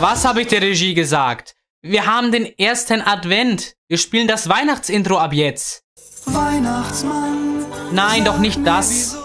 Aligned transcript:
Was 0.00 0.24
habe 0.24 0.40
ich 0.40 0.46
der 0.48 0.62
Regie 0.62 0.94
gesagt? 0.94 1.56
Wir 1.82 2.06
haben 2.06 2.32
den 2.32 2.46
ersten 2.58 3.02
Advent. 3.02 3.74
Wir 3.86 3.98
spielen 3.98 4.28
das 4.28 4.48
Weihnachtsintro 4.48 5.18
ab 5.18 5.34
jetzt. 5.34 5.84
Weihnachtsmann. 6.24 7.66
Nein, 7.92 8.24
doch 8.24 8.38
nicht 8.38 8.66
das. 8.66 9.18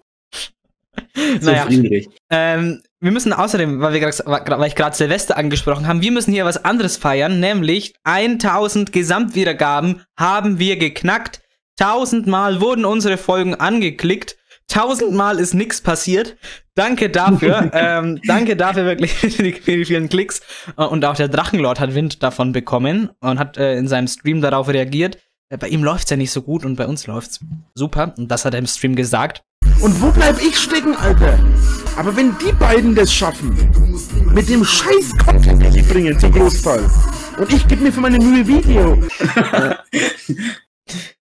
So 1.40 1.50
Naja. 1.50 1.66
Friedrich. 1.66 2.08
Ähm, 2.30 2.82
wir 3.00 3.12
müssen 3.12 3.32
außerdem, 3.32 3.80
weil, 3.80 3.92
wir 3.92 4.00
grad, 4.00 4.22
weil 4.26 4.68
ich 4.68 4.74
gerade 4.74 4.96
Silvester 4.96 5.36
angesprochen 5.36 5.86
haben, 5.86 6.02
wir 6.02 6.12
müssen 6.12 6.32
hier 6.32 6.44
was 6.44 6.64
anderes 6.64 6.96
feiern, 6.96 7.40
nämlich 7.40 7.94
1000 8.04 8.92
Gesamtwiedergaben 8.92 10.02
haben 10.16 10.58
wir 10.58 10.76
geknackt. 10.76 11.40
1000 11.80 12.26
Mal 12.26 12.60
wurden 12.60 12.84
unsere 12.84 13.16
Folgen 13.16 13.54
angeklickt. 13.54 14.36
1000 14.70 15.12
Mal 15.12 15.38
ist 15.38 15.54
nichts 15.54 15.80
passiert. 15.80 16.36
Danke 16.74 17.08
dafür. 17.08 17.70
ähm, 17.74 18.20
danke 18.26 18.56
dafür 18.56 18.84
wirklich 18.84 19.12
für 19.14 19.42
die, 19.42 19.52
für 19.52 19.76
die 19.76 19.84
vielen 19.84 20.08
Klicks. 20.08 20.42
Äh, 20.76 20.82
Und 20.84 21.04
auch 21.04 21.14
der 21.14 21.28
Drachenlord 21.28 21.80
hat 21.80 21.94
Wind 21.94 22.22
davon 22.22 22.52
bekommen 22.52 23.10
und 23.20 23.38
hat 23.38 23.56
äh, 23.56 23.76
in 23.76 23.88
seinem 23.88 24.08
Stream 24.08 24.40
darauf 24.42 24.68
reagiert. 24.68 25.18
Äh, 25.48 25.56
Bei 25.56 25.68
ihm 25.68 25.82
läuft's 25.84 26.10
ja 26.10 26.16
nicht 26.16 26.32
so 26.32 26.42
gut 26.42 26.64
und 26.64 26.76
bei 26.76 26.86
uns 26.86 27.06
läuft's 27.06 27.40
super. 27.74 28.12
Und 28.18 28.28
das 28.28 28.44
hat 28.44 28.54
er 28.54 28.58
im 28.58 28.66
Stream 28.66 28.94
gesagt. 28.94 29.42
Und 29.80 30.02
wo 30.02 30.10
bleib 30.10 30.40
ich 30.42 30.58
stecken, 30.58 30.96
Alter? 30.96 31.38
Aber 31.96 32.16
wenn 32.16 32.36
die 32.38 32.52
beiden 32.52 32.94
das 32.94 33.12
schaffen, 33.12 33.56
mit 34.32 34.48
dem 34.48 34.64
scheiß 34.64 35.16
Content, 35.24 35.62
den 35.62 35.72
sie 35.72 35.82
bringen, 35.82 36.18
zum 36.18 36.32
Großteil, 36.32 36.88
und 37.38 37.52
ich 37.52 37.66
gebe 37.68 37.82
mir 37.82 37.92
für 37.92 38.00
meine 38.00 38.18
Mühe 38.18 38.46
Video, 38.46 39.00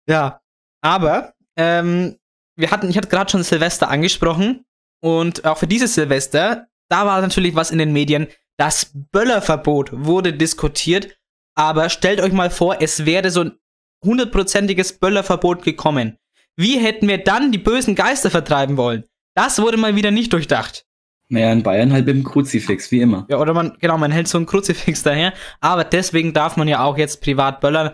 Ja, 0.09 0.41
aber 0.83 1.35
ähm, 1.57 2.17
wir 2.57 2.71
hatten, 2.71 2.89
ich 2.89 2.97
hatte 2.97 3.09
gerade 3.09 3.31
schon 3.31 3.43
Silvester 3.43 3.89
angesprochen 3.89 4.65
und 5.03 5.45
auch 5.45 5.59
für 5.59 5.67
dieses 5.67 5.95
Silvester, 5.95 6.69
da 6.89 7.05
war 7.07 7.21
natürlich 7.21 7.55
was 7.57 7.71
in 7.71 7.79
den 7.79 7.93
Medien. 7.93 8.29
Das 8.59 8.93
Böllerverbot 9.13 9.91
wurde 9.93 10.33
diskutiert, 10.33 11.19
aber 11.57 11.89
stellt 11.89 12.21
euch 12.21 12.33
mal 12.33 12.51
vor, 12.51 12.81
es 12.81 13.05
wäre 13.05 13.31
so 13.31 13.43
ein 13.43 13.59
hundertprozentiges 14.05 14.99
Böllerverbot 14.99 15.63
gekommen. 15.63 16.17
Wie 16.57 16.79
hätten 16.79 17.07
wir 17.07 17.19
dann 17.19 17.53
die 17.53 17.59
bösen 17.59 17.95
Geister 17.95 18.31
vertreiben 18.31 18.77
wollen? 18.77 19.05
Das 19.35 19.61
wurde 19.61 19.77
mal 19.77 19.95
wieder 19.95 20.11
nicht 20.11 20.33
durchdacht. 20.33 20.87
Naja, 21.29 21.53
in 21.53 21.63
Bayern 21.63 21.93
halt 21.93 22.07
mit 22.07 22.15
dem 22.15 22.25
Kruzifix, 22.25 22.91
wie 22.91 23.01
immer. 23.01 23.27
Ja, 23.29 23.39
oder 23.39 23.53
man, 23.53 23.77
genau, 23.81 23.99
man 23.99 24.13
hält 24.13 24.29
so 24.29 24.39
ein 24.39 24.47
Kruzifix 24.47 25.03
daher. 25.03 25.33
Aber 25.61 25.85
deswegen 25.85 26.33
darf 26.33 26.57
man 26.57 26.69
ja 26.69 26.83
auch 26.85 26.97
jetzt 26.97 27.21
privat 27.21 27.61
böllern, 27.61 27.91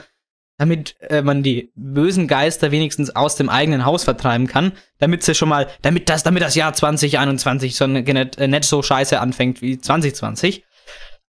damit 0.59 0.95
äh, 1.01 1.23
man 1.23 1.43
die 1.43 1.73
bösen 1.75 2.29
Geister 2.29 2.71
wenigstens 2.71 3.17
aus 3.17 3.35
dem 3.37 3.49
eigenen 3.49 3.85
Haus 3.85 4.05
vertreiben 4.05 4.47
kann. 4.47 4.73
Damit 4.99 5.23
sie 5.23 5.35
schon 5.35 5.49
mal, 5.49 5.69
damit 5.81 6.09
das, 6.09 6.23
damit 6.23 6.43
das 6.43 6.55
Jahr 6.55 6.75
2021 6.75 7.75
so 7.75 7.87
nicht, 7.87 8.39
äh, 8.39 8.49
nicht 8.49 8.65
so 8.65 8.83
scheiße 8.83 9.19
anfängt 9.19 9.63
wie 9.63 9.79
2020. 9.79 10.65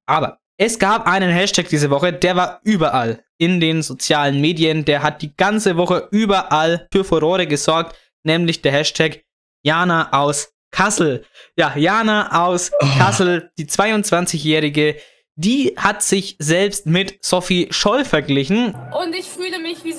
Aber 0.06 0.40
es 0.58 0.78
gab 0.78 1.08
einen 1.08 1.32
Hashtag 1.32 1.70
diese 1.70 1.90
Woche, 1.90 2.14
der 2.14 2.36
war 2.36 2.60
überall 2.64 3.24
in 3.44 3.60
den 3.60 3.82
sozialen 3.82 4.40
Medien. 4.40 4.86
Der 4.86 5.04
hat 5.04 5.22
die 5.22 5.36
ganze 5.36 5.76
Woche 5.76 6.08
überall 6.12 6.88
für 6.94 7.04
Furore 7.04 7.46
gesorgt, 7.46 7.96
nämlich 8.24 8.62
der 8.62 8.72
Hashtag 8.72 9.24
Jana 9.64 10.14
aus 10.14 10.54
Kassel. 10.72 11.26
Ja, 11.58 11.76
Jana 11.76 12.46
aus 12.46 12.72
Kassel, 12.98 13.52
die 13.58 13.66
22-Jährige, 13.66 14.96
die 15.36 15.74
hat 15.76 16.04
sich 16.04 16.38
selbst 16.40 16.86
mit 16.86 17.18
Sophie 17.22 17.68
Scholl 17.72 18.06
verglichen. 18.06 18.76
Und 18.98 19.14
ich 19.14 19.26
fühle 19.26 19.60
mich 19.60 19.84
wie 19.84 19.94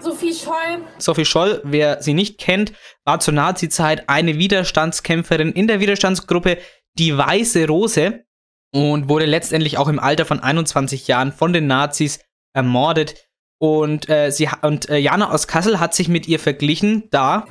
Sophie 0.00 0.32
Scholl. 0.32 0.84
Sophie 0.98 1.24
Scholl, 1.26 1.60
wer 1.64 2.02
sie 2.02 2.14
nicht 2.14 2.38
kennt, 2.38 2.72
war 3.04 3.20
zur 3.20 3.34
Nazi-Zeit 3.34 4.08
eine 4.08 4.38
Widerstandskämpferin 4.38 5.52
in 5.52 5.66
der 5.66 5.80
Widerstandsgruppe 5.80 6.56
Die 6.94 7.16
Weiße 7.16 7.66
Rose 7.66 8.24
und 8.72 9.08
wurde 9.08 9.26
letztendlich 9.26 9.76
auch 9.76 9.88
im 9.88 9.98
Alter 9.98 10.24
von 10.24 10.40
21 10.40 11.08
Jahren 11.08 11.32
von 11.32 11.52
den 11.52 11.66
Nazis 11.66 12.20
ermordet. 12.52 13.26
Und, 13.58 14.08
äh, 14.08 14.30
sie, 14.30 14.48
und 14.62 14.88
äh, 14.88 14.96
Jana 14.96 15.32
aus 15.32 15.46
Kassel 15.46 15.80
hat 15.80 15.94
sich 15.94 16.08
mit 16.08 16.26
ihr 16.26 16.38
verglichen, 16.38 17.08
da 17.10 17.44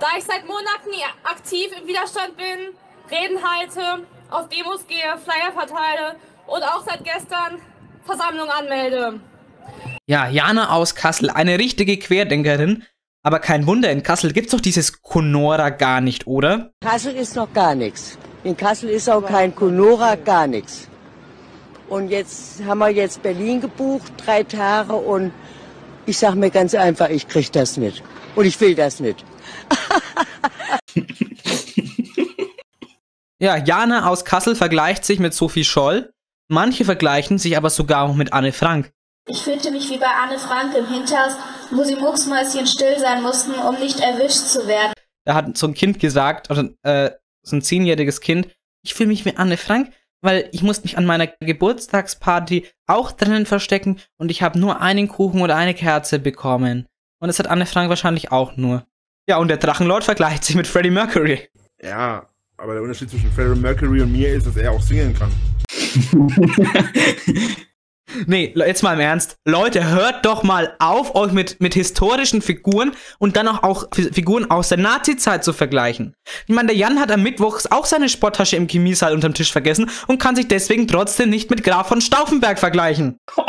Da 0.00 0.06
ich 0.18 0.24
seit 0.24 0.46
Monaten 0.46 0.90
aktiv 1.24 1.68
im 1.80 1.88
Widerstand 1.88 2.36
bin, 2.36 2.74
Reden 3.10 3.38
halte, 3.42 4.06
auf 4.30 4.48
Demos 4.48 4.86
gehe, 4.86 4.98
Flyer 4.98 5.52
verteile 5.52 6.16
und 6.46 6.62
auch 6.62 6.84
seit 6.84 7.04
gestern 7.04 7.60
Versammlung 8.04 8.48
anmelde. 8.48 9.20
Ja, 10.06 10.28
Jana 10.28 10.70
aus 10.70 10.94
Kassel, 10.94 11.30
eine 11.30 11.58
richtige 11.58 11.98
Querdenkerin. 11.98 12.84
Aber 13.22 13.38
kein 13.38 13.66
Wunder, 13.66 13.90
in 13.90 14.02
Kassel 14.02 14.34
gibt's 14.34 14.52
doch 14.52 14.60
dieses 14.60 15.00
Conora 15.00 15.70
gar 15.70 16.02
nicht, 16.02 16.26
oder? 16.26 16.72
Kassel 16.82 17.16
ist 17.16 17.36
noch 17.36 17.50
gar 17.54 17.74
nichts. 17.74 18.18
In 18.42 18.54
Kassel 18.54 18.90
ist 18.90 19.08
auch 19.08 19.24
kein 19.24 19.54
Conora, 19.54 20.16
gar 20.16 20.46
nichts. 20.46 20.88
Und 21.88 22.08
jetzt 22.08 22.64
haben 22.64 22.78
wir 22.78 22.88
jetzt 22.88 23.22
Berlin 23.22 23.60
gebucht, 23.60 24.12
drei 24.24 24.42
Tage 24.42 24.94
und 24.94 25.32
ich 26.06 26.18
sag 26.18 26.34
mir 26.34 26.50
ganz 26.50 26.74
einfach, 26.74 27.08
ich 27.08 27.28
krieg 27.28 27.50
das 27.52 27.76
nicht. 27.76 28.02
Und 28.34 28.46
ich 28.46 28.60
will 28.60 28.74
das 28.74 29.00
nicht. 29.00 29.24
Ja, 33.44 33.58
Jana 33.58 34.08
aus 34.08 34.24
Kassel 34.24 34.54
vergleicht 34.56 35.04
sich 35.04 35.18
mit 35.18 35.34
Sophie 35.34 35.64
Scholl. 35.64 36.10
Manche 36.48 36.86
vergleichen 36.86 37.36
sich 37.36 37.58
aber 37.58 37.68
sogar 37.68 38.08
auch 38.08 38.14
mit 38.14 38.32
Anne 38.32 38.52
Frank. 38.52 38.90
Ich 39.28 39.42
fühlte 39.42 39.70
mich 39.70 39.90
wie 39.90 39.98
bei 39.98 40.06
Anne 40.06 40.38
Frank 40.38 40.74
im 40.74 40.86
Hinters, 40.86 41.36
wo 41.70 41.84
sie 41.84 41.96
mucksmäuschen 41.96 42.66
still 42.66 42.98
sein 42.98 43.22
mussten, 43.22 43.52
um 43.52 43.78
nicht 43.78 44.00
erwischt 44.00 44.46
zu 44.46 44.66
werden. 44.66 44.94
Da 45.26 45.34
hat 45.34 45.58
so 45.58 45.66
ein 45.66 45.74
Kind 45.74 45.98
gesagt, 45.98 46.50
oder 46.50 46.70
äh, 46.84 47.10
so 47.42 47.56
ein 47.56 47.60
zehnjähriges 47.62 48.22
Kind, 48.22 48.48
ich 48.82 48.94
fühle 48.94 49.08
mich 49.08 49.26
wie 49.26 49.36
Anne 49.36 49.58
Frank, 49.58 49.92
weil 50.24 50.48
ich 50.52 50.62
musste 50.62 50.84
mich 50.84 50.98
an 50.98 51.06
meiner 51.06 51.26
Geburtstagsparty 51.26 52.66
auch 52.86 53.12
drinnen 53.12 53.46
verstecken 53.46 54.00
und 54.16 54.30
ich 54.30 54.42
habe 54.42 54.58
nur 54.58 54.80
einen 54.80 55.08
Kuchen 55.08 55.42
oder 55.42 55.56
eine 55.56 55.74
Kerze 55.74 56.18
bekommen. 56.18 56.86
Und 57.20 57.28
das 57.28 57.38
hat 57.38 57.46
Anne 57.46 57.66
Frank 57.66 57.88
wahrscheinlich 57.88 58.32
auch 58.32 58.56
nur. 58.56 58.84
Ja, 59.28 59.38
und 59.38 59.48
der 59.48 59.58
Drachenlord 59.58 60.04
vergleicht 60.04 60.44
sich 60.44 60.56
mit 60.56 60.66
Freddie 60.66 60.90
Mercury. 60.90 61.48
ja, 61.82 62.26
aber 62.56 62.74
der 62.74 62.82
Unterschied 62.82 63.10
zwischen 63.10 63.32
Freddie 63.32 63.60
Mercury 63.60 64.02
und 64.02 64.12
mir 64.12 64.32
ist, 64.32 64.46
dass 64.46 64.56
er 64.56 64.72
auch 64.72 64.80
singen 64.80 65.14
kann. 65.14 65.32
Nee, 68.26 68.52
jetzt 68.56 68.82
mal 68.82 68.94
im 68.94 69.00
Ernst. 69.00 69.36
Leute, 69.44 69.84
hört 69.88 70.24
doch 70.24 70.42
mal 70.42 70.74
auf, 70.78 71.14
euch 71.14 71.32
mit, 71.32 71.60
mit 71.60 71.74
historischen 71.74 72.42
Figuren 72.42 72.92
und 73.18 73.36
dann 73.36 73.48
auch, 73.48 73.62
auch 73.62 73.86
Fi- 73.94 74.10
Figuren 74.12 74.50
aus 74.50 74.68
der 74.68 74.78
Nazi-Zeit 74.78 75.44
zu 75.44 75.52
vergleichen. 75.52 76.14
Ich 76.46 76.54
meine, 76.54 76.68
der 76.68 76.76
Jan 76.76 77.00
hat 77.00 77.10
am 77.12 77.22
Mittwoch 77.22 77.60
auch 77.70 77.86
seine 77.86 78.08
Sporttasche 78.08 78.56
im 78.56 78.68
Chemiesaal 78.68 79.14
unterm 79.14 79.34
Tisch 79.34 79.52
vergessen 79.52 79.90
und 80.06 80.18
kann 80.18 80.36
sich 80.36 80.48
deswegen 80.48 80.86
trotzdem 80.88 81.30
nicht 81.30 81.50
mit 81.50 81.64
Graf 81.64 81.88
von 81.88 82.00
Stauffenberg 82.00 82.58
vergleichen. 82.58 83.18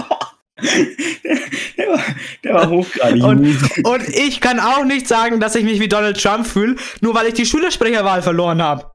Der 1.77 1.87
war, 1.89 1.99
der 2.45 2.53
war 2.53 2.69
hochgradig. 2.69 3.21
Und, 3.21 3.85
und 3.85 4.07
ich 4.07 4.39
kann 4.39 4.61
auch 4.61 4.85
nicht 4.85 5.05
sagen, 5.05 5.41
dass 5.41 5.53
ich 5.55 5.65
mich 5.65 5.81
wie 5.81 5.89
Donald 5.89 6.21
Trump 6.21 6.47
fühle, 6.47 6.77
nur 7.01 7.13
weil 7.13 7.27
ich 7.27 7.33
die 7.33 7.45
Schülersprecherwahl 7.45 8.21
verloren 8.21 8.61
habe. 8.61 8.89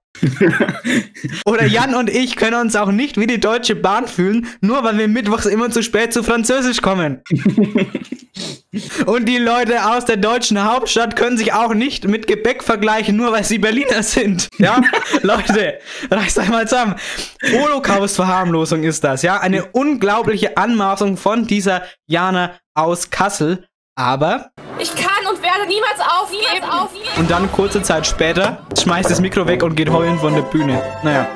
Oder 1.46 1.66
Jan 1.66 1.94
und 1.94 2.10
ich 2.10 2.36
können 2.36 2.60
uns 2.60 2.76
auch 2.76 2.90
nicht 2.90 3.16
wie 3.16 3.26
die 3.26 3.40
Deutsche 3.40 3.74
Bahn 3.74 4.06
fühlen, 4.06 4.46
nur 4.60 4.84
weil 4.84 4.98
wir 4.98 5.08
mittwochs 5.08 5.46
immer 5.46 5.70
zu 5.70 5.82
spät 5.82 6.12
zu 6.12 6.22
Französisch 6.22 6.82
kommen. 6.82 7.22
und 9.06 9.26
die 9.26 9.38
Leute 9.38 9.90
aus 9.90 10.04
der 10.04 10.16
deutschen 10.16 10.62
Hauptstadt 10.62 11.16
können 11.16 11.38
sich 11.38 11.52
auch 11.52 11.74
nicht 11.74 12.06
mit 12.06 12.26
Gebäck 12.26 12.62
vergleichen, 12.62 13.16
nur 13.16 13.32
weil 13.32 13.44
sie 13.44 13.58
Berliner 13.58 14.02
sind. 14.02 14.48
Ja, 14.58 14.80
Leute, 15.22 15.78
reißt 16.10 16.38
euch 16.38 16.48
mal 16.48 16.68
zusammen. 16.68 16.96
Holocaust-Verharmlosung 17.52 18.82
ist 18.82 19.04
das, 19.04 19.22
ja. 19.22 19.40
Eine 19.40 19.66
unglaubliche 19.66 20.56
Anmaßung 20.56 21.16
von 21.16 21.46
dieser 21.46 21.82
Jana 22.06 22.58
aus 22.74 23.10
Kassel. 23.10 23.66
Aber 23.96 24.49
Ich 24.80 24.94
kann 24.94 25.26
und 25.30 25.42
werde 25.42 25.66
niemals 25.68 26.00
aufgeben. 26.00 26.64
aufgeben. 26.70 27.04
und 27.18 27.30
dann 27.30 27.50
kurze 27.52 27.82
Zeit 27.82 28.06
später 28.06 28.66
schmeißt 28.80 29.10
das 29.10 29.20
Mikro 29.20 29.46
weg 29.46 29.62
und 29.62 29.74
geht 29.76 29.90
heulend 29.90 30.20
von 30.20 30.34
der 30.34 30.42
Bühne. 30.42 30.82
Naja. 31.02 31.28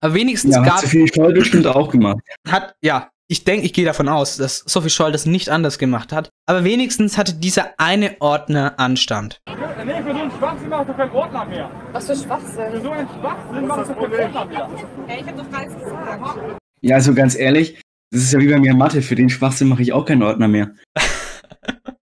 Aber 0.00 0.14
wenigstens 0.14 0.54
Ja, 0.56 0.62
hat 0.62 0.68
gab 0.68 0.78
Sophie 0.80 1.06
Scholl 1.12 1.32
bestimmt 1.32 1.66
auch 1.66 1.90
gemacht. 1.90 2.18
hat, 2.48 2.74
ja, 2.82 3.08
ich 3.28 3.44
denke, 3.44 3.64
ich 3.66 3.72
gehe 3.72 3.84
davon 3.84 4.08
aus, 4.08 4.36
dass 4.36 4.58
Sophie 4.66 4.90
Scholl 4.90 5.12
das 5.12 5.26
nicht 5.26 5.48
anders 5.50 5.78
gemacht 5.78 6.12
hat. 6.12 6.30
Aber 6.46 6.64
wenigstens 6.64 7.16
hatte 7.16 7.34
dieser 7.34 7.74
eine 7.78 8.16
Ordner 8.20 8.74
Anstand. 8.78 9.40
Nee, 9.84 10.02
für 10.02 10.12
so 10.12 10.20
einen 10.20 10.30
Schwachsinn 10.32 10.68
machst 10.68 10.88
du 10.88 10.94
keinen 10.94 11.12
Ordner 11.12 11.44
mehr. 11.44 11.70
Was 11.92 12.06
für 12.06 12.16
Schwachsinn. 12.16 12.72
Für 12.72 12.80
so 12.80 12.90
einen 12.90 13.08
Schwachsinn 13.08 13.66
machst 13.66 13.90
du 13.90 13.94
keinen 13.94 14.36
Ordner 14.36 14.44
mehr. 14.46 14.68
Ey, 15.08 15.20
ich 15.20 15.26
hab 15.26 15.36
doch 15.36 15.50
gar 15.50 15.60
nichts 15.60 15.74
gesagt. 15.84 16.60
Ja, 16.80 16.94
also 16.96 17.14
ganz 17.14 17.36
ehrlich, 17.36 17.80
das 18.10 18.22
ist 18.22 18.32
ja 18.32 18.40
wie 18.40 18.48
bei 18.48 18.58
mir 18.58 18.72
in 18.72 18.78
Mathe. 18.78 19.00
Für 19.02 19.14
den 19.14 19.28
Schwachsinn 19.28 19.68
mache 19.68 19.82
ich 19.82 19.92
auch 19.92 20.04
keinen 20.04 20.22
Ordner 20.24 20.48
mehr. 20.48 20.70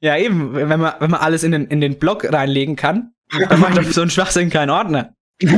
Ja, 0.00 0.16
eben, 0.16 0.54
wenn 0.54 0.80
man, 0.80 0.94
wenn 0.98 1.10
man 1.10 1.20
alles 1.20 1.42
in 1.42 1.52
den, 1.52 1.66
in 1.66 1.80
den 1.80 1.98
Blog 1.98 2.30
reinlegen 2.30 2.76
kann, 2.76 3.12
dann 3.48 3.60
macht 3.60 3.76
doch 3.76 3.84
so 3.84 4.02
ein 4.02 4.10
Schwachsinn 4.10 4.50
keinen 4.50 4.70
Ordner. 4.70 5.14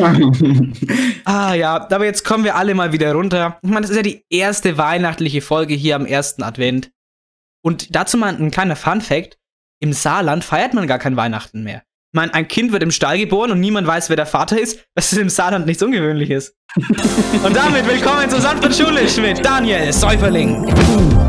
Ah 1.24 1.54
ja, 1.54 1.88
aber 1.90 2.04
jetzt 2.04 2.24
kommen 2.24 2.44
wir 2.44 2.56
alle 2.56 2.74
mal 2.74 2.92
wieder 2.92 3.12
runter. 3.12 3.58
Ich 3.62 3.70
meine, 3.70 3.82
das 3.82 3.90
ist 3.90 3.96
ja 3.96 4.02
die 4.02 4.24
erste 4.28 4.76
weihnachtliche 4.76 5.40
Folge 5.40 5.74
hier 5.74 5.96
am 5.96 6.06
ersten 6.06 6.42
Advent. 6.42 6.90
Und 7.64 7.94
dazu 7.94 8.16
mal 8.16 8.34
ein 8.34 8.50
kleiner 8.50 8.76
Fun-Fact: 8.76 9.38
Im 9.80 9.92
Saarland 9.92 10.44
feiert 10.44 10.74
man 10.74 10.86
gar 10.86 10.98
kein 10.98 11.16
Weihnachten 11.16 11.62
mehr. 11.62 11.82
Ich 12.12 12.16
meine, 12.16 12.34
ein 12.34 12.48
Kind 12.48 12.72
wird 12.72 12.82
im 12.82 12.90
Stall 12.90 13.18
geboren 13.18 13.52
und 13.52 13.60
niemand 13.60 13.86
weiß, 13.86 14.10
wer 14.10 14.16
der 14.16 14.26
Vater 14.26 14.60
ist, 14.60 14.84
was 14.94 15.12
im 15.12 15.28
Saarland 15.28 15.66
nichts 15.66 15.82
Ungewöhnliches. 15.82 16.54
und 16.76 17.56
damit 17.56 17.86
willkommen 17.86 18.28
zu 18.28 18.36
und 18.36 18.74
Schulisch 18.74 19.16
mit 19.16 19.44
Daniel 19.44 19.92
Säuferling. 19.92 21.21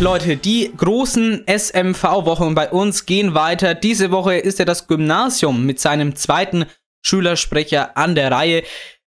Leute, 0.00 0.36
die 0.36 0.72
großen 0.76 1.44
SMV-Wochen 1.46 2.56
bei 2.56 2.68
uns 2.70 3.06
gehen 3.06 3.34
weiter. 3.34 3.74
Diese 3.74 4.10
Woche 4.10 4.36
ist 4.36 4.58
ja 4.58 4.64
das 4.64 4.88
Gymnasium 4.88 5.64
mit 5.64 5.78
seinem 5.78 6.16
zweiten 6.16 6.66
Schülersprecher 7.02 7.96
an 7.96 8.16
der 8.16 8.32
Reihe. 8.32 8.64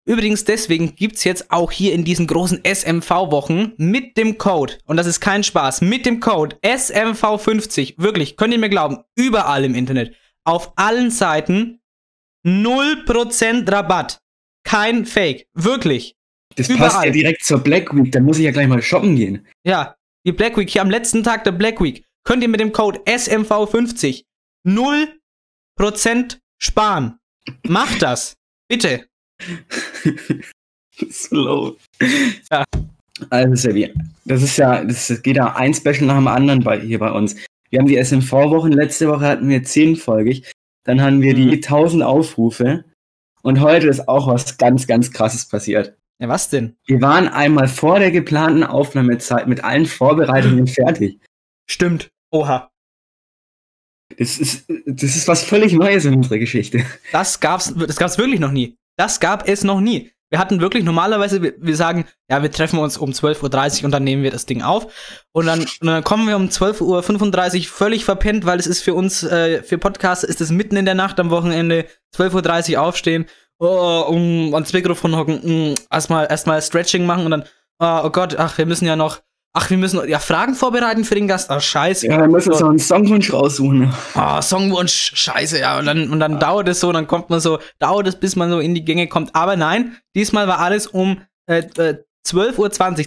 Übrigens, 0.07 0.45
deswegen 0.45 0.95
gibt's 0.95 1.25
jetzt 1.25 1.51
auch 1.51 1.73
hier 1.73 1.95
in 1.95 2.05
diesen 2.05 2.27
großen 2.27 2.61
SMV-Wochen 2.65 3.73
mit 3.79 4.19
dem 4.19 4.37
Code, 4.37 4.75
und 4.85 4.99
das 4.99 5.07
ist 5.07 5.21
kein 5.21 5.43
Spaß, 5.43 5.81
mit 5.81 6.05
dem 6.05 6.21
Code 6.21 6.57
SMV50, 6.63 7.95
wirklich, 7.97 8.37
könnt 8.37 8.53
ihr 8.53 8.61
mir 8.61 8.69
glauben, 8.69 8.99
überall 9.17 9.65
im 9.65 9.75
Internet, 9.75 10.15
auf 10.45 10.75
allen 10.77 11.11
Seiten 11.11 11.81
0% 12.47 13.73
Rabatt. 13.73 14.21
Kein 14.65 15.07
Fake. 15.07 15.47
Wirklich. 15.55 16.15
Das 16.57 16.69
Überall. 16.69 16.91
passt 16.91 17.05
ja 17.07 17.11
direkt 17.11 17.43
zur 17.43 17.61
Black 17.61 17.97
Week, 17.97 18.13
dann 18.13 18.25
muss 18.25 18.39
ich 18.39 18.45
ja 18.45 18.51
gleich 18.51 18.69
mal 18.69 18.83
shoppen 18.83 19.17
gehen. 19.17 19.47
Ja, 19.65 19.97
die 20.27 20.33
Black 20.33 20.57
Week, 20.57 20.69
hier 20.69 20.83
am 20.83 20.91
letzten 20.91 21.23
Tag 21.23 21.45
der 21.45 21.53
Black 21.53 21.81
Week, 21.81 22.05
könnt 22.25 22.43
ihr 22.43 22.49
mit 22.49 22.61
dem 22.61 22.73
Code 22.73 23.01
SMV50 23.01 24.25
0% 24.67 26.39
sparen. 26.59 27.19
Macht 27.67 28.03
das. 28.03 28.35
Bitte. 28.69 29.07
Slow. 31.11 31.77
Ja. 32.51 32.65
Also, 33.31 33.71
das 34.25 34.43
ist 34.43 34.57
ja, 34.57 34.85
das 34.85 35.23
geht 35.23 35.37
ja 35.37 35.55
ein 35.55 35.75
Special 35.75 36.07
nach 36.07 36.17
dem 36.17 36.27
anderen 36.27 36.65
bei, 36.65 36.81
hier 36.81 36.99
bei 36.99 37.13
uns. 37.13 37.37
Wir 37.71 37.79
haben 37.79 37.87
die 37.87 38.03
SMV-Wochen, 38.03 38.73
letzte 38.73 39.09
Woche 39.09 39.27
hatten 39.27 39.49
wir 39.49 39.63
zehnfolgig, 39.63 40.51
dann 40.85 41.01
hatten 41.01 41.23
wir 41.23 41.35
die 41.35 41.53
1000 41.53 42.03
Aufrufe 42.03 42.85
und 43.43 43.61
heute 43.61 43.89
ist 43.89 44.09
auch 44.09 44.27
was 44.27 44.59
ganz, 44.59 44.87
ganz 44.87 45.11
krasses 45.13 45.47
passiert. 45.47 45.97
Ja, 46.19 46.29
was 46.29 46.49
denn? 46.49 46.77
Wir 46.87 47.01
waren 47.01 47.29
einmal 47.29 47.69
vor 47.69 47.99
der 47.99 48.11
geplanten 48.11 48.63
Aufnahmezeit 48.63 49.49
mit 49.49 49.65
allen 49.65 49.87
Vorbereitungen 49.87 50.67
fertig. 50.67 51.21
Stimmt. 51.67 52.11
Oha. 52.31 52.71
Das 54.17 54.39
ist, 54.39 54.67
das 54.87 55.17
ist 55.17 55.27
was 55.27 55.43
völlig 55.43 55.73
Neues 55.73 56.05
in 56.05 56.15
unserer 56.15 56.39
Geschichte. 56.39 56.85
Das 57.11 57.41
gab's, 57.41 57.75
das 57.75 57.97
gab's 57.97 58.19
wirklich 58.19 58.39
noch 58.39 58.53
nie. 58.53 58.77
Das 58.97 59.19
gab 59.19 59.49
es 59.49 59.65
noch 59.65 59.81
nie. 59.81 60.13
Wir 60.31 60.39
hatten 60.39 60.61
wirklich 60.61 60.85
normalerweise, 60.85 61.43
wir, 61.43 61.55
wir 61.59 61.77
sagen, 61.77 62.07
ja, 62.29 62.43
wir 62.43 62.51
treffen 62.51 62.79
uns 62.79 62.97
um 62.97 63.11
12.30 63.11 63.79
Uhr 63.79 63.85
und 63.85 63.91
dann 63.93 64.05
nehmen 64.05 64.23
wir 64.23 64.31
das 64.31 64.47
Ding 64.47 64.63
auf. 64.63 64.93
Und 65.33 65.47
dann, 65.47 65.61
und 65.61 65.87
dann 65.87 66.03
kommen 66.03 66.27
wir 66.27 66.37
um 66.37 66.49
12.35 66.49 67.59
Uhr 67.59 67.65
völlig 67.65 68.05
verpennt, 68.05 68.45
weil 68.45 68.59
es 68.59 68.67
ist 68.67 68.83
für 68.83 68.95
uns, 68.95 69.23
äh, 69.23 69.63
für 69.63 69.79
Podcasts 69.79 70.25
ist 70.25 70.41
es 70.41 70.51
mitten 70.51 70.77
in 70.77 70.87
der 70.87 70.95
Nacht 70.95 71.21
am 71.21 71.31
Wochenende, 71.31 71.87
12.30 72.17 72.73
Uhr 72.73 72.83
aufstehen, 72.83 73.27
oh, 73.59 74.05
um 74.09 74.55
ans 74.55 74.73
Mikrofon 74.73 75.17
hocken, 75.17 75.71
mm, 75.71 75.75
erstmal 75.91 76.27
erstmal 76.29 76.61
Stretching 76.63 77.07
machen 77.07 77.25
und 77.25 77.31
dann, 77.31 77.45
oh, 77.79 78.01
oh 78.05 78.11
Gott, 78.11 78.37
ach, 78.39 78.59
wir 78.59 78.67
müssen 78.67 78.87
ja 78.87 78.97
noch, 78.97 79.21
ach, 79.53 79.71
wir 79.71 79.79
müssen 79.79 80.07
ja 80.09 80.19
Fragen 80.19 80.55
vorbereiten 80.55 81.05
für 81.05 81.15
den 81.15 81.29
Gast. 81.29 81.51
Ach, 81.51 81.61
scheiße. 81.61 82.07
Ja, 82.07 82.19
wir 82.19 82.29
müssen 82.29 82.51
uns 82.51 82.61
noch 82.61 82.71
einen 82.71 82.79
Songwunsch 82.79 83.33
raussuchen. 83.33 83.93
Ah, 84.15 84.43
Songwunsch, 84.43 85.13
scheiße, 85.15 85.59
ja. 85.61 85.79
Und 85.79 85.87
dann, 85.87 86.11
und 86.11 86.21
dann 86.21 86.39
dauert 86.39 86.69
es 86.69 86.81
so, 86.81 86.93
dann 86.93 87.07
kommt 87.07 87.31
man 87.31 87.41
so, 87.41 87.59
dauert 87.79 88.07
es, 88.07 88.17
bis 88.17 88.37
man 88.37 88.51
so 88.51 88.61
in 88.61 88.75
die 88.75 88.85
Gänge 88.85 89.07
kommt. 89.07 89.35
Aber 89.35 89.57
nein, 89.57 89.97
diesmal 90.15 90.49
war 90.49 90.59
alles 90.59 90.87
um 90.87 91.23
äh, 91.47 91.63
äh, 91.79 92.03
12.20 92.27 92.59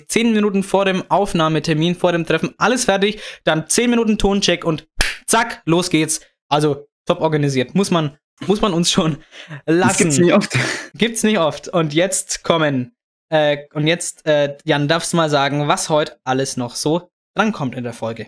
Uhr, 0.02 0.08
10 0.08 0.34
Minuten 0.34 0.64
vor 0.64 0.86
dem 0.86 1.04
Aufnahmetermin, 1.10 1.96
vor 1.96 2.12
dem 2.12 2.26
Treffen, 2.26 2.54
alles 2.58 2.86
fertig. 2.86 3.20
Dann 3.44 3.68
10 3.68 3.90
Minuten 3.90 4.18
Toncheck 4.18 4.64
und 4.64 4.88
zack, 5.26 5.62
los 5.66 5.90
geht's. 5.90 6.22
Also 6.50 6.88
top 7.06 7.22
organisiert. 7.22 7.76
Muss 7.76 7.92
man, 7.92 8.18
muss 8.46 8.62
man 8.62 8.74
uns 8.74 8.92
schon 8.92 9.18
lassen. 9.66 9.80
Das 9.88 9.98
gibt's 9.98 10.18
nicht 10.20 10.34
oft. 10.34 10.58
Gibt's 10.96 11.24
nicht 11.24 11.40
oft. 11.40 11.68
Und 11.70 11.94
jetzt 11.94 12.44
kommen, 12.44 12.92
äh, 13.30 13.58
und 13.74 13.88
jetzt, 13.88 14.26
äh, 14.26 14.58
Jan, 14.64 14.88
darfst 14.88 15.14
du 15.14 15.18
mal 15.18 15.30
sagen, 15.30 15.68
was 15.68 15.90
heute 15.90 16.18
alles 16.24 16.58
noch 16.58 16.76
so 16.76 17.10
drankommt 17.36 17.76
in 17.76 17.84
der 17.84 17.94
Folge. 17.94 18.28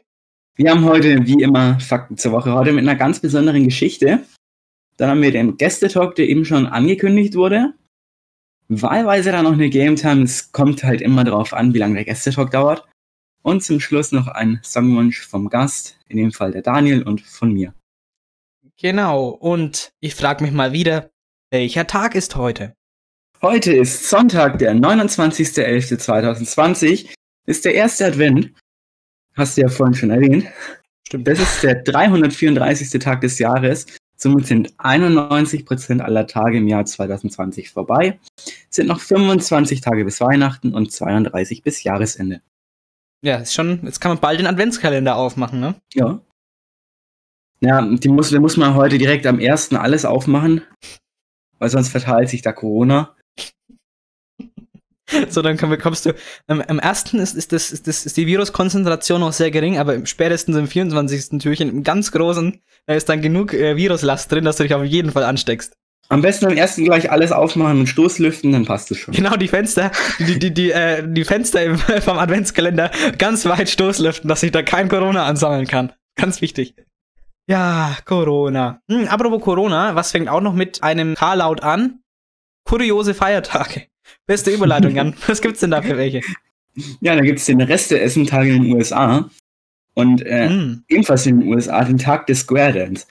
Wir 0.55 0.71
haben 0.71 0.85
heute, 0.85 1.25
wie 1.25 1.41
immer, 1.41 1.79
Fakten 1.79 2.17
zur 2.17 2.33
Woche. 2.33 2.53
Heute 2.53 2.73
mit 2.73 2.83
einer 2.83 2.97
ganz 2.97 3.19
besonderen 3.19 3.63
Geschichte. 3.63 4.25
Dann 4.97 5.09
haben 5.09 5.21
wir 5.21 5.31
den 5.31 5.55
Gästetalk, 5.55 6.15
der 6.15 6.27
eben 6.27 6.43
schon 6.43 6.67
angekündigt 6.67 7.35
wurde. 7.35 7.73
Wahlweise 8.67 9.31
dann 9.31 9.45
noch 9.45 9.53
eine 9.53 9.69
Game 9.69 9.95
Time. 9.95 10.23
Es 10.23 10.51
kommt 10.51 10.83
halt 10.83 11.01
immer 11.01 11.23
darauf 11.23 11.53
an, 11.53 11.73
wie 11.73 11.77
lange 11.77 11.95
der 11.95 12.05
Gästetalk 12.05 12.51
dauert. 12.51 12.85
Und 13.41 13.63
zum 13.63 13.79
Schluss 13.79 14.11
noch 14.11 14.27
ein 14.27 14.59
Songwunsch 14.63 15.25
vom 15.25 15.49
Gast, 15.49 15.97
in 16.09 16.17
dem 16.17 16.31
Fall 16.33 16.51
der 16.51 16.61
Daniel 16.61 17.03
und 17.03 17.21
von 17.21 17.53
mir. 17.53 17.73
Genau. 18.81 19.27
Und 19.29 19.91
ich 19.99 20.15
frage 20.15 20.41
mich 20.43 20.53
mal 20.53 20.71
wieder, 20.71 21.11
welcher 21.51 21.85
Tag 21.85 22.15
ist 22.15 22.37
heute? 22.37 22.73
Heute 23.41 23.73
ist 23.73 24.09
Sonntag, 24.09 24.57
der 24.59 24.73
29.11.2020. 24.73 27.09
Ist 27.45 27.65
der 27.65 27.73
erste 27.73 28.05
Advent. 28.05 28.53
Hast 29.35 29.57
du 29.57 29.61
ja 29.61 29.67
vorhin 29.67 29.95
schon 29.95 30.11
erwähnt. 30.11 30.45
Stimmt. 31.07 31.27
Das 31.27 31.39
ist 31.39 31.63
der 31.63 31.81
334. 31.83 33.01
Tag 33.01 33.19
des 33.21 33.39
Jahres. 33.39 33.87
Somit 34.15 34.47
sind 34.47 34.73
91% 34.75 36.01
aller 36.01 36.27
Tage 36.27 36.57
im 36.57 36.67
Jahr 36.67 36.85
2020 36.85 37.69
vorbei. 37.69 38.19
Es 38.37 38.53
sind 38.69 38.87
noch 38.87 38.99
25 38.99 39.79
Tage 39.81 40.05
bis 40.05 40.21
Weihnachten 40.21 40.73
und 40.73 40.91
32 40.91 41.63
bis 41.63 41.83
Jahresende. 41.83 42.41
Ja, 43.21 43.37
ist 43.37 43.53
schon, 43.53 43.81
jetzt 43.83 43.99
kann 43.99 44.11
man 44.11 44.19
bald 44.19 44.39
den 44.39 44.47
Adventskalender 44.47 45.15
aufmachen, 45.15 45.59
ne? 45.59 45.75
Ja. 45.93 46.21
Ja, 47.61 47.81
die 47.81 48.07
muss, 48.09 48.29
da 48.29 48.39
muss 48.39 48.57
man 48.57 48.75
heute 48.75 48.97
direkt 48.97 49.25
am 49.27 49.39
1. 49.39 49.73
alles 49.73 50.05
aufmachen, 50.05 50.61
weil 51.57 51.69
sonst 51.69 51.89
verteilt 51.89 52.29
sich 52.29 52.41
da 52.41 52.51
Corona. 52.51 53.15
So, 55.29 55.41
dann 55.41 55.57
komm- 55.57 55.75
kommst 55.79 56.05
du. 56.05 56.13
Am, 56.45 56.61
am 56.61 56.77
ersten 56.77 57.17
ist, 57.17 57.35
ist, 57.35 57.51
das, 57.51 57.71
ist, 57.71 57.87
das, 57.87 58.05
ist 58.05 58.15
die 58.15 58.27
Viruskonzentration 58.27 59.21
noch 59.21 59.33
sehr 59.33 59.49
gering, 59.49 59.79
aber 59.79 59.95
im 59.95 60.05
spätestens 60.05 60.55
im 60.55 60.67
24. 60.67 61.39
Türchen, 61.39 61.67
im 61.69 61.83
ganz 61.83 62.11
großen, 62.11 62.61
da 62.85 62.93
ist 62.93 63.09
dann 63.09 63.19
genug 63.23 63.55
äh, 63.55 63.75
Viruslast 63.75 64.31
drin, 64.31 64.45
dass 64.45 64.57
du 64.57 64.63
dich 64.63 64.73
auf 64.75 64.83
jeden 64.83 65.11
Fall 65.11 65.23
ansteckst. 65.23 65.73
Am 66.09 66.21
besten 66.21 66.45
am 66.45 66.55
ersten 66.55 66.85
gleich 66.85 67.11
alles 67.11 67.31
aufmachen 67.31 67.79
und 67.79 67.87
Stoßlüften, 67.87 68.51
dann 68.51 68.65
passt 68.65 68.91
es 68.91 68.99
schon. 68.99 69.15
Genau, 69.15 69.35
die 69.35 69.47
Fenster, 69.47 69.91
die, 70.19 70.37
die, 70.37 70.53
die, 70.53 70.71
äh, 70.71 71.03
die 71.07 71.23
Fenster 71.23 71.63
im, 71.63 71.77
vom 72.01 72.19
Adventskalender 72.19 72.91
ganz 73.17 73.45
weit 73.45 73.69
stoßlüften, 73.69 74.27
dass 74.27 74.41
sich 74.41 74.51
da 74.51 74.61
kein 74.61 74.89
Corona 74.89 75.25
ansammeln 75.25 75.65
kann. 75.65 75.91
Ganz 76.15 76.41
wichtig. 76.41 76.75
Ja, 77.49 77.97
Corona. 78.05 78.81
Hm, 78.89 79.07
apropos 79.07 79.41
Corona, 79.41 79.95
was 79.95 80.11
fängt 80.11 80.29
auch 80.29 80.41
noch 80.41 80.53
mit 80.53 80.83
einem 80.83 81.15
K-Laut 81.15 81.63
an? 81.63 82.01
Kuriose 82.63 83.13
Feiertage. 83.15 83.87
Beste 84.27 84.51
Überleitung, 84.51 84.95
Jan. 84.95 85.15
Was 85.27 85.41
gibt's 85.41 85.59
denn 85.61 85.71
da 85.71 85.81
für 85.81 85.97
welche? 85.97 86.21
Ja, 87.01 87.15
da 87.15 87.21
gibt 87.21 87.39
es 87.39 87.45
den 87.45 87.61
Reste-Essen-Tage 87.61 88.53
in 88.53 88.63
den 88.63 88.73
USA. 88.73 89.29
Und 89.95 90.21
äh, 90.25 90.49
Mm. 90.49 90.83
ebenfalls 90.87 91.25
in 91.25 91.39
den 91.39 91.49
USA 91.51 91.83
den 91.83 91.97
Tag 91.97 92.27
des 92.27 92.41
Square 92.41 92.73
Dance. 92.73 93.07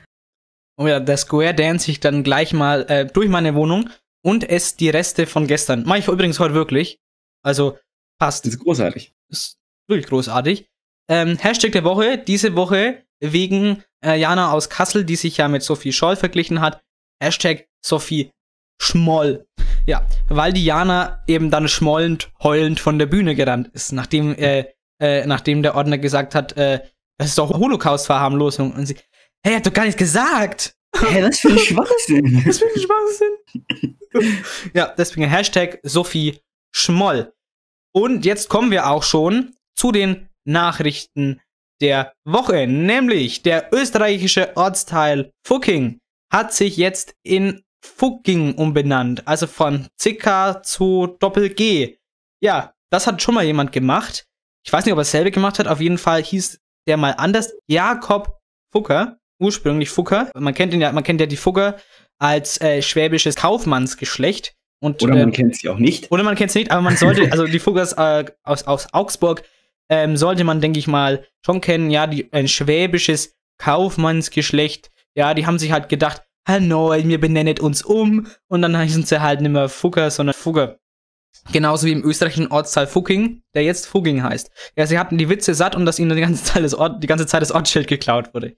Oh 0.77 0.87
ja, 0.87 1.01
der 1.01 1.17
Square 1.17 1.55
dance 1.55 1.91
ich 1.91 1.99
dann 1.99 2.23
gleich 2.23 2.53
mal 2.53 2.83
äh, 2.89 3.07
durch 3.07 3.29
meine 3.29 3.55
Wohnung 3.57 3.91
und 4.25 4.49
esse 4.49 4.77
die 4.77 4.91
Reste 4.91 5.27
von 5.27 5.49
gestern. 5.49 5.83
Mache 5.85 5.99
ich 5.99 6.09
übrigens 6.09 6.39
heute 6.39 6.55
wirklich. 6.55 7.01
Also 7.43 7.77
passt. 8.21 8.47
Das 8.47 8.55
ist 8.55 8.61
großartig. 8.61 9.13
ist 9.29 9.59
wirklich 9.89 10.07
großartig. 10.07 10.69
Ähm, 11.09 11.37
Hashtag 11.39 11.73
der 11.73 11.83
Woche, 11.85 12.19
diese 12.19 12.55
Woche 12.55 13.03
wegen 13.21 13.83
äh, 14.05 14.19
Jana 14.19 14.53
aus 14.53 14.69
Kassel, 14.69 15.05
die 15.05 15.17
sich 15.17 15.37
ja 15.39 15.49
mit 15.49 15.63
Sophie 15.63 15.93
Scholl 15.93 16.17
verglichen 16.17 16.61
hat. 16.61 16.81
Hashtag 17.23 17.67
Sophie 17.85 18.31
Schmoll. 18.81 19.47
Ja, 19.87 20.07
weil 20.29 20.53
die 20.53 20.65
Jana 20.65 21.23
eben 21.27 21.51
dann 21.51 21.69
schmollend, 21.69 22.31
heulend 22.43 22.79
von 22.79 22.99
der 22.99 23.07
Bühne 23.07 23.35
gerannt 23.35 23.71
ist, 23.73 23.93
nachdem, 23.93 24.35
äh, 24.37 24.67
äh, 25.01 25.27
nachdem 25.27 25.63
der 25.63 25.75
Ordner 25.75 25.99
gesagt 25.99 26.35
hat, 26.35 26.57
äh, 26.57 26.81
das 27.19 27.29
ist 27.29 27.39
doch 27.39 27.51
Holocaust-Verharmlosung. 27.51 28.73
Und 28.73 28.87
sie, 28.87 28.97
hey, 29.43 29.55
er 29.55 29.57
hat 29.57 29.67
doch 29.67 29.73
gar 29.73 29.85
nichts 29.85 29.99
gesagt. 29.99 30.75
Hä, 30.97 31.23
was 31.23 31.41
für 31.41 31.49
ein 31.49 31.59
Schwachsinn. 31.59 32.43
Das 32.47 32.59
finde 32.59 32.75
ich 32.77 32.83
Schwachsinn. 32.83 33.99
ja, 34.75 34.95
deswegen 34.97 35.29
Hashtag 35.29 35.81
Sophie 35.83 36.41
Schmoll. 36.73 37.33
Und 37.93 38.25
jetzt 38.25 38.49
kommen 38.49 38.71
wir 38.71 38.89
auch 38.89 39.03
schon 39.03 39.57
zu 39.75 39.91
den 39.93 40.29
Nachrichten 40.45 41.41
der 41.81 42.13
Woche. 42.25 42.67
Nämlich 42.67 43.43
der 43.43 43.69
österreichische 43.73 44.57
Ortsteil 44.57 45.33
Fucking 45.47 45.99
hat 46.33 46.53
sich 46.53 46.77
jetzt 46.77 47.15
in 47.23 47.63
Fucking 47.85 48.55
umbenannt. 48.55 49.27
Also 49.27 49.47
von 49.47 49.87
Zicker 49.97 50.63
zu 50.63 51.17
Doppel 51.21 51.51
G. 51.51 51.97
Ja, 52.41 52.73
das 52.91 53.07
hat 53.07 53.23
schon 53.23 53.35
mal 53.35 53.45
jemand 53.45 53.73
gemacht. 53.73 54.27
Ich 54.65 54.73
weiß 54.73 54.85
nicht, 54.85 54.93
ob 54.93 54.99
er 54.99 55.03
es 55.03 55.11
selber 55.11 55.31
gemacht 55.31 55.59
hat. 55.59 55.69
Auf 55.69 55.81
jeden 55.81 55.99
Fall 55.99 56.23
hieß 56.23 56.59
der 56.87 56.97
mal 56.97 57.13
anders. 57.13 57.53
Jakob 57.67 58.39
Fucker. 58.73 59.19
Ursprünglich 59.41 59.91
Fucker. 59.91 60.31
Man 60.35 60.53
kennt 60.55 60.75
ihn 60.75 60.81
ja, 60.81 60.91
man 60.93 61.05
kennt 61.05 61.21
ja 61.21 61.27
die 61.27 61.37
Fucker 61.37 61.77
als 62.19 62.61
äh, 62.61 62.83
schwäbisches 62.83 63.37
Kaufmannsgeschlecht. 63.37 64.55
Und, 64.81 65.03
Oder 65.03 65.15
äh, 65.15 65.21
man 65.21 65.33
kennt 65.33 65.57
sie 65.57 65.69
auch 65.69 65.79
nicht. 65.79 66.11
oder 66.11 66.23
man 66.23 66.37
kennt 66.37 66.51
es 66.51 66.55
nicht, 66.55 66.71
aber 66.71 66.83
man 66.83 66.97
sollte, 66.97 67.33
also 67.33 67.47
die 67.47 67.59
Fuggers 67.59 67.95
äh, 67.95 68.25
aus, 68.45 68.65
aus 68.65 68.93
Augsburg, 68.93 69.43
ähm, 69.89 70.17
sollte 70.17 70.45
man, 70.45 70.61
denke 70.61 70.79
ich 70.79 70.87
mal, 70.87 71.25
schon 71.45 71.61
kennen. 71.61 71.91
Ja, 71.91 72.07
die, 72.07 72.33
ein 72.33 72.49
schwäbisches 72.49 73.37
Kaufmannsgeschlecht. 73.59 74.91
Ja, 75.15 75.35
die 75.35 75.47
haben 75.47 75.59
sich 75.59 75.73
halt 75.73 75.89
gedacht, 75.89 76.23
hallo, 76.47 76.93
wir 76.95 77.21
benennen 77.21 77.59
uns 77.59 77.83
um. 77.83 78.27
Und 78.49 78.63
dann 78.63 78.77
heißen 78.77 79.05
sie 79.05 79.21
halt 79.21 79.41
nicht 79.41 79.51
mehr 79.51 79.69
Fugger, 79.69 80.11
sondern 80.11 80.35
Fugger. 80.35 80.79
Genauso 81.53 81.87
wie 81.87 81.93
im 81.93 82.05
österreichischen 82.05 82.49
Ortsteil 82.49 82.87
Fucking, 82.87 83.43
der 83.55 83.63
jetzt 83.63 83.87
Fugging 83.87 84.23
heißt. 84.23 84.51
Ja, 84.77 84.87
sie 84.87 84.99
hatten 84.99 85.19
die 85.19 85.29
Witze 85.29 85.55
satt 85.55 85.77
und 85.77 85.87
dass 85.87 85.99
ihnen 85.99 86.15
die 86.15 86.21
ganze 86.21 86.45
Zeit 86.45 86.65
das, 86.65 86.75
Ort, 86.75 87.03
die 87.03 87.07
ganze 87.07 87.27
Zeit 87.27 87.43
das 87.43 87.53
Ortsschild 87.53 87.87
geklaut 87.87 88.35
wurde. 88.35 88.57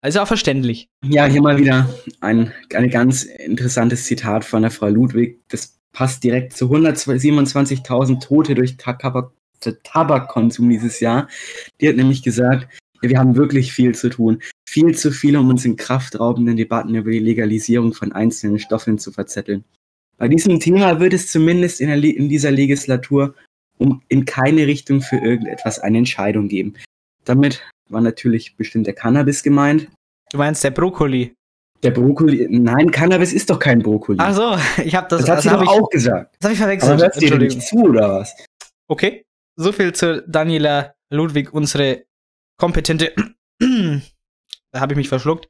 Also 0.00 0.20
auch 0.20 0.28
verständlich. 0.28 0.88
Ja, 1.04 1.24
hier 1.24 1.42
mal 1.42 1.58
wieder 1.58 1.88
ein, 2.20 2.52
ein 2.72 2.90
ganz 2.90 3.24
interessantes 3.24 4.04
Zitat 4.04 4.44
von 4.44 4.62
der 4.62 4.70
Frau 4.70 4.88
Ludwig. 4.88 5.40
Das 5.48 5.80
passt 5.92 6.22
direkt 6.22 6.52
zu 6.52 6.66
127.000 6.66 8.20
Tote 8.20 8.54
durch 8.54 8.76
Tabak 8.76 9.32
Tabakkonsum 9.60 10.68
dieses 10.68 11.00
Jahr. 11.00 11.28
Die 11.80 11.88
hat 11.88 11.96
nämlich 11.96 12.22
gesagt, 12.22 12.68
wir 13.00 13.18
haben 13.18 13.36
wirklich 13.36 13.72
viel 13.72 13.94
zu 13.94 14.10
tun. 14.10 14.42
Viel 14.68 14.96
zu 14.96 15.12
viel, 15.12 15.36
um 15.36 15.48
uns 15.48 15.64
in 15.64 15.76
kraftraubenden 15.76 16.56
Debatten 16.56 16.94
über 16.94 17.10
die 17.10 17.18
Legalisierung 17.20 17.94
von 17.94 18.12
einzelnen 18.12 18.58
Stoffen 18.58 18.98
zu 18.98 19.12
verzetteln. 19.12 19.64
Bei 20.16 20.28
diesem 20.28 20.58
Thema 20.58 20.98
wird 20.98 21.14
es 21.14 21.30
zumindest 21.30 21.80
in, 21.80 21.88
in 21.90 22.28
dieser 22.28 22.50
Legislatur 22.50 23.34
um 23.78 24.02
in 24.08 24.24
keine 24.24 24.66
Richtung 24.66 25.00
für 25.00 25.16
irgendetwas 25.16 25.78
eine 25.78 25.98
Entscheidung 25.98 26.48
geben. 26.48 26.74
Damit 27.24 27.62
war 27.88 28.00
natürlich 28.00 28.56
bestimmt 28.56 28.86
der 28.86 28.94
Cannabis 28.94 29.42
gemeint. 29.42 29.88
Du 30.32 30.38
meinst 30.38 30.64
der 30.64 30.70
Brokkoli. 30.72 31.34
Der 31.82 31.92
Brokkoli, 31.92 32.48
nein, 32.50 32.90
Cannabis 32.90 33.32
ist 33.32 33.50
doch 33.50 33.58
kein 33.60 33.78
Brokkoli. 33.78 34.18
Ach 34.20 34.34
so, 34.34 34.82
ich 34.82 34.96
habe 34.96 35.06
das, 35.08 35.20
das 35.20 35.26
das 35.36 35.42
sie 35.44 35.50
hab 35.50 35.60
doch 35.60 35.72
ich, 35.72 35.80
auch 35.80 35.88
gesagt. 35.88 36.34
das 36.40 36.50
hab 36.50 36.54
ich 36.72 36.82
Aber 36.82 36.98
verwechselt. 36.98 37.00
hörst 37.00 37.22
du 37.22 37.26
dir 37.26 37.38
nicht 37.38 37.62
zu, 37.62 37.76
oder 37.76 38.14
was? 38.14 38.34
Okay, 38.88 39.22
so 39.58 39.72
viel 39.72 39.92
zu 39.92 40.22
Daniela 40.22 40.94
Ludwig, 41.10 41.52
unsere 41.52 42.06
kompetente, 42.58 43.12
da 43.60 44.80
habe 44.80 44.92
ich 44.92 44.96
mich 44.96 45.08
verschluckt, 45.08 45.48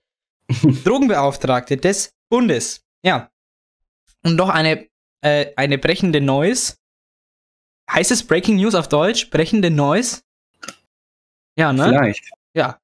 Drogenbeauftragte 0.84 1.76
des 1.76 2.14
Bundes. 2.30 2.84
Ja. 3.04 3.30
Und 4.24 4.36
noch 4.36 4.48
eine, 4.48 4.88
äh, 5.20 5.52
eine 5.56 5.78
brechende 5.78 6.20
Neues. 6.20 6.80
Heißt 7.90 8.10
es 8.10 8.26
Breaking 8.26 8.56
News 8.56 8.74
auf 8.74 8.88
Deutsch? 8.88 9.30
Brechende 9.30 9.70
Neues? 9.70 10.24
Ja, 11.56 11.72
ne? 11.72 11.88
Vielleicht. 11.88 12.30
Ja. 12.54 12.80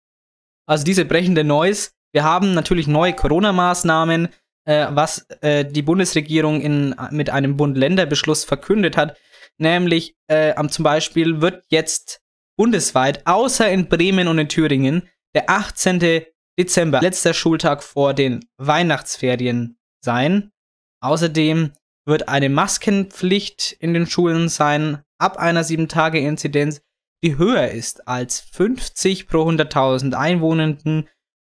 Also 0.67 0.85
diese 0.85 1.05
brechende 1.05 1.45
Neues. 1.45 1.95
Wir 2.13 2.25
haben 2.25 2.55
natürlich 2.55 2.87
neue 2.87 3.15
Corona-Maßnahmen, 3.15 4.29
äh, 4.67 4.87
was 4.91 5.27
äh, 5.41 5.65
die 5.65 5.83
Bundesregierung 5.83 6.61
in, 6.61 6.95
mit 7.11 7.31
einem 7.31 7.57
Bund-Länder-Beschluss 7.57 8.45
verkündet 8.45 8.97
hat. 8.97 9.17
Nämlich 9.59 10.17
äh, 10.29 10.55
am 10.55 10.71
zum 10.71 10.83
Beispiel 10.83 11.41
wird 11.41 11.65
jetzt 11.69 12.21
bundesweit, 12.57 13.27
außer 13.27 13.71
in 13.71 13.89
Bremen 13.89 14.29
und 14.29 14.39
in 14.39 14.49
Thüringen, 14.49 15.09
der 15.35 15.51
18. 15.51 16.25
Dezember, 16.59 17.01
letzter 17.01 17.35
Schultag 17.35 17.83
vor 17.83 18.15
den 18.15 18.45
Weihnachtsferien 18.59 19.77
sein. 20.05 20.53
Außerdem 21.01 21.73
wird 22.07 22.29
eine 22.29 22.49
Maskenpflicht 22.49 23.73
in 23.81 23.95
den 23.95 24.07
Schulen 24.07 24.49
sein, 24.49 25.03
ab 25.19 25.37
einer 25.37 25.65
7-Tage-Inzidenz, 25.65 26.81
die 27.25 27.39
höher 27.39 27.69
ist 27.69 28.07
als 28.07 28.41
50 28.41 29.27
pro 29.27 29.49
100.000 29.49 30.15
Einwohnenden 30.15 31.09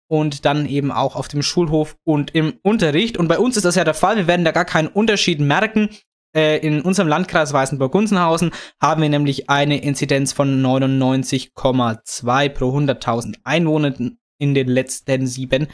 und 0.10 0.46
dann 0.46 0.66
eben 0.66 0.92
auch 0.92 1.16
auf 1.16 1.28
dem 1.28 1.44
Schulhof 1.44 1.96
und 2.04 2.34
im 2.34 2.60
Unterricht. 2.64 3.18
Und 3.18 3.28
bei 3.28 3.38
uns 3.38 3.56
ist 3.56 3.66
das 3.66 3.76
ja 3.76 3.84
der 3.84 3.94
Fall, 3.94 4.18
wir 4.18 4.28
werden 4.28 4.46
da 4.46 4.52
gar 4.52 4.66
keinen 4.66 4.88
Unterschied 4.88 5.40
merken. 5.40 5.90
Äh, 6.36 6.58
in 6.60 6.82
unserem 6.82 7.08
Landkreis 7.08 7.54
Weißenburg-Gunzenhausen 7.54 8.52
haben 8.80 9.02
wir 9.02 9.10
nämlich 9.10 9.50
eine 9.50 9.82
Inzidenz 9.82 10.32
von 10.32 10.62
99,2 10.62 12.50
pro 12.50 12.78
100.000 12.78 13.38
Einwohnenden 13.44 14.20
in 14.38 14.54
den 14.54 14.68
letzten 14.68 15.26
sieben 15.28 15.68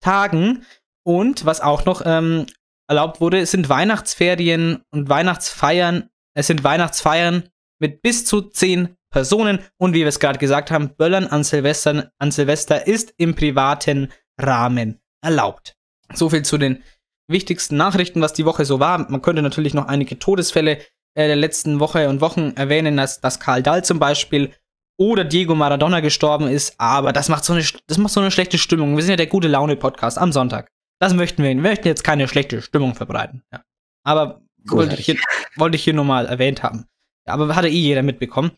Tagen. 0.00 0.64
Und 1.04 1.44
was 1.44 1.60
auch 1.60 1.84
noch 1.84 2.02
ähm, 2.04 2.46
erlaubt 2.88 3.20
wurde, 3.20 3.46
sind 3.46 3.68
Weihnachtsferien 3.68 4.82
und 4.90 5.08
Weihnachtsfeiern. 5.08 6.08
Es 6.34 6.46
sind 6.46 6.64
Weihnachtsfeiern 6.64 7.48
mit 7.78 8.02
bis 8.02 8.24
zu 8.24 8.42
zehn 8.42 8.96
Personen. 9.10 9.58
Und 9.76 9.94
wie 9.94 10.00
wir 10.00 10.08
es 10.08 10.20
gerade 10.20 10.38
gesagt 10.38 10.70
haben, 10.70 10.94
Böllern 10.96 11.26
an 11.26 11.44
Silvester, 11.44 12.12
an 12.18 12.30
Silvester 12.30 12.86
ist 12.86 13.14
im 13.16 13.34
privaten 13.34 14.12
Rahmen 14.38 15.00
erlaubt. 15.20 15.76
So 16.14 16.30
viel 16.30 16.44
zu 16.44 16.58
den 16.58 16.84
wichtigsten 17.28 17.76
Nachrichten, 17.76 18.20
was 18.20 18.32
die 18.32 18.44
Woche 18.44 18.64
so 18.64 18.80
war. 18.80 19.10
Man 19.10 19.22
könnte 19.22 19.42
natürlich 19.42 19.74
noch 19.74 19.86
einige 19.86 20.18
Todesfälle 20.18 20.78
äh, 21.14 21.26
der 21.26 21.36
letzten 21.36 21.80
Woche 21.80 22.08
und 22.08 22.20
Wochen 22.20 22.52
erwähnen, 22.56 22.96
dass, 22.96 23.20
dass 23.20 23.40
Karl 23.40 23.62
Dahl 23.62 23.84
zum 23.84 23.98
Beispiel 23.98 24.52
oder 24.98 25.24
Diego 25.24 25.54
Maradona 25.54 26.00
gestorben 26.00 26.48
ist, 26.48 26.74
aber 26.78 27.12
das 27.12 27.28
macht 27.28 27.44
so 27.44 27.52
eine, 27.52 27.64
das 27.86 27.98
macht 27.98 28.12
so 28.12 28.20
eine 28.20 28.30
schlechte 28.30 28.58
Stimmung. 28.58 28.96
Wir 28.96 29.02
sind 29.02 29.10
ja 29.10 29.16
der 29.16 29.26
gute 29.26 29.48
Laune 29.48 29.76
Podcast 29.76 30.18
am 30.18 30.32
Sonntag. 30.32 30.70
Das 30.98 31.12
möchten 31.12 31.42
wir. 31.42 31.50
Wir 31.50 31.56
möchten 31.56 31.88
jetzt 31.88 32.04
keine 32.04 32.28
schlechte 32.28 32.62
Stimmung 32.62 32.94
verbreiten. 32.94 33.42
Ja. 33.52 33.62
Aber 34.04 34.42
wollte 34.64 34.96
ich, 34.96 35.04
hier, 35.04 35.16
wollte 35.56 35.76
ich 35.76 35.84
hier 35.84 35.92
nur 35.92 36.04
mal 36.04 36.26
erwähnt 36.26 36.62
haben. 36.62 36.86
Aber 37.26 37.54
hat 37.54 37.64
ja 37.64 37.70
eh 37.70 37.74
jeder 37.74 38.02
mitbekommen. 38.02 38.52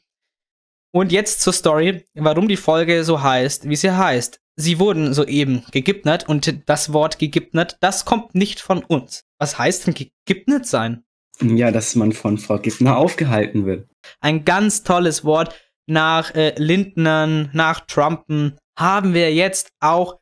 Und 0.92 1.12
jetzt 1.12 1.40
zur 1.40 1.52
Story, 1.52 2.06
warum 2.14 2.48
die 2.48 2.56
Folge 2.56 3.04
so 3.04 3.22
heißt, 3.22 3.68
wie 3.68 3.76
sie 3.76 3.90
heißt. 3.90 4.40
Sie 4.60 4.80
wurden 4.80 5.14
soeben 5.14 5.64
gegipnert 5.70 6.28
und 6.28 6.68
das 6.68 6.92
Wort 6.92 7.20
gegipnert, 7.20 7.76
das 7.80 8.04
kommt 8.04 8.34
nicht 8.34 8.58
von 8.58 8.82
uns. 8.82 9.24
Was 9.38 9.56
heißt 9.56 9.86
denn 9.86 9.94
gegipnert 9.94 10.66
sein? 10.66 11.04
Ja, 11.40 11.70
dass 11.70 11.94
man 11.94 12.10
von 12.10 12.38
Frau 12.38 12.58
Giffner 12.58 12.96
aufgehalten 12.96 13.66
wird. 13.66 13.88
Ein 14.20 14.44
ganz 14.44 14.82
tolles 14.82 15.24
Wort. 15.24 15.54
Nach 15.86 16.34
äh, 16.34 16.54
Lindnern, 16.58 17.50
nach 17.52 17.86
Trumpen 17.86 18.58
haben 18.76 19.14
wir 19.14 19.32
jetzt 19.32 19.70
auch 19.78 20.18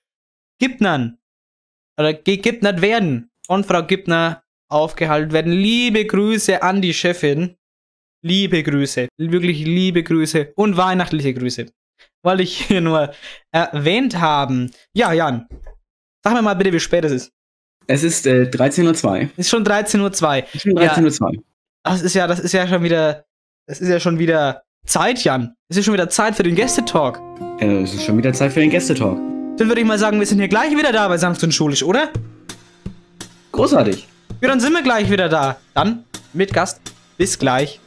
Gipnern. 0.61 1.17
Oder 1.99 2.13
gegipnert 2.13 2.83
werden. 2.83 3.31
Und 3.49 3.65
Frau 3.65 3.83
Gipner 3.85 4.45
aufgehalten 4.69 5.33
werden. 5.33 5.53
Liebe 5.53 6.05
Grüße 6.05 6.63
an 6.63 6.83
die 6.83 6.93
Chefin. 6.93 7.57
Liebe 8.23 8.63
Grüße. 8.63 9.09
Wirklich 9.17 9.65
liebe 9.65 10.03
Grüße 10.03 10.53
und 10.57 10.77
weihnachtliche 10.77 11.33
Grüße. 11.33 11.67
Wollte 12.25 12.43
ich 12.43 12.67
hier 12.67 12.81
nur 12.81 13.13
erwähnt 13.53 14.21
haben. 14.21 14.71
Ja, 14.95 15.13
Jan. 15.13 15.47
Sag 16.25 16.35
mir 16.35 16.43
mal 16.43 16.55
bitte, 16.55 16.73
wie 16.73 16.81
spät 16.81 17.05
es 17.05 17.13
ist. 17.13 17.33
Es 17.87 18.03
ist 18.03 18.27
äh, 18.27 18.51
13.02 18.51 19.05
Uhr. 19.05 19.31
Ist 19.37 19.49
schon 19.51 19.65
13.02 19.65 20.03
Uhr. 20.03 20.45
Es 20.49 20.55
ist 20.55 20.63
schon 20.63 20.73
13.02 20.73 21.23
Uhr. 21.23 21.43
Das 21.85 22.03
ist 22.03 22.15
ja, 22.15 22.27
das 22.27 22.41
ist 22.41 22.53
ja 22.53 22.67
schon 22.67 22.83
wieder, 22.83 23.25
das 23.69 23.81
ist 23.81 23.89
ja 23.89 24.01
schon 24.01 24.19
wieder 24.19 24.65
Zeit, 24.87 25.23
Jan. 25.23 25.55
Es 25.69 25.77
ist 25.77 25.85
schon 25.85 25.95
wieder 25.95 26.09
Zeit 26.09 26.35
für 26.35 26.43
den 26.43 26.57
Gästetalk. 26.57 27.21
Äh, 27.61 27.83
es 27.83 27.95
ist 27.95 28.05
schon 28.05 28.19
wieder 28.19 28.33
Zeit 28.33 28.53
für 28.53 28.61
den 28.61 28.71
Gästetalk. 28.71 29.19
Dann 29.57 29.69
würde 29.69 29.81
ich 29.81 29.87
mal 29.87 29.99
sagen, 29.99 30.19
wir 30.19 30.27
sind 30.27 30.39
hier 30.39 30.49
gleich 30.49 30.77
wieder 30.77 30.93
da 30.93 31.07
bei 31.09 31.17
Sanft 31.17 31.43
und 31.45 31.55
Schulisch, 31.55 31.83
oder? 31.83 32.11
Großartig. 33.53 34.07
Ja, 34.41 34.49
dann 34.49 34.61
sind 34.61 34.73
wir 34.73 34.83
gleich 34.83 35.11
wieder 35.11 35.29
da. 35.29 35.57
Dann 35.75 36.05
mit 36.33 36.53
Gast. 36.53 36.81
Bis 37.17 37.39
gleich. 37.39 37.81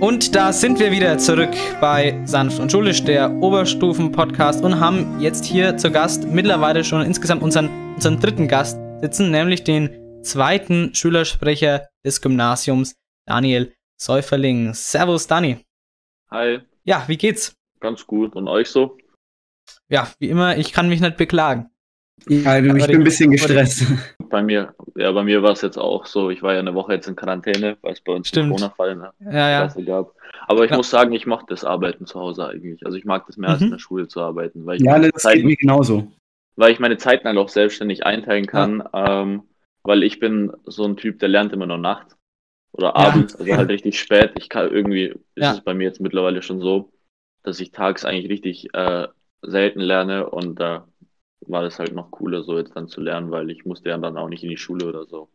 Und 0.00 0.34
da 0.34 0.50
sind 0.50 0.80
wir 0.80 0.92
wieder 0.92 1.18
zurück 1.18 1.50
bei 1.78 2.18
Sanft 2.24 2.58
und 2.58 2.72
Schulisch, 2.72 3.04
der 3.04 3.30
Oberstufen-Podcast 3.30 4.64
und 4.64 4.80
haben 4.80 5.20
jetzt 5.20 5.44
hier 5.44 5.76
zu 5.76 5.90
Gast 5.92 6.24
mittlerweile 6.24 6.84
schon 6.84 7.02
insgesamt 7.02 7.42
unseren, 7.42 7.68
unseren 7.96 8.18
dritten 8.18 8.48
Gast 8.48 8.78
sitzen, 9.02 9.30
nämlich 9.30 9.62
den 9.62 10.22
zweiten 10.22 10.94
Schülersprecher 10.94 11.86
des 12.02 12.22
Gymnasiums, 12.22 12.94
Daniel 13.26 13.74
Säuferling. 14.00 14.72
Servus, 14.72 15.26
Dani. 15.26 15.66
Hi. 16.30 16.60
Ja, 16.84 17.04
wie 17.06 17.18
geht's? 17.18 17.54
Ganz 17.80 18.06
gut. 18.06 18.34
Und 18.34 18.48
euch 18.48 18.70
so? 18.70 18.96
Ja, 19.90 20.10
wie 20.18 20.30
immer, 20.30 20.56
ich 20.56 20.72
kann 20.72 20.88
mich 20.88 21.02
nicht 21.02 21.18
beklagen. 21.18 21.69
Ja, 22.28 22.58
ich 22.58 22.62
bin 22.86 22.96
ein 23.00 23.04
bisschen 23.04 23.30
gestresst. 23.30 23.86
Bei 24.28 24.42
mir, 24.42 24.74
ja, 24.96 25.10
bei 25.12 25.22
mir 25.24 25.42
war 25.42 25.52
es 25.52 25.62
jetzt 25.62 25.78
auch 25.78 26.06
so. 26.06 26.30
Ich 26.30 26.42
war 26.42 26.52
ja 26.54 26.60
eine 26.60 26.74
Woche 26.74 26.92
jetzt 26.94 27.08
in 27.08 27.16
Quarantäne, 27.16 27.76
weil 27.82 27.94
es 27.94 28.00
bei 28.00 28.12
uns 28.12 28.28
Stimmt. 28.28 28.50
Corona-Fall 28.50 28.96
ne, 28.96 29.12
Ja, 29.20 29.50
ja. 29.50 29.58
Klasse 29.62 29.84
gab. 29.84 30.14
Aber 30.46 30.64
ich 30.64 30.70
Ja. 30.70 30.76
muss 30.76 30.90
sagen, 30.90 31.12
ich 31.12 31.26
mache 31.26 31.46
das 31.48 31.64
Arbeiten 31.64 32.06
zu 32.06 32.20
Hause 32.20 32.46
eigentlich. 32.48 32.84
Also 32.86 32.96
ich 32.96 33.04
mag 33.04 33.26
das 33.26 33.36
mehr 33.36 33.50
als 33.50 33.60
Mhm. 33.60 33.66
in 33.66 33.70
der 33.72 33.78
Schule 33.78 34.08
zu 34.08 34.20
arbeiten, 34.20 34.64
weil 34.66 34.76
ich, 34.76 34.82
Ja, 34.82 34.92
meine, 34.92 35.10
das 35.10 35.22
geht 35.22 35.32
Zeiten, 35.32 35.46
mir 35.46 35.56
genauso. 35.56 36.12
weil 36.56 36.72
ich 36.72 36.78
meine 36.78 36.96
Zeiten 36.98 37.26
halt 37.26 37.38
auch 37.38 37.48
selbstständig 37.48 38.04
einteilen 38.06 38.46
kann. 38.46 38.82
Ähm, 38.92 39.42
weil 39.82 40.02
ich 40.02 40.20
bin 40.20 40.52
so 40.66 40.84
ein 40.84 40.96
Typ, 40.96 41.18
der 41.18 41.28
lernt 41.30 41.52
immer 41.52 41.66
nur 41.66 41.78
nachts 41.78 42.16
oder 42.72 42.94
abends, 42.96 43.34
also 43.34 43.52
halt 43.56 43.68
richtig 43.70 43.98
spät. 43.98 44.32
Ich 44.38 44.48
kann 44.48 44.70
irgendwie, 44.70 45.06
ist 45.06 45.18
Ja. 45.36 45.52
es 45.54 45.60
bei 45.62 45.74
mir 45.74 45.84
jetzt 45.84 46.00
mittlerweile 46.00 46.42
schon 46.42 46.60
so, 46.60 46.92
dass 47.42 47.58
ich 47.60 47.72
tags 47.72 48.04
eigentlich 48.04 48.30
richtig 48.30 48.72
äh, 48.74 49.08
selten 49.42 49.80
lerne 49.80 50.28
und 50.28 50.60
da 50.60 50.86
war 51.46 51.62
das 51.62 51.78
halt 51.78 51.94
noch 51.94 52.10
cooler, 52.10 52.42
so 52.42 52.58
jetzt 52.58 52.76
dann 52.76 52.88
zu 52.88 53.00
lernen, 53.00 53.30
weil 53.30 53.50
ich 53.50 53.64
musste 53.64 53.88
ja 53.88 53.98
dann 53.98 54.16
auch 54.16 54.28
nicht 54.28 54.42
in 54.42 54.50
die 54.50 54.56
Schule 54.56 54.86
oder 54.86 55.06
so. 55.06 55.28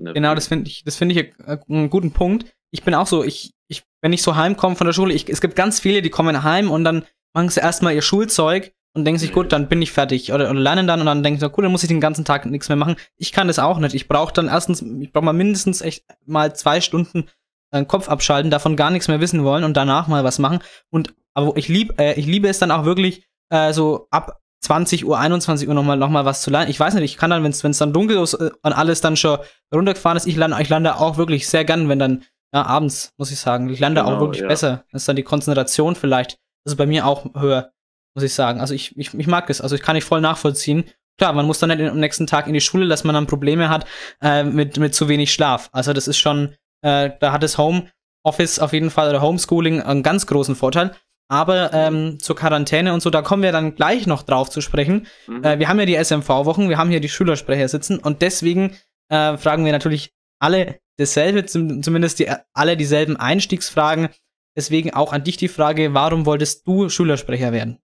Der 0.00 0.14
Genau, 0.14 0.34
das 0.34 0.48
finde 0.48 0.68
ich, 0.68 0.84
das 0.84 0.96
finde 0.96 1.14
ich 1.14 1.32
äh, 1.46 1.58
einen 1.68 1.90
guten 1.90 2.12
Punkt. 2.12 2.46
Ich 2.70 2.82
bin 2.82 2.94
auch 2.94 3.06
so, 3.06 3.22
ich, 3.22 3.52
ich, 3.68 3.84
wenn 4.00 4.12
ich 4.12 4.22
so 4.22 4.36
heimkomme 4.36 4.76
von 4.76 4.86
der 4.86 4.94
Schule, 4.94 5.14
ich, 5.14 5.28
es 5.28 5.40
gibt 5.40 5.56
ganz 5.56 5.80
viele, 5.80 6.02
die 6.02 6.10
kommen 6.10 6.42
heim 6.42 6.70
und 6.70 6.84
dann 6.84 7.04
machen 7.34 7.48
sie 7.48 7.60
erstmal 7.60 7.94
ihr 7.94 8.02
Schulzeug 8.02 8.72
und 8.94 9.04
denken 9.04 9.18
sich, 9.18 9.30
Nee. 9.30 9.34
gut, 9.34 9.52
dann 9.52 9.68
bin 9.68 9.80
ich 9.82 9.92
fertig 9.92 10.32
oder, 10.32 10.50
oder 10.50 10.58
lernen 10.58 10.86
dann 10.86 11.00
und 11.00 11.06
dann 11.06 11.22
denken 11.22 11.40
sie, 11.40 11.48
gut, 11.50 11.64
dann 11.64 11.72
muss 11.72 11.82
ich 11.82 11.88
den 11.88 12.00
ganzen 12.00 12.24
Tag 12.24 12.46
nichts 12.46 12.68
mehr 12.68 12.76
machen. 12.76 12.96
Ich 13.16 13.32
kann 13.32 13.46
das 13.46 13.58
auch 13.58 13.78
nicht. 13.78 13.94
Ich 13.94 14.08
brauche 14.08 14.32
dann 14.32 14.48
erstens, 14.48 14.82
ich 14.82 15.12
brauche 15.12 15.24
mal 15.24 15.32
mindestens 15.32 15.80
echt 15.80 16.04
mal 16.26 16.54
zwei 16.54 16.80
Stunden 16.80 17.28
äh, 17.70 17.84
Kopf 17.84 18.08
abschalten, 18.08 18.50
davon 18.50 18.76
gar 18.76 18.90
nichts 18.90 19.08
mehr 19.08 19.20
wissen 19.20 19.44
wollen 19.44 19.64
und 19.64 19.76
danach 19.76 20.08
mal 20.08 20.24
was 20.24 20.38
machen. 20.38 20.60
Und 20.90 21.14
aber 21.34 21.56
ich 21.56 21.68
lieb, 21.68 21.98
äh, 21.98 22.14
ich 22.14 22.26
liebe 22.26 22.48
es 22.48 22.58
dann 22.58 22.70
auch 22.70 22.84
wirklich 22.84 23.26
äh, 23.50 23.72
so 23.72 24.06
ab 24.10 24.41
20 24.62 25.04
Uhr, 25.04 25.18
21 25.18 25.68
Uhr 25.68 25.74
nochmal 25.74 25.96
noch 25.96 26.08
mal 26.08 26.24
was 26.24 26.42
zu 26.42 26.50
lernen. 26.50 26.70
Ich 26.70 26.78
weiß 26.78 26.94
nicht, 26.94 27.04
ich 27.04 27.16
kann 27.16 27.30
dann, 27.30 27.42
wenn 27.42 27.50
es 27.50 27.78
dann 27.78 27.92
dunkel 27.92 28.22
ist 28.22 28.34
äh, 28.34 28.50
und 28.62 28.72
alles 28.72 29.00
dann 29.00 29.16
schon 29.16 29.38
runtergefahren 29.74 30.16
ist, 30.16 30.26
ich 30.26 30.36
lande, 30.36 30.56
ich 30.60 30.68
lande 30.68 30.96
auch 30.96 31.16
wirklich 31.16 31.48
sehr 31.48 31.64
gern, 31.64 31.88
wenn 31.88 31.98
dann, 31.98 32.22
ja, 32.54 32.64
abends, 32.64 33.12
muss 33.18 33.30
ich 33.30 33.38
sagen. 33.40 33.68
Ich 33.70 33.80
lande 33.80 34.04
auch 34.04 34.10
Genau, 34.10 34.20
wirklich 34.20 34.42
ja. 34.42 34.48
besser. 34.48 34.84
Das 34.92 35.02
ist 35.02 35.08
dann 35.08 35.16
die 35.16 35.22
Konzentration 35.22 35.96
vielleicht. 35.96 36.38
Das 36.64 36.74
ist 36.74 36.76
bei 36.76 36.86
mir 36.86 37.06
auch 37.06 37.26
höher, 37.34 37.72
muss 38.14 38.24
ich 38.24 38.34
sagen. 38.34 38.60
Also 38.60 38.74
ich, 38.74 38.96
ich, 38.96 39.12
ich 39.14 39.26
mag 39.26 39.50
es. 39.50 39.60
Also 39.60 39.74
ich 39.74 39.82
kann 39.82 39.96
nicht 39.96 40.04
voll 40.04 40.20
nachvollziehen. 40.20 40.84
Klar, 41.18 41.32
man 41.32 41.46
muss 41.46 41.58
dann 41.58 41.76
nicht 41.76 41.90
am 41.90 41.98
nächsten 41.98 42.26
Tag 42.26 42.46
in 42.46 42.54
die 42.54 42.60
Schule, 42.60 42.88
dass 42.88 43.04
man 43.04 43.14
dann 43.14 43.26
Probleme 43.26 43.68
hat 43.68 43.84
äh, 44.22 44.44
mit, 44.44 44.76
mit 44.78 44.94
zu 44.94 45.08
wenig 45.08 45.32
Schlaf. 45.32 45.70
Also 45.72 45.92
das 45.92 46.08
ist 46.08 46.18
schon, 46.18 46.54
äh, 46.82 47.10
da 47.20 47.32
hat 47.32 47.42
das 47.42 47.58
Homeoffice 47.58 48.58
auf 48.60 48.72
jeden 48.72 48.90
Fall 48.90 49.08
oder 49.10 49.22
Homeschooling 49.22 49.82
einen 49.82 50.02
ganz 50.02 50.26
großen 50.26 50.54
Vorteil. 50.54 50.94
Aber 51.32 51.72
ähm, 51.72 52.18
zur 52.20 52.36
Quarantäne 52.36 52.92
und 52.92 53.00
so, 53.00 53.08
da 53.08 53.22
kommen 53.22 53.42
wir 53.42 53.52
dann 53.52 53.74
gleich 53.74 54.06
noch 54.06 54.22
drauf 54.22 54.50
zu 54.50 54.60
sprechen. 54.60 55.06
Mhm. 55.26 55.42
Äh, 55.42 55.58
wir 55.58 55.68
haben 55.68 55.78
ja 55.78 55.86
die 55.86 55.94
SMV-Wochen, 55.94 56.68
wir 56.68 56.76
haben 56.76 56.90
hier 56.90 57.00
die 57.00 57.08
Schülersprecher 57.08 57.68
sitzen 57.68 57.98
und 57.98 58.20
deswegen 58.20 58.76
äh, 59.08 59.38
fragen 59.38 59.64
wir 59.64 59.72
natürlich 59.72 60.12
alle 60.40 60.78
dasselbe, 60.98 61.46
zum, 61.46 61.82
zumindest 61.82 62.18
die, 62.18 62.30
alle 62.52 62.76
dieselben 62.76 63.16
Einstiegsfragen. 63.16 64.10
Deswegen 64.58 64.92
auch 64.92 65.14
an 65.14 65.24
dich 65.24 65.38
die 65.38 65.48
Frage, 65.48 65.94
warum 65.94 66.26
wolltest 66.26 66.66
du 66.66 66.90
Schülersprecher 66.90 67.50
werden? 67.50 67.78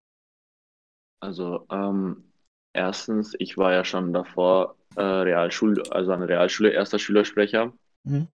Also, 1.20 1.64
ähm, 1.72 2.30
erstens, 2.74 3.34
ich 3.38 3.56
war 3.56 3.72
ja 3.72 3.82
schon 3.82 4.12
davor 4.12 4.76
äh, 4.96 5.00
Realschul, 5.00 5.82
also 5.88 6.12
an 6.12 6.20
der 6.20 6.28
Realschule 6.28 6.68
erster 6.68 6.98
Schülersprecher. 6.98 7.72
Mhm. 8.04 8.28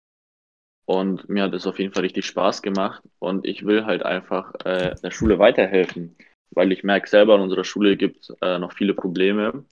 Und 0.84 1.28
mir 1.28 1.44
hat 1.44 1.54
es 1.54 1.66
auf 1.66 1.78
jeden 1.78 1.92
Fall 1.92 2.02
richtig 2.02 2.26
Spaß 2.26 2.62
gemacht. 2.62 3.02
Und 3.18 3.46
ich 3.46 3.64
will 3.64 3.84
halt 3.84 4.04
einfach 4.04 4.52
äh, 4.64 4.94
der 5.02 5.10
Schule 5.10 5.38
weiterhelfen, 5.38 6.16
weil 6.50 6.72
ich 6.72 6.84
merke 6.84 7.08
selber, 7.08 7.36
in 7.36 7.42
unserer 7.42 7.64
Schule 7.64 7.96
gibt 7.96 8.18
es 8.20 8.36
äh, 8.40 8.58
noch 8.58 8.72
viele 8.72 8.94
Probleme. 8.94 9.64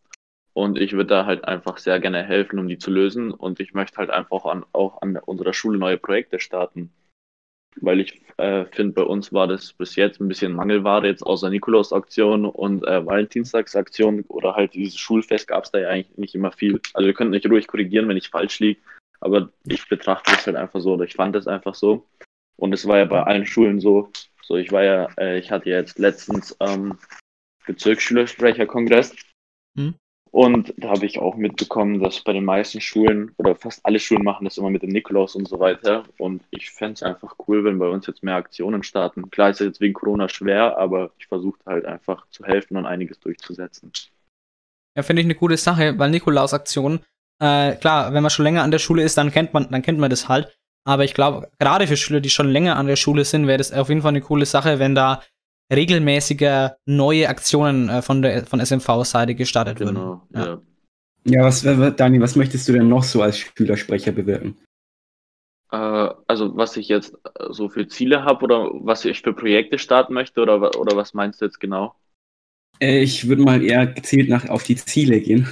Und 0.52 0.78
ich 0.78 0.92
würde 0.92 1.06
da 1.06 1.26
halt 1.26 1.44
einfach 1.44 1.78
sehr 1.78 2.00
gerne 2.00 2.22
helfen, 2.22 2.58
um 2.58 2.68
die 2.68 2.78
zu 2.78 2.90
lösen. 2.90 3.30
Und 3.32 3.60
ich 3.60 3.74
möchte 3.74 3.98
halt 3.98 4.10
einfach 4.10 4.44
an, 4.44 4.64
auch 4.72 5.02
an 5.02 5.16
unserer 5.16 5.52
Schule 5.52 5.78
neue 5.78 5.98
Projekte 5.98 6.38
starten. 6.38 6.92
Weil 7.76 8.00
ich 8.00 8.20
äh, 8.36 8.64
finde, 8.66 8.94
bei 8.94 9.02
uns 9.02 9.32
war 9.32 9.46
das 9.46 9.72
bis 9.72 9.94
jetzt 9.94 10.20
ein 10.20 10.26
bisschen 10.26 10.52
Mangelware, 10.52 11.06
jetzt 11.06 11.22
außer 11.22 11.50
Nikolaus-Aktion 11.50 12.44
und 12.44 12.84
äh, 12.84 13.06
Valentinstagsaktion 13.06 14.24
oder 14.28 14.56
halt 14.56 14.74
dieses 14.74 14.98
Schulfest 14.98 15.46
gab 15.46 15.64
es 15.64 15.70
da 15.70 15.78
ja 15.78 15.88
eigentlich 15.88 16.18
nicht 16.18 16.34
immer 16.34 16.50
viel. 16.50 16.80
Also 16.94 17.06
wir 17.06 17.14
könnten 17.14 17.30
nicht 17.30 17.48
ruhig 17.48 17.68
korrigieren, 17.68 18.08
wenn 18.08 18.16
ich 18.16 18.28
falsch 18.28 18.58
liege, 18.58 18.80
aber 19.20 19.50
ich 19.64 19.88
betrachte 19.88 20.32
es 20.32 20.46
halt 20.46 20.56
einfach 20.56 20.80
so 20.80 20.94
oder 20.94 21.04
ich 21.04 21.14
fand 21.14 21.36
es 21.36 21.46
einfach 21.46 21.74
so. 21.74 22.06
Und 22.56 22.72
es 22.72 22.86
war 22.86 22.98
ja 22.98 23.04
bei 23.04 23.22
allen 23.22 23.46
Schulen 23.46 23.80
so. 23.80 24.10
So, 24.42 24.56
ich 24.56 24.72
war 24.72 24.82
ja, 24.82 25.08
äh, 25.18 25.38
ich 25.38 25.50
hatte 25.50 25.70
ja 25.70 25.78
jetzt 25.78 25.98
letztens 25.98 26.56
ähm, 26.60 26.98
Bezirksschülersprecherkongress. 27.66 29.14
Hm. 29.76 29.94
Und 30.32 30.74
da 30.76 30.90
habe 30.90 31.06
ich 31.06 31.18
auch 31.18 31.34
mitbekommen, 31.36 32.00
dass 32.00 32.20
bei 32.20 32.32
den 32.32 32.44
meisten 32.44 32.80
Schulen 32.80 33.32
oder 33.36 33.56
fast 33.56 33.84
alle 33.84 33.98
Schulen 33.98 34.22
machen 34.22 34.44
das 34.44 34.58
immer 34.58 34.70
mit 34.70 34.82
dem 34.82 34.90
Nikolaus 34.90 35.34
und 35.34 35.48
so 35.48 35.58
weiter. 35.58 36.04
Und 36.18 36.42
ich 36.50 36.70
fände 36.70 36.94
es 36.94 37.02
einfach 37.02 37.34
cool, 37.48 37.64
wenn 37.64 37.80
bei 37.80 37.88
uns 37.88 38.06
jetzt 38.06 38.22
mehr 38.22 38.36
Aktionen 38.36 38.84
starten. 38.84 39.30
Klar 39.30 39.50
ist 39.50 39.60
es 39.60 39.66
jetzt 39.66 39.80
wegen 39.80 39.94
Corona 39.94 40.28
schwer, 40.28 40.78
aber 40.78 41.10
ich 41.18 41.26
versuche 41.26 41.58
halt 41.66 41.84
einfach 41.84 42.28
zu 42.30 42.44
helfen 42.44 42.76
und 42.76 42.86
einiges 42.86 43.18
durchzusetzen. 43.18 43.90
Ja, 44.96 45.02
finde 45.02 45.22
ich 45.22 45.26
eine 45.26 45.34
gute 45.34 45.56
Sache, 45.56 45.98
weil 45.98 46.10
Nikolaus-Aktion, 46.10 47.00
äh, 47.40 47.74
klar, 47.76 48.12
wenn 48.12 48.22
man 48.22 48.30
schon 48.30 48.44
länger 48.44 48.62
an 48.62 48.70
der 48.70 48.78
Schule 48.78 49.02
ist, 49.02 49.16
dann 49.18 49.30
kennt 49.32 49.52
man, 49.54 49.68
dann 49.70 49.82
kennt 49.82 49.98
man 49.98 50.10
das 50.10 50.28
halt. 50.28 50.56
Aber 50.86 51.04
ich 51.04 51.14
glaube, 51.14 51.50
gerade 51.58 51.86
für 51.86 51.96
Schüler, 51.96 52.20
die 52.20 52.30
schon 52.30 52.48
länger 52.48 52.76
an 52.76 52.86
der 52.86 52.96
Schule 52.96 53.24
sind, 53.24 53.46
wäre 53.46 53.58
das 53.58 53.72
auf 53.72 53.88
jeden 53.88 54.02
Fall 54.02 54.10
eine 54.10 54.20
coole 54.22 54.46
Sache, 54.46 54.78
wenn 54.78 54.94
da 54.94 55.22
regelmäßiger 55.72 56.76
neue 56.86 57.28
Aktionen 57.28 57.88
äh, 57.88 58.02
von 58.02 58.22
der 58.22 58.46
von 58.46 58.60
SMV-Seite 58.60 59.34
gestartet 59.34 59.78
Genau, 59.78 60.22
würden. 60.30 60.32
ja. 60.34 60.60
Ja, 61.26 61.44
was, 61.44 61.62
Dani, 61.62 62.20
was 62.20 62.34
möchtest 62.34 62.66
du 62.68 62.72
denn 62.72 62.88
noch 62.88 63.02
so 63.04 63.20
als 63.20 63.38
Schülersprecher 63.38 64.12
bewirken? 64.12 64.56
Äh, 65.70 65.76
also 66.26 66.56
was 66.56 66.76
ich 66.76 66.88
jetzt 66.88 67.14
äh, 67.14 67.46
so 67.50 67.68
für 67.68 67.86
Ziele 67.86 68.24
habe 68.24 68.44
oder 68.44 68.70
was 68.72 69.04
ich 69.04 69.20
für 69.20 69.34
Projekte 69.34 69.78
starten 69.78 70.14
möchte 70.14 70.40
oder, 70.40 70.78
oder 70.78 70.96
was 70.96 71.14
meinst 71.14 71.40
du 71.40 71.44
jetzt 71.44 71.60
genau? 71.60 71.94
Äh, 72.80 73.02
Ich 73.02 73.28
würde 73.28 73.42
mal 73.42 73.62
eher 73.62 73.86
gezielt 73.86 74.28
nach, 74.28 74.48
auf 74.48 74.62
die 74.62 74.76
Ziele 74.76 75.20
gehen. 75.20 75.46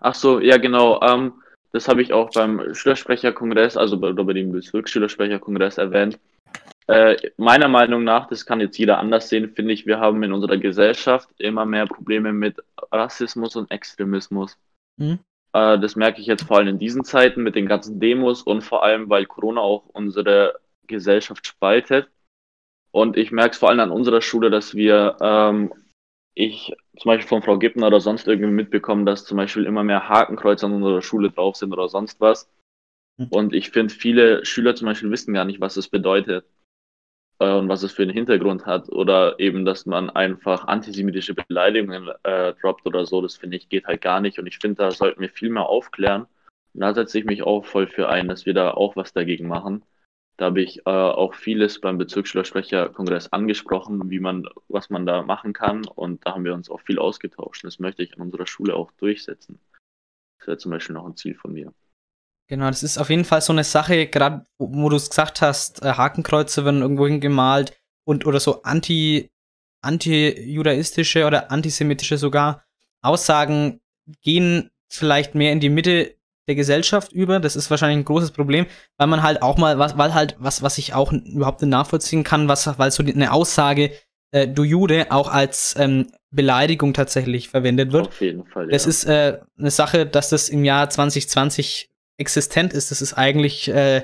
Ach 0.00 0.14
so, 0.14 0.40
ja 0.40 0.56
genau. 0.56 1.00
Ähm, 1.02 1.34
das 1.72 1.88
habe 1.88 2.02
ich 2.02 2.12
auch 2.12 2.30
beim 2.30 2.74
Schülersprecherkongress, 2.74 3.76
also 3.76 3.98
bei, 3.98 4.08
oder 4.08 4.24
bei 4.24 4.34
dem 4.34 4.52
Bezirksschülersprecherkongress 4.52 5.78
erwähnt. 5.78 6.18
Äh, 6.86 7.16
meiner 7.36 7.68
Meinung 7.68 8.04
nach, 8.04 8.26
das 8.26 8.44
kann 8.44 8.60
jetzt 8.60 8.76
jeder 8.76 8.98
anders 8.98 9.28
sehen, 9.28 9.52
finde 9.54 9.72
ich, 9.72 9.86
wir 9.86 10.00
haben 10.00 10.22
in 10.22 10.32
unserer 10.32 10.58
Gesellschaft 10.58 11.28
immer 11.38 11.64
mehr 11.64 11.86
Probleme 11.86 12.32
mit 12.32 12.62
Rassismus 12.90 13.56
und 13.56 13.70
Extremismus. 13.70 14.58
Mhm. 14.96 15.20
Äh, 15.52 15.78
das 15.78 15.96
merke 15.96 16.20
ich 16.20 16.26
jetzt 16.26 16.44
vor 16.44 16.58
allem 16.58 16.68
in 16.68 16.78
diesen 16.78 17.04
Zeiten 17.04 17.42
mit 17.42 17.54
den 17.54 17.66
ganzen 17.66 18.00
Demos 18.00 18.42
und 18.42 18.62
vor 18.62 18.82
allem, 18.82 19.08
weil 19.08 19.26
Corona 19.26 19.60
auch 19.60 19.86
unsere 19.92 20.58
Gesellschaft 20.86 21.46
spaltet. 21.46 22.08
Und 22.90 23.16
ich 23.16 23.32
merke 23.32 23.52
es 23.52 23.58
vor 23.58 23.70
allem 23.70 23.80
an 23.80 23.90
unserer 23.90 24.20
Schule, 24.20 24.50
dass 24.50 24.74
wir, 24.74 25.16
ähm, 25.20 25.72
ich 26.34 26.72
zum 26.98 27.08
Beispiel 27.08 27.28
von 27.28 27.42
Frau 27.42 27.58
Gippner 27.58 27.88
oder 27.88 28.00
sonst 28.00 28.26
irgendwie 28.26 28.50
mitbekommen, 28.50 29.06
dass 29.06 29.24
zum 29.24 29.36
Beispiel 29.36 29.66
immer 29.66 29.84
mehr 29.84 30.08
Hakenkreuze 30.08 30.66
an 30.66 30.74
unserer 30.74 31.02
Schule 31.02 31.30
drauf 31.30 31.56
sind 31.56 31.72
oder 31.72 31.88
sonst 31.88 32.20
was. 32.20 32.50
Mhm. 33.18 33.28
Und 33.30 33.52
ich 33.52 33.70
finde, 33.70 33.92
viele 33.92 34.44
Schüler 34.44 34.74
zum 34.74 34.86
Beispiel 34.86 35.10
wissen 35.10 35.34
gar 35.34 35.44
nicht, 35.44 35.60
was 35.60 35.76
es 35.76 35.88
bedeutet 35.88 36.46
äh, 37.38 37.52
und 37.52 37.68
was 37.68 37.82
es 37.82 37.92
für 37.92 38.02
einen 38.02 38.12
Hintergrund 38.12 38.66
hat. 38.66 38.88
Oder 38.88 39.38
eben, 39.38 39.64
dass 39.64 39.86
man 39.86 40.10
einfach 40.10 40.66
antisemitische 40.66 41.34
Beleidigungen 41.34 42.10
äh, 42.22 42.54
droppt 42.54 42.86
oder 42.86 43.04
so. 43.04 43.20
Das 43.20 43.36
finde 43.36 43.56
ich 43.56 43.68
geht 43.68 43.86
halt 43.86 44.00
gar 44.00 44.20
nicht. 44.20 44.38
Und 44.38 44.46
ich 44.46 44.58
finde, 44.58 44.82
da 44.82 44.90
sollten 44.90 45.20
wir 45.20 45.28
viel 45.28 45.50
mehr 45.50 45.66
aufklären. 45.66 46.26
Und 46.74 46.80
da 46.80 46.94
setze 46.94 47.18
ich 47.18 47.24
mich 47.26 47.42
auch 47.42 47.64
voll 47.64 47.86
für 47.86 48.08
ein, 48.08 48.28
dass 48.28 48.46
wir 48.46 48.54
da 48.54 48.70
auch 48.70 48.96
was 48.96 49.12
dagegen 49.12 49.46
machen. 49.46 49.82
Da 50.36 50.46
habe 50.46 50.62
ich 50.62 50.78
äh, 50.86 50.90
auch 50.90 51.34
vieles 51.34 51.80
beim 51.80 51.98
Bezirksschülersprecherkongress 51.98 53.32
angesprochen, 53.32 54.10
wie 54.10 54.20
man, 54.20 54.48
was 54.68 54.90
man 54.90 55.06
da 55.06 55.22
machen 55.22 55.52
kann. 55.52 55.84
Und 55.84 56.26
da 56.26 56.34
haben 56.34 56.44
wir 56.44 56.54
uns 56.54 56.70
auch 56.70 56.80
viel 56.80 56.98
ausgetauscht. 56.98 57.64
Das 57.64 57.78
möchte 57.78 58.02
ich 58.02 58.14
an 58.14 58.22
unserer 58.22 58.46
Schule 58.46 58.74
auch 58.74 58.90
durchsetzen. 58.92 59.60
Das 60.38 60.48
wäre 60.48 60.58
zum 60.58 60.70
Beispiel 60.72 60.94
noch 60.94 61.06
ein 61.06 61.16
Ziel 61.16 61.34
von 61.34 61.52
mir. 61.52 61.72
Genau, 62.48 62.66
das 62.66 62.82
ist 62.82 62.98
auf 62.98 63.08
jeden 63.08 63.24
Fall 63.24 63.40
so 63.40 63.52
eine 63.52 63.64
Sache, 63.64 64.06
gerade 64.06 64.44
wo, 64.58 64.68
wo 64.72 64.88
du 64.88 64.96
es 64.96 65.08
gesagt 65.08 65.40
hast, 65.42 65.82
äh, 65.82 65.92
Hakenkreuze 65.92 66.64
werden 66.64 66.82
irgendwo 66.82 67.06
hingemalt 67.06 67.78
und 68.04 68.26
oder 68.26 68.40
so 68.40 68.62
anti 68.62 69.30
anti-judaistische 69.82 71.26
oder 71.26 71.50
antisemitische 71.50 72.16
sogar 72.16 72.64
Aussagen 73.00 73.80
gehen 74.22 74.70
vielleicht 74.88 75.34
mehr 75.34 75.52
in 75.52 75.60
die 75.60 75.70
Mitte 75.70 76.14
der 76.48 76.54
Gesellschaft 76.54 77.12
über. 77.12 77.40
Das 77.40 77.56
ist 77.56 77.70
wahrscheinlich 77.70 77.98
ein 77.98 78.04
großes 78.04 78.32
Problem, 78.32 78.66
weil 78.98 79.06
man 79.06 79.22
halt 79.22 79.42
auch 79.42 79.58
mal, 79.58 79.78
was, 79.78 79.96
weil 79.96 80.14
halt, 80.14 80.36
was, 80.38 80.62
was 80.62 80.78
ich 80.78 80.94
auch 80.94 81.12
überhaupt 81.12 81.62
nicht 81.62 81.70
nachvollziehen 81.70 82.24
kann, 82.24 82.48
was, 82.48 82.78
weil 82.78 82.90
so 82.90 83.02
eine 83.02 83.32
Aussage, 83.32 83.92
äh, 84.32 84.48
du 84.48 84.64
Jude, 84.64 85.10
auch 85.10 85.28
als 85.28 85.74
ähm, 85.78 86.10
Beleidigung 86.30 86.94
tatsächlich 86.94 87.48
verwendet 87.48 87.92
wird. 87.92 88.08
Auf 88.08 88.20
jeden 88.20 88.46
Fall. 88.46 88.68
Das 88.68 88.84
ja. 88.84 88.90
ist 88.90 89.04
äh, 89.04 89.38
eine 89.58 89.70
Sache, 89.70 90.06
dass 90.06 90.30
das 90.30 90.48
im 90.48 90.64
Jahr 90.64 90.88
2020 90.90 91.90
existent 92.18 92.72
ist. 92.72 92.90
Das 92.90 93.02
ist 93.02 93.14
eigentlich, 93.14 93.68
äh, 93.68 94.02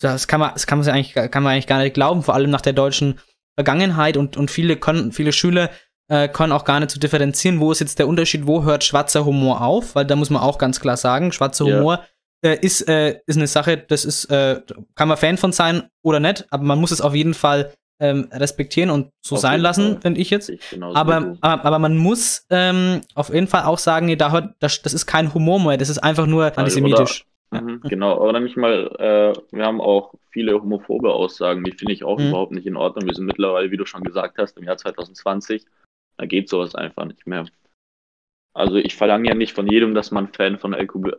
das 0.00 0.28
kann 0.28 0.40
man, 0.40 0.52
das 0.52 0.66
kann 0.66 0.78
man 0.78 0.84
sich 0.84 0.92
eigentlich, 0.92 1.14
kann 1.14 1.42
man 1.42 1.52
eigentlich 1.52 1.66
gar 1.66 1.82
nicht 1.82 1.94
glauben, 1.94 2.22
vor 2.22 2.34
allem 2.34 2.50
nach 2.50 2.60
der 2.60 2.72
deutschen 2.72 3.18
Vergangenheit 3.56 4.16
und, 4.16 4.36
und 4.36 4.50
viele 4.50 4.76
können, 4.76 5.12
viele 5.12 5.32
Schüler 5.32 5.70
äh, 6.08 6.28
können 6.28 6.52
auch 6.52 6.64
gar 6.64 6.80
nicht 6.80 6.90
so 6.90 7.00
differenzieren, 7.00 7.60
wo 7.60 7.72
ist 7.72 7.80
jetzt 7.80 7.98
der 7.98 8.08
Unterschied, 8.08 8.46
wo 8.46 8.62
hört 8.64 8.84
schwarzer 8.84 9.24
Humor 9.24 9.62
auf, 9.62 9.94
weil 9.94 10.04
da 10.04 10.16
muss 10.16 10.30
man 10.30 10.42
auch 10.42 10.58
ganz 10.58 10.80
klar 10.80 10.96
sagen, 10.96 11.32
schwarzer 11.32 11.64
Ja. 11.66 11.78
Humor 11.78 12.04
äh, 12.42 12.58
ist, 12.60 12.86
äh, 12.88 13.20
ist 13.26 13.36
eine 13.36 13.46
Sache, 13.46 13.78
das 13.78 14.04
ist, 14.04 14.26
äh, 14.26 14.60
kann 14.96 15.08
man 15.08 15.16
Fan 15.16 15.38
von 15.38 15.52
sein 15.52 15.88
oder 16.02 16.20
nicht, 16.20 16.46
aber 16.50 16.62
man 16.64 16.78
muss 16.78 16.90
es 16.90 17.00
auf 17.00 17.14
jeden 17.14 17.32
Fall 17.34 17.72
ähm, 18.00 18.28
respektieren 18.32 18.90
und 18.90 19.10
so 19.24 19.36
Auf 19.36 19.40
sein 19.40 19.60
lassen, 19.60 20.00
finde 20.02 20.20
ich 20.20 20.28
jetzt. 20.28 20.50
Ich 20.50 20.60
wie 20.72 20.82
Aber, 20.82 21.20
du. 21.20 21.38
aber, 21.40 21.64
aber 21.64 21.78
man 21.78 21.96
muss 21.96 22.44
ähm, 22.50 23.00
auf 23.14 23.32
jeden 23.32 23.46
Fall 23.46 23.62
auch 23.64 23.78
sagen, 23.78 24.06
nee, 24.06 24.16
da 24.16 24.30
hört, 24.32 24.54
das, 24.58 24.82
das 24.82 24.92
ist 24.94 25.06
kein 25.06 25.32
Humor 25.32 25.60
mehr, 25.60 25.76
das 25.78 25.88
ist 25.88 25.98
einfach 25.98 26.26
nur 26.26 26.58
antisemitisch. 26.58 27.24
Mhm, 27.50 27.80
Genau, 27.84 28.14
aber 28.28 28.40
nicht 28.40 28.56
mal, 28.56 28.90
äh, 28.98 29.32
wir 29.56 29.64
haben 29.64 29.80
auch 29.80 30.12
viele 30.30 30.54
homophobe 30.60 31.12
Aussagen, 31.12 31.62
die 31.62 31.70
finde 31.70 31.92
ich 31.94 32.02
auch 32.04 32.18
Mhm. 32.18 32.28
überhaupt 32.28 32.52
nicht 32.52 32.66
in 32.66 32.76
Ordnung. 32.76 33.06
Wir 33.06 33.14
sind 33.14 33.26
mittlerweile, 33.26 33.70
wie 33.70 33.76
du 33.76 33.86
schon 33.86 34.02
gesagt 34.02 34.38
hast, 34.38 34.58
im 34.58 34.64
Jahr 34.64 34.76
2020, 34.76 35.64
da 36.16 36.26
geht 36.26 36.48
sowas 36.48 36.74
einfach 36.74 37.04
nicht 37.06 37.26
mehr. 37.26 37.46
Also 38.52 38.76
ich 38.76 38.94
verlange 38.96 39.28
ja 39.28 39.34
nicht 39.34 39.52
von 39.54 39.66
jedem, 39.66 39.94
dass 39.94 40.10
man 40.10 40.32
Fan 40.32 40.58
von 40.58 40.74
LQB, 40.74 41.16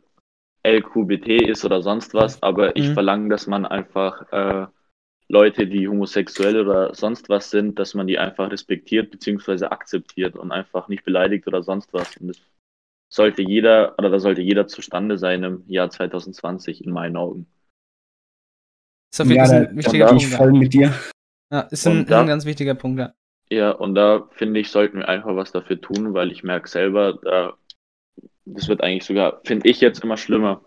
LQBT 0.63 1.27
ist 1.47 1.65
oder 1.65 1.81
sonst 1.81 2.13
was, 2.13 2.41
aber 2.43 2.75
ich 2.75 2.89
Mhm. 2.89 2.93
verlange, 2.93 3.29
dass 3.29 3.47
man 3.47 3.65
einfach 3.65 4.31
äh, 4.31 4.67
Leute, 5.29 5.67
die 5.67 5.87
homosexuell 5.87 6.59
oder 6.61 6.93
sonst 6.95 7.29
was 7.29 7.49
sind, 7.51 7.79
dass 7.79 7.93
man 7.95 8.07
die 8.07 8.19
einfach 8.19 8.51
respektiert 8.51 9.11
bzw. 9.11 9.65
akzeptiert 9.67 10.37
und 10.37 10.51
einfach 10.51 10.87
nicht 10.87 11.03
beleidigt 11.05 11.47
oder 11.47 11.63
sonst 11.63 11.93
was. 11.93 12.17
Und 12.17 12.29
das 12.29 12.41
sollte 13.09 13.41
jeder, 13.43 13.95
oder 13.99 14.09
da 14.11 14.19
sollte 14.19 14.41
jeder 14.41 14.67
zustande 14.67 15.17
sein 15.17 15.43
im 15.43 15.63
Jahr 15.69 15.89
2020 15.91 16.83
in 16.85 16.91
meinen 16.91 17.17
Augen. 17.17 17.47
Ist 19.11 19.21
auf 19.21 19.29
jeden 19.29 19.39
Ja, 19.39 19.47
Fall 19.47 19.67
da, 19.67 19.69
ein 19.69 19.77
wichtiger 19.77 20.05
bin 20.05 20.17
ich 20.17 20.27
Punkt. 20.27 20.27
voll 20.27 20.51
Ja, 20.53 20.53
mit 20.53 20.73
dir. 20.73 20.93
ja 21.51 21.61
ist, 21.61 21.87
ein, 21.87 22.07
ein 22.09 22.27
ganz 22.27 22.45
wichtiger 22.45 22.75
Punkt, 22.75 22.99
ja. 22.99 23.13
Ja, 23.49 23.71
und 23.71 23.95
da 23.95 24.27
finde 24.31 24.59
ich, 24.59 24.71
sollten 24.71 24.99
wir 24.99 25.09
einfach 25.09 25.35
was 25.35 25.51
dafür 25.51 25.79
tun, 25.79 26.13
weil 26.13 26.31
ich 26.31 26.43
merke 26.43 26.67
selber, 26.67 27.19
da, 27.21 27.53
das 28.45 28.67
wird 28.67 28.81
eigentlich 28.81 29.05
sogar, 29.05 29.41
finde 29.45 29.69
ich 29.69 29.81
jetzt 29.81 30.03
immer 30.03 30.17
schlimmer. 30.17 30.63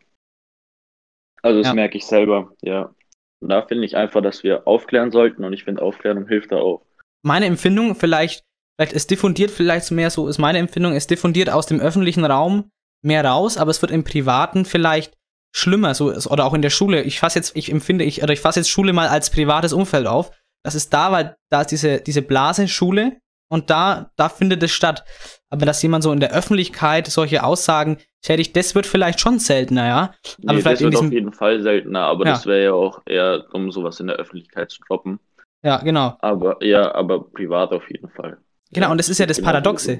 Also 1.42 1.58
das 1.58 1.68
Ja. 1.68 1.74
merke 1.74 1.98
ich 1.98 2.06
selber, 2.06 2.52
ja. 2.62 2.94
Und 3.40 3.48
da 3.50 3.62
finde 3.66 3.84
ich 3.84 3.96
einfach, 3.96 4.22
dass 4.22 4.42
wir 4.42 4.66
aufklären 4.66 5.12
sollten 5.12 5.44
und 5.44 5.52
ich 5.52 5.64
finde, 5.64 5.82
Aufklärung 5.82 6.26
hilft 6.26 6.52
da 6.52 6.56
auch. 6.56 6.84
meine 7.24 7.46
Empfindung, 7.46 7.94
vielleicht, 7.94 8.42
vielleicht 8.76 8.94
es 8.94 9.06
diffundiert 9.06 9.50
vielleicht 9.50 9.90
mehr 9.90 10.10
so, 10.10 10.28
ist 10.28 10.38
meine 10.38 10.58
Empfindung, 10.58 10.94
es 10.94 11.06
diffundiert 11.06 11.50
aus 11.50 11.66
dem 11.66 11.80
öffentlichen 11.80 12.24
Raum 12.24 12.70
mehr 13.04 13.24
raus, 13.24 13.56
aber 13.58 13.70
es 13.70 13.82
wird 13.82 13.92
im 13.92 14.04
Privaten 14.04 14.64
vielleicht 14.64 15.14
schlimmer, 15.54 15.94
so, 15.94 16.12
oder 16.12 16.44
auch 16.44 16.54
in 16.54 16.62
der 16.62 16.70
Schule. 16.70 17.02
Ich 17.02 17.20
fasse 17.20 17.38
jetzt, 17.38 17.56
ich 17.56 17.70
empfinde, 17.70 18.04
ich, 18.04 18.22
oder 18.22 18.32
ich 18.32 18.40
fasse 18.40 18.60
jetzt 18.60 18.70
Schule 18.70 18.92
mal 18.92 19.08
als 19.08 19.30
privates 19.30 19.72
Umfeld 19.72 20.06
auf. 20.06 20.30
Das 20.64 20.74
ist 20.74 20.92
da, 20.92 21.12
weil 21.12 21.36
da 21.50 21.62
ist 21.62 21.70
diese, 21.70 22.00
diese 22.00 22.22
Blase 22.22 22.68
Schule 22.68 23.18
und 23.50 23.70
da, 23.70 24.10
da 24.16 24.28
findet 24.28 24.62
es 24.62 24.72
statt. 24.72 25.04
Aber 25.50 25.64
dass 25.64 25.82
jemand 25.82 26.04
so 26.04 26.12
in 26.12 26.20
der 26.20 26.32
Öffentlichkeit 26.32 27.06
solche 27.06 27.42
Aussagen 27.42 27.98
tätigt, 28.22 28.54
das 28.56 28.74
wird 28.74 28.86
vielleicht 28.86 29.20
schon 29.20 29.38
seltener, 29.38 29.86
ja. 29.86 29.98
Aber 30.44 30.54
Nee, 30.54 30.60
vielleicht 30.60 30.66
das 30.66 30.80
wird 30.80 30.94
auf 30.96 31.00
diesem, 31.02 31.12
jeden 31.12 31.32
Fall 31.32 31.62
seltener, 31.62 32.00
aber 32.00 32.26
Ja. 32.26 32.32
das 32.32 32.44
wäre 32.46 32.64
ja 32.64 32.72
auch 32.72 33.00
eher 33.06 33.40
dumm, 33.52 33.70
sowas 33.72 33.98
in 34.00 34.08
der 34.08 34.16
Öffentlichkeit 34.16 34.70
zu 34.70 34.80
droppen. 34.86 35.20
ja, 35.62 35.78
genau. 35.78 36.16
Aber 36.20 36.62
ja, 36.62 36.94
aber 36.94 37.24
privat 37.30 37.72
auf 37.72 37.88
jeden 37.90 38.10
Fall. 38.10 38.38
Genau, 38.72 38.90
und 38.90 38.98
das 38.98 39.08
ist 39.08 39.18
ja 39.18 39.26
das 39.26 39.38
Genau 39.38 39.50
Paradoxe. 39.50 39.96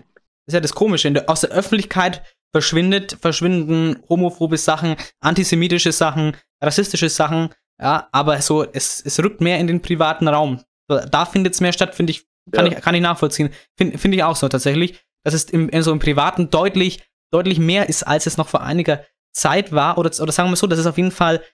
Das 0.47 0.53
ist 0.53 0.55
ja 0.55 0.61
das 0.61 0.75
Komische. 0.75 1.09
In 1.09 1.14
der, 1.14 1.31
aus 1.31 1.40
der 1.40 1.51
Öffentlichkeit 1.51 2.23
verschwindet, 2.53 3.16
verschwinden 3.21 4.03
homophobe 4.09 4.57
Sachen, 4.59 4.97
antisemitische 5.21 5.92
Sachen, 5.92 6.37
rassistische 6.62 7.09
Sachen, 7.09 7.51
ja, 7.81 8.09
aber 8.12 8.41
so, 8.43 8.64
es, 8.64 9.01
es 9.05 9.19
rückt 9.23 9.41
mehr 9.41 9.59
in 9.59 9.67
den 9.67 9.83
privaten 9.83 10.29
Raum. 10.29 10.62
Da 10.88 11.27
findet 11.27 11.55
es 11.55 11.61
mehr 11.61 11.73
statt, 11.73 11.95
finde 11.95 12.12
ich, 12.12 12.27
kann 12.51 12.67
Ja. 12.67 12.73
ich, 12.79 12.83
kann 12.83 12.95
ich 12.95 13.03
nachvollziehen. 13.03 13.51
Finde 13.77 13.99
find 13.99 14.14
ich 14.14 14.23
auch 14.25 14.37
so 14.37 14.49
tatsächlich, 14.49 15.05
dass 15.25 15.35
es 15.35 15.45
im, 15.45 15.69
in 15.69 15.83
so 15.83 15.93
im 15.93 15.99
Privaten 15.99 16.51
deutlich, 16.51 17.03
deutlich 17.31 17.59
mehr 17.59 17.88
ist, 17.88 18.03
als 18.05 18.27
es 18.27 18.37
noch 18.38 18.49
vor 18.49 18.62
einiger 18.62 19.05
Zeit 19.33 19.73
war. 19.73 19.99
Oder, 19.99 20.11
oder 20.23 20.33
sagen 20.33 20.49
wir 20.51 20.57
so, 20.57 20.67
dass 20.67 20.79
es 20.79 20.87
auf 20.87 20.97
jeden 20.97 21.11
Fall, 21.11 21.45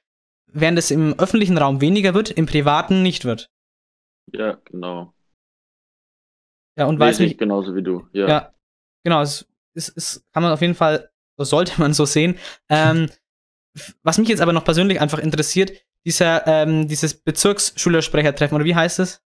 während 0.53 0.79
es 0.79 0.91
im 0.93 1.19
öffentlichen 1.19 1.59
Raum 1.59 1.81
weniger 1.81 2.15
wird, 2.15 2.31
im 2.31 2.47
Privaten 2.47 3.03
nicht 3.03 3.25
wird. 3.25 3.51
Ja, 4.33 4.59
genau. 4.67 5.13
Ja, 6.79 6.87
und 6.87 6.97
Nee, 6.97 7.01
weiß 7.05 7.19
nicht, 7.21 7.33
ich 7.33 7.39
genauso 7.39 7.75
wie 7.75 7.83
du. 7.83 8.07
Ja. 8.13 8.29
Ja, 8.29 8.55
genau. 9.05 9.21
Es, 9.23 9.47
es, 9.75 9.89
es 9.97 10.25
kann 10.33 10.43
man 10.43 10.53
auf 10.53 10.61
jeden 10.61 10.75
Fall, 10.75 11.11
so 11.37 11.45
sollte 11.45 11.73
man 11.81 11.93
so 11.93 12.05
sehen. 12.05 12.39
Ähm, 12.69 13.11
was 14.05 14.19
mich 14.19 14.29
jetzt 14.29 14.41
aber 14.41 14.53
noch 14.53 14.65
persönlich 14.65 15.01
einfach 15.01 15.19
interessiert, 15.19 15.73
dieser, 16.05 16.47
ähm, 16.47 16.87
dieses 16.89 17.15
Bezirksschülersprechertreffen, 17.15 18.57
oder 18.57 18.65
wie 18.65 18.75
heißt 18.75 18.99
es? 19.01 19.21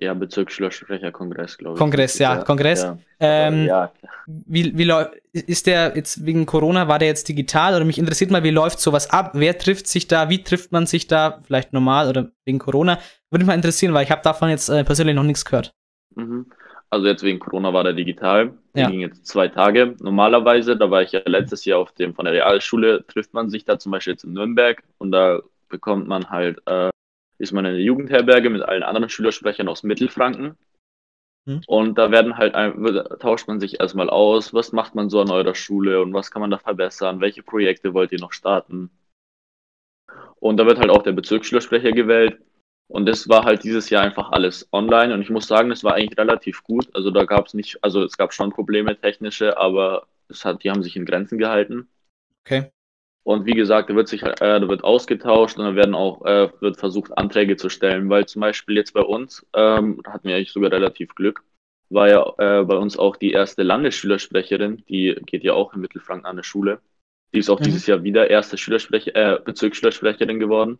Ja, 0.00 0.14
Bezirksschülersprecherkongress, 0.14 1.58
glaube 1.58 1.74
ich. 1.74 1.78
Kongress, 1.78 2.18
ja, 2.18 2.42
Kongress. 2.44 2.82
Ja, 2.82 2.98
Ähm, 3.20 3.66
ja. 3.66 3.92
Wie, 4.26 4.76
wie 4.76 4.90
ist 5.32 5.66
der 5.66 5.94
jetzt 5.94 6.24
wegen 6.24 6.46
Corona, 6.46 6.88
war 6.88 6.98
der 6.98 7.08
jetzt 7.08 7.28
digital 7.28 7.74
oder 7.74 7.84
mich 7.84 7.98
interessiert 7.98 8.30
mal, 8.30 8.42
wie 8.42 8.50
läuft 8.50 8.80
sowas 8.80 9.10
ab? 9.10 9.32
Wer 9.34 9.58
trifft 9.58 9.86
sich 9.86 10.08
da? 10.08 10.30
Wie 10.30 10.42
trifft 10.42 10.72
man 10.72 10.86
sich 10.86 11.08
da? 11.08 11.40
Vielleicht 11.44 11.72
normal 11.74 12.08
oder 12.08 12.30
wegen 12.46 12.58
Corona? 12.58 12.98
Würde 13.30 13.44
mich 13.44 13.46
mal 13.48 13.54
interessieren, 13.54 13.92
weil 13.92 14.04
ich 14.04 14.10
habe 14.10 14.22
davon 14.22 14.48
jetzt 14.48 14.68
äh, 14.70 14.82
persönlich 14.82 15.14
noch 15.14 15.24
nichts 15.24 15.44
gehört. 15.44 15.74
Mhm. 16.14 16.46
Also 16.88 17.06
jetzt 17.06 17.22
wegen 17.22 17.38
Corona 17.38 17.72
war 17.72 17.84
der 17.84 17.92
digital. 17.94 18.54
Der 18.74 18.82
Ja. 18.84 18.90
ging 18.90 19.00
jetzt 19.00 19.26
zwei 19.26 19.48
Tage. 19.48 19.94
Normalerweise, 20.00 20.76
da 20.76 20.90
war 20.90 21.02
ich 21.02 21.12
ja 21.12 21.20
letztes 21.26 21.64
Jahr 21.64 21.78
auf 21.78 21.92
dem 21.92 22.14
von 22.14 22.24
der 22.24 22.34
Realschule, 22.34 23.04
trifft 23.06 23.34
man 23.34 23.50
sich 23.50 23.64
da 23.64 23.78
zum 23.78 23.92
Beispiel 23.92 24.14
jetzt 24.14 24.24
in 24.24 24.32
Nürnberg 24.32 24.82
und 24.98 25.12
da 25.12 25.40
bekommt 25.72 26.06
man 26.06 26.30
halt, 26.30 26.62
äh, 26.66 26.90
ist 27.38 27.52
man 27.52 27.64
in 27.64 27.72
der 27.72 27.82
Jugendherberge 27.82 28.50
mit 28.50 28.62
allen 28.62 28.84
anderen 28.84 29.08
Schülersprechern 29.08 29.68
aus 29.68 29.82
Mittelfranken. 29.82 30.56
Hm. 31.48 31.62
Und 31.66 31.98
da 31.98 32.12
werden 32.12 32.36
halt, 32.36 32.54
tauscht 33.20 33.48
man 33.48 33.58
sich 33.58 33.80
erstmal 33.80 34.08
aus, 34.08 34.54
was 34.54 34.70
macht 34.70 34.94
man 34.94 35.10
so 35.10 35.20
an 35.20 35.30
eurer 35.30 35.56
Schule 35.56 36.00
und 36.00 36.14
was 36.14 36.30
kann 36.30 36.40
man 36.40 36.52
da 36.52 36.58
verbessern, 36.58 37.20
welche 37.20 37.42
Projekte 37.42 37.94
wollt 37.94 38.12
ihr 38.12 38.20
noch 38.20 38.32
starten. 38.32 38.90
Und 40.38 40.58
da 40.58 40.66
wird 40.66 40.78
halt 40.78 40.90
auch 40.90 41.02
der 41.02 41.12
Bezirksschülersprecher 41.12 41.92
gewählt. 41.92 42.38
Und 42.88 43.06
das 43.06 43.28
war 43.28 43.44
halt 43.44 43.64
dieses 43.64 43.90
Jahr 43.90 44.04
einfach 44.04 44.32
alles 44.32 44.68
online 44.70 45.14
und 45.14 45.22
ich 45.22 45.30
muss 45.30 45.46
sagen, 45.46 45.70
das 45.70 45.82
war 45.82 45.94
eigentlich 45.94 46.18
relativ 46.18 46.62
gut. 46.62 46.94
Also 46.94 47.10
da 47.10 47.24
gab 47.24 47.46
es 47.46 47.54
nicht, 47.54 47.82
also 47.82 48.04
es 48.04 48.18
gab 48.18 48.34
schon 48.34 48.50
Probleme 48.50 49.00
technische, 49.00 49.56
aber 49.56 50.06
es 50.28 50.44
hat, 50.44 50.62
die 50.62 50.70
haben 50.70 50.82
sich 50.82 50.94
in 50.94 51.06
Grenzen 51.06 51.38
gehalten. 51.38 51.88
Okay. 52.44 52.70
Und 53.24 53.46
wie 53.46 53.54
gesagt, 53.54 53.88
da 53.88 53.94
wird 53.94 54.08
sich, 54.08 54.22
äh, 54.22 54.34
da 54.38 54.68
wird 54.68 54.82
ausgetauscht 54.82 55.56
und 55.56 55.64
dann 55.64 55.76
werden 55.76 55.94
auch, 55.94 56.24
äh, 56.24 56.50
wird 56.60 56.78
versucht, 56.78 57.16
Anträge 57.16 57.56
zu 57.56 57.68
stellen, 57.68 58.08
weil 58.10 58.26
zum 58.26 58.40
Beispiel 58.40 58.76
jetzt 58.76 58.94
bei 58.94 59.02
uns, 59.02 59.46
ähm, 59.54 60.02
hatten 60.06 60.26
wir 60.28 60.36
eigentlich 60.36 60.52
sogar 60.52 60.72
relativ 60.72 61.14
Glück, 61.14 61.44
war 61.88 62.08
ja 62.08 62.22
äh, 62.38 62.64
bei 62.64 62.76
uns 62.76 62.98
auch 62.98 63.16
die 63.16 63.32
erste 63.32 63.62
Landesschülersprecherin, 63.62 64.84
die 64.88 65.16
geht 65.26 65.44
ja 65.44 65.52
auch 65.52 65.72
in 65.74 65.80
Mittelfranken 65.80 66.26
an 66.26 66.36
der 66.36 66.42
Schule. 66.42 66.80
Die 67.32 67.38
ist 67.38 67.48
auch 67.48 67.60
Mhm. 67.60 67.64
dieses 67.64 67.86
Jahr 67.86 68.02
wieder 68.02 68.28
erste 68.28 68.58
Schülersprecher, 68.58 69.14
äh, 69.14 69.40
Bezirksschülersprecherin 69.40 70.40
geworden. 70.40 70.78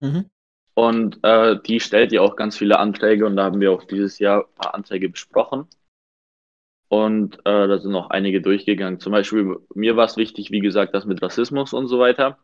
Mhm. 0.00 0.26
Und 0.74 1.20
äh, 1.22 1.58
die 1.62 1.80
stellt 1.80 2.12
ja 2.12 2.20
auch 2.20 2.36
ganz 2.36 2.58
viele 2.58 2.78
Anträge 2.78 3.24
und 3.24 3.36
da 3.36 3.44
haben 3.44 3.60
wir 3.60 3.72
auch 3.72 3.84
dieses 3.84 4.18
Jahr 4.18 4.44
ein 4.44 4.54
paar 4.56 4.74
Anträge 4.74 5.08
besprochen. 5.08 5.66
Und 6.88 7.36
äh, 7.40 7.68
da 7.68 7.78
sind 7.78 7.90
noch 7.90 8.10
einige 8.10 8.40
durchgegangen. 8.40 9.00
Zum 9.00 9.12
Beispiel, 9.12 9.56
mir 9.74 9.96
war 9.96 10.04
es 10.04 10.16
wichtig, 10.16 10.50
wie 10.50 10.60
gesagt, 10.60 10.94
das 10.94 11.04
mit 11.04 11.20
Rassismus 11.22 11.72
und 11.72 11.88
so 11.88 11.98
weiter. 11.98 12.38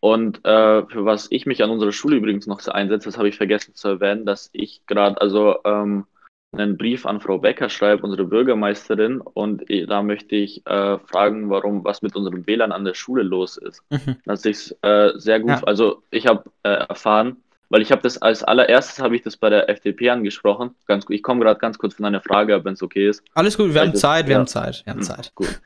Und 0.00 0.44
äh, 0.44 0.84
für 0.86 1.04
was 1.04 1.28
ich 1.30 1.46
mich 1.46 1.62
an 1.62 1.70
unserer 1.70 1.92
Schule 1.92 2.16
übrigens 2.16 2.46
noch 2.46 2.60
so 2.60 2.72
einsetze, 2.72 3.08
das 3.08 3.18
habe 3.18 3.28
ich 3.28 3.36
vergessen 3.36 3.74
zu 3.74 3.88
erwähnen, 3.88 4.26
dass 4.26 4.50
ich 4.52 4.82
gerade 4.86 5.20
also 5.20 5.56
ähm, 5.64 6.06
einen 6.52 6.76
Brief 6.76 7.06
an 7.06 7.20
Frau 7.20 7.38
Becker 7.38 7.68
schreibe, 7.68 8.02
unsere 8.02 8.24
Bürgermeisterin, 8.24 9.20
und 9.20 9.70
eh, 9.70 9.86
da 9.86 10.02
möchte 10.02 10.36
ich 10.36 10.66
äh, 10.66 10.98
fragen, 10.98 11.50
warum 11.50 11.84
was 11.84 12.02
mit 12.02 12.14
unserem 12.14 12.46
WLAN 12.46 12.72
an 12.72 12.84
der 12.84 12.94
Schule 12.94 13.22
los 13.22 13.56
ist. 13.56 13.82
Mhm. 13.90 14.16
Dass 14.26 14.44
ich 14.44 14.76
äh, 14.82 15.12
sehr 15.14 15.40
gut, 15.40 15.50
Ja. 15.50 15.62
also 15.64 16.02
ich 16.10 16.26
habe 16.26 16.44
äh, 16.62 16.68
erfahren, 16.68 17.36
weil 17.72 17.80
ich 17.80 17.90
habe 17.90 18.02
das 18.02 18.20
als 18.20 18.44
allererstes 18.44 19.02
habe 19.02 19.16
ich 19.16 19.22
das 19.22 19.38
bei 19.38 19.48
der 19.48 19.70
FDP 19.70 20.10
angesprochen. 20.10 20.74
Ganz, 20.86 21.06
gut, 21.06 21.16
ich 21.16 21.22
komme 21.22 21.40
gerade 21.40 21.58
ganz 21.58 21.78
kurz 21.78 21.94
von 21.94 22.04
einer 22.04 22.20
Frage 22.20 22.62
wenn 22.66 22.74
es 22.74 22.82
okay 22.82 23.08
ist. 23.08 23.24
Alles 23.32 23.56
gut, 23.56 23.72
wir 23.72 23.80
haben 23.80 23.94
Zeit, 23.94 24.26
wir 24.26 24.32
ja. 24.32 24.38
haben 24.40 24.46
Zeit, 24.46 24.82
wir 24.84 24.90
haben 24.90 24.98
Hm, 24.98 25.06
Zeit. 25.06 25.32
Gut. 25.34 25.62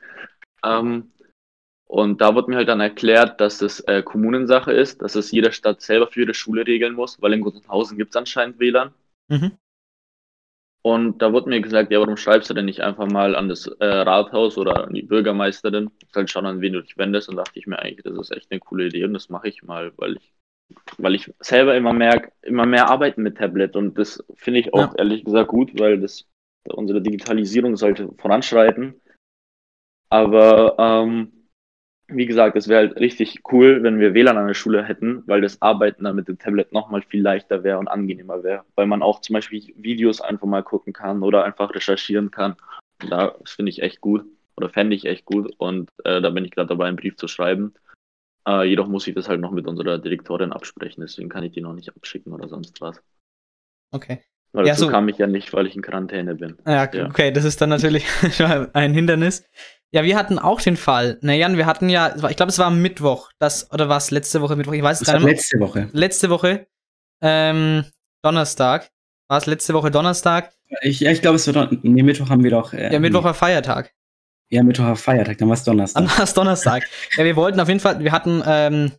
Ähm, 0.63 1.11
und 1.85 2.21
da 2.21 2.33
wurde 2.33 2.49
mir 2.49 2.55
halt 2.55 2.69
dann 2.69 2.79
erklärt, 2.79 3.41
dass 3.41 3.57
das 3.57 3.81
äh, 3.81 4.03
Kommunensache 4.03 4.71
ist, 4.71 5.01
dass 5.01 5.15
es 5.15 5.31
jede 5.31 5.51
Stadt 5.51 5.81
selber 5.81 6.07
für 6.07 6.21
ihre 6.21 6.33
Schule 6.33 6.65
regeln 6.65 6.93
muss, 6.93 7.21
weil 7.21 7.33
in 7.33 7.41
Gunzenhausen 7.41 7.97
gibt 7.97 8.11
es 8.11 8.15
anscheinend 8.15 8.57
WLAN. 8.57 8.93
Mhm. 9.27 9.51
Und 10.81 11.21
da 11.21 11.33
wurde 11.33 11.49
mir 11.49 11.59
gesagt, 11.59 11.91
ja, 11.91 11.99
warum 11.99 12.15
schreibst 12.15 12.49
du 12.49 12.53
denn 12.53 12.65
nicht 12.65 12.79
einfach 12.79 13.07
mal 13.07 13.35
an 13.35 13.49
das 13.49 13.67
äh, 13.67 13.85
Rathaus 13.85 14.57
oder 14.57 14.85
an 14.87 14.93
die 14.93 15.01
Bürgermeisterin? 15.01 15.89
Halt 16.15 16.31
schauen, 16.31 16.45
an 16.45 16.61
wen 16.61 16.71
du 16.71 16.81
dich 16.81 16.97
wendest. 16.97 17.27
Und 17.27 17.35
dachte 17.35 17.59
ich 17.59 17.67
mir 17.67 17.79
eigentlich, 17.79 18.03
das 18.03 18.17
ist 18.17 18.31
echt 18.31 18.49
eine 18.49 18.61
coole 18.61 18.85
Idee 18.87 19.03
und 19.03 19.13
das 19.13 19.27
mache 19.27 19.49
ich 19.49 19.63
mal, 19.63 19.91
weil 19.97 20.15
ich, 20.15 20.33
weil 20.97 21.15
ich 21.15 21.33
selber 21.39 21.75
immer 21.75 21.93
merke, 21.93 22.31
immer 22.41 22.65
mehr 22.65 22.89
arbeiten 22.89 23.23
mit 23.23 23.37
Tablet. 23.37 23.75
Und 23.75 23.97
das 23.97 24.23
finde 24.35 24.59
ich 24.59 24.73
auch 24.73 24.91
Ja. 24.91 24.95
ehrlich 24.97 25.23
gesagt 25.23 25.49
gut, 25.49 25.79
weil 25.79 25.99
das 25.99 26.25
unsere 26.69 27.01
Digitalisierung 27.01 27.77
sollte 27.77 28.09
voranschreiten. 28.17 28.99
Aber 30.09 30.75
ähm, 30.77 31.31
wie 32.07 32.25
gesagt, 32.25 32.55
es 32.55 32.67
wäre 32.67 32.87
halt 32.87 32.99
richtig 32.99 33.41
cool, 33.51 33.83
wenn 33.83 33.99
wir 33.99 34.13
WLAN 34.13 34.37
an 34.37 34.47
der 34.47 34.53
Schule 34.53 34.83
hätten, 34.83 35.23
weil 35.27 35.41
das 35.41 35.61
Arbeiten 35.61 36.05
dann 36.05 36.15
mit 36.15 36.27
dem 36.27 36.39
Tablet 36.39 36.71
nochmal 36.71 37.01
viel 37.01 37.21
leichter 37.21 37.63
wäre 37.63 37.79
und 37.79 37.87
angenehmer 37.87 38.43
wäre. 38.43 38.63
Weil 38.75 38.87
man 38.87 39.01
auch 39.01 39.19
zum 39.19 39.33
Beispiel 39.33 39.73
Videos 39.75 40.21
einfach 40.21 40.47
mal 40.47 40.63
gucken 40.63 40.93
kann 40.93 41.21
oder 41.21 41.43
einfach 41.43 41.73
recherchieren 41.73 42.31
kann. 42.31 42.55
Da, 43.09 43.35
das 43.39 43.51
finde 43.51 43.69
ich 43.69 43.81
echt 43.81 44.01
gut 44.01 44.25
oder 44.55 44.69
fände 44.69 44.95
ich 44.95 45.05
echt 45.05 45.25
gut 45.25 45.53
und 45.57 45.91
äh, 46.03 46.21
da 46.21 46.29
bin 46.29 46.45
ich 46.45 46.51
gerade 46.51 46.69
dabei, 46.69 46.87
einen 46.87 46.97
Brief 46.97 47.15
zu 47.17 47.27
schreiben. 47.27 47.73
Äh, 48.47 48.63
jedoch 48.63 48.87
muss 48.87 49.05
ich 49.07 49.15
das 49.15 49.27
halt 49.27 49.41
noch 49.41 49.51
mit 49.51 49.67
unserer 49.67 49.99
Direktorin 49.99 50.51
absprechen, 50.53 51.01
deswegen 51.01 51.29
kann 51.29 51.43
ich 51.43 51.51
die 51.51 51.61
noch 51.61 51.73
nicht 51.73 51.89
abschicken 51.95 52.31
oder 52.33 52.47
sonst 52.47 52.79
was. 52.81 53.01
Okay. 53.91 54.21
Weil 54.53 54.65
Ja, 54.65 54.73
dazu 54.73 54.85
so- 54.85 54.89
kam 54.91 55.07
ich 55.09 55.17
ja 55.17 55.27
nicht, 55.27 55.51
weil 55.53 55.67
ich 55.67 55.75
in 55.75 55.81
Quarantäne 55.81 56.35
bin. 56.35 56.57
Ja, 56.65 56.89
Ja. 56.91 57.05
okay, 57.07 57.31
das 57.31 57.43
ist 57.43 57.59
dann 57.61 57.69
natürlich 57.69 58.05
schon 58.35 58.73
ein 58.73 58.93
Hindernis. 58.93 59.43
Ja, 59.91 60.03
wir 60.03 60.17
hatten 60.17 60.37
auch 60.39 60.61
den 60.61 60.77
Fall. 60.77 61.17
Na 61.21 61.33
Jan, 61.33 61.57
wir 61.57 61.65
hatten 61.65 61.89
ja, 61.89 62.13
war- 62.21 62.29
ich 62.31 62.37
glaube, 62.37 62.49
es 62.49 62.59
war 62.59 62.67
am 62.67 62.81
Mittwoch, 62.81 63.31
das, 63.39 63.71
oder 63.71 63.89
war 63.89 63.97
es 63.97 64.11
letzte 64.11 64.41
Woche 64.41 64.55
Mittwoch? 64.55 64.73
Ich 64.73 64.83
weiß 64.83 65.01
es 65.01 65.07
gar 65.07 65.13
war 65.15 65.19
nicht 65.21 65.25
mehr. 65.25 65.33
letzte 65.35 65.59
Woche. 65.59 65.89
Letzte 65.93 66.29
Woche, 66.29 66.67
ähm, 67.21 67.85
Donnerstag. 68.23 68.89
War 69.29 69.37
es 69.39 69.45
letzte 69.45 69.73
Woche 69.73 69.91
Donnerstag? 69.91 70.53
Ich, 70.81 70.99
ja, 71.01 71.11
ich 71.11 71.21
glaube, 71.21 71.35
es 71.35 71.45
wird 71.47 71.55
doch, 71.57 71.69
nee, 71.83 72.03
Mittwoch 72.03 72.29
haben 72.29 72.43
wir 72.43 72.51
doch. 72.51 72.73
Äh, 72.73 72.93
Ja, 72.93 72.99
Mittwoch 72.99 73.23
war 73.23 73.33
Feiertag. 73.33 73.93
Ja, 74.49 74.63
Mittwoch 74.63 74.85
war 74.85 74.95
Feiertag, 74.95 75.37
dann 75.37 75.49
war 75.49 75.55
es 75.55 75.63
Donnerstag. 75.63 76.01
Dann 76.03 76.17
war 76.17 76.23
es 76.23 76.33
Donnerstag. 76.33 76.83
ja, 77.17 77.25
wir 77.25 77.35
wollten 77.35 77.59
auf 77.59 77.67
jeden 77.67 77.79
Fall, 77.79 77.99
wir 77.99 78.11
hatten 78.11 78.43
ähm, 78.45 78.91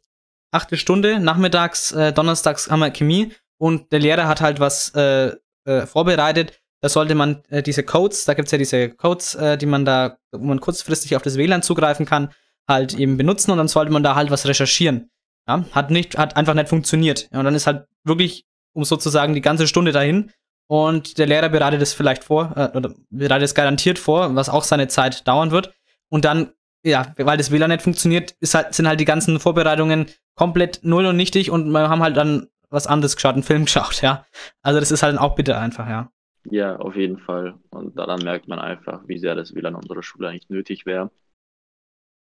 achte 0.51 0.77
Stunde, 0.77 1.21
nachmittags, 1.21 1.93
äh, 1.93 2.13
donnerstags 2.13 2.71
haben 2.71 2.81
wir 2.81 2.91
Chemie 2.91 3.33
und 3.59 3.93
der 3.93 4.01
Lehrer 4.01 4.29
hat 4.29 4.41
halt 4.41 4.61
was 4.61 4.95
äh, 4.95 5.33
äh, 5.65 5.87
vorbereitet. 5.87 6.61
Da 6.81 6.89
sollte 6.89 7.15
man 7.15 7.43
äh, 7.49 7.63
diese 7.63 7.83
Codes, 7.83 8.25
da 8.25 8.35
gibt's 8.35 8.53
ja 8.53 8.59
diese 8.59 8.91
Codes, 8.91 9.35
äh, 9.35 9.59
die 9.59 9.67
man 9.67 9.85
da, 9.85 10.19
wo 10.33 10.45
man 10.45 10.61
kurzfristig 10.61 11.17
auf 11.17 11.23
das 11.23 11.37
WLAN 11.37 11.63
zugreifen 11.63 12.07
kann, 12.07 12.31
halt 12.69 12.95
eben 12.95 13.17
benutzen 13.17 13.51
und 13.51 13.59
dann 13.59 13.69
sollte 13.69 13.91
man 13.91 14.03
da 14.03 14.15
halt 14.15 14.31
was 14.31 14.47
recherchieren. 14.47 15.11
Ja, 15.49 15.65
hat 15.73 15.91
nicht, 15.91 16.19
hat 16.19 16.37
einfach 16.37 16.55
nicht 16.55 16.69
funktioniert. 16.69 17.29
Ja, 17.33 17.39
und 17.39 17.47
dann 17.47 17.55
ist 17.55 17.67
halt 17.67 17.87
wirklich, 18.05 18.45
um 18.75 18.85
sozusagen 18.85 19.35
die 19.35 19.41
ganze 19.41 19.67
Stunde 19.67 19.93
dahin 19.93 20.31
und 20.69 21.17
der 21.17 21.27
Lehrer 21.27 21.49
bereitet 21.49 21.81
es 21.81 21.95
vielleicht 21.95 22.23
vor, 22.25 22.53
äh, 22.55 22.77
oder 22.77 22.95
bereitet 23.11 23.47
es 23.47 23.55
garantiert 23.55 23.99
vor, 23.99 24.35
was 24.37 24.51
auch 24.51 24.63
seine 24.63 24.87
Zeit 24.87 25.27
dauern 25.27 25.51
wird. 25.51 25.75
Und 26.11 26.25
dann, 26.25 26.53
ja, 26.85 27.15
weil 27.17 27.39
das 27.39 27.51
WLAN 27.51 27.71
nicht 27.71 27.83
funktioniert, 27.83 28.37
halt, 28.53 28.75
sind 28.75 28.87
halt 28.87 29.01
die 29.01 29.07
ganzen 29.07 29.41
Vorbereitungen 29.41 30.07
komplett 30.35 30.81
null 30.83 31.07
und 31.07 31.17
nichtig 31.17 31.51
und 31.51 31.71
wir 31.71 31.89
haben 31.89 32.03
halt 32.03 32.17
dann 32.17 32.49
was 32.71 32.87
anderes 32.87 33.17
geschaut, 33.17 33.33
einen 33.33 33.43
Film 33.43 33.65
geschaut, 33.67 34.03
ja. 34.03 34.27
Also 34.63 34.79
das 34.79 34.91
ist 34.91 35.03
halt 35.03 35.19
auch 35.19 35.35
bitter 35.35 35.59
einfach, 35.59 35.89
ja. 35.89 36.13
Ja, 36.51 36.77
auf 36.77 36.95
jeden 36.97 37.19
Fall. 37.19 37.59
Und 37.71 37.99
daran 37.99 38.23
merkt 38.23 38.47
man 38.47 38.59
einfach, 38.59 39.03
wie 39.07 39.19
sehr 39.19 39.35
das 39.35 39.55
WLAN 39.55 39.75
unserer 39.75 40.03
Schule 40.03 40.29
eigentlich 40.29 40.51
nötig 40.51 40.85
wäre. 40.87 41.11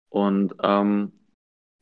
Und 0.08 0.54
ähm, 0.62 1.12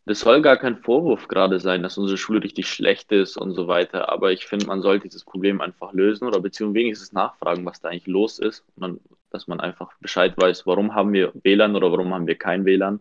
das 0.08 0.20
soll 0.20 0.40
gar 0.40 0.56
kein 0.56 0.78
Vorwurf 0.78 1.28
gerade 1.28 1.60
sein, 1.60 1.82
dass 1.82 1.98
unsere 1.98 2.16
Schule 2.16 2.42
richtig 2.42 2.66
schlecht 2.66 3.12
ist 3.12 3.36
und 3.36 3.52
so 3.52 3.68
weiter. 3.68 4.10
Aber 4.10 4.32
ich 4.32 4.46
finde, 4.46 4.66
man 4.66 4.80
sollte 4.80 5.06
dieses 5.06 5.22
Problem 5.22 5.60
einfach 5.60 5.92
lösen 5.92 6.26
oder 6.26 6.40
beziehungsweise 6.40 6.82
wenigstens 6.82 7.12
nachfragen, 7.12 7.66
was 7.66 7.80
da 7.80 7.90
eigentlich 7.90 8.06
los 8.06 8.38
ist. 8.38 8.64
Und 8.74 8.82
dann, 8.82 9.00
dass 9.30 9.48
man 9.48 9.60
einfach 9.60 9.92
Bescheid 10.00 10.34
weiß, 10.36 10.66
warum 10.66 10.94
haben 10.94 11.12
wir 11.12 11.32
WLAN 11.42 11.76
oder 11.76 11.92
warum 11.92 12.14
haben 12.14 12.26
wir 12.26 12.36
kein 12.36 12.64
WLAN. 12.64 13.00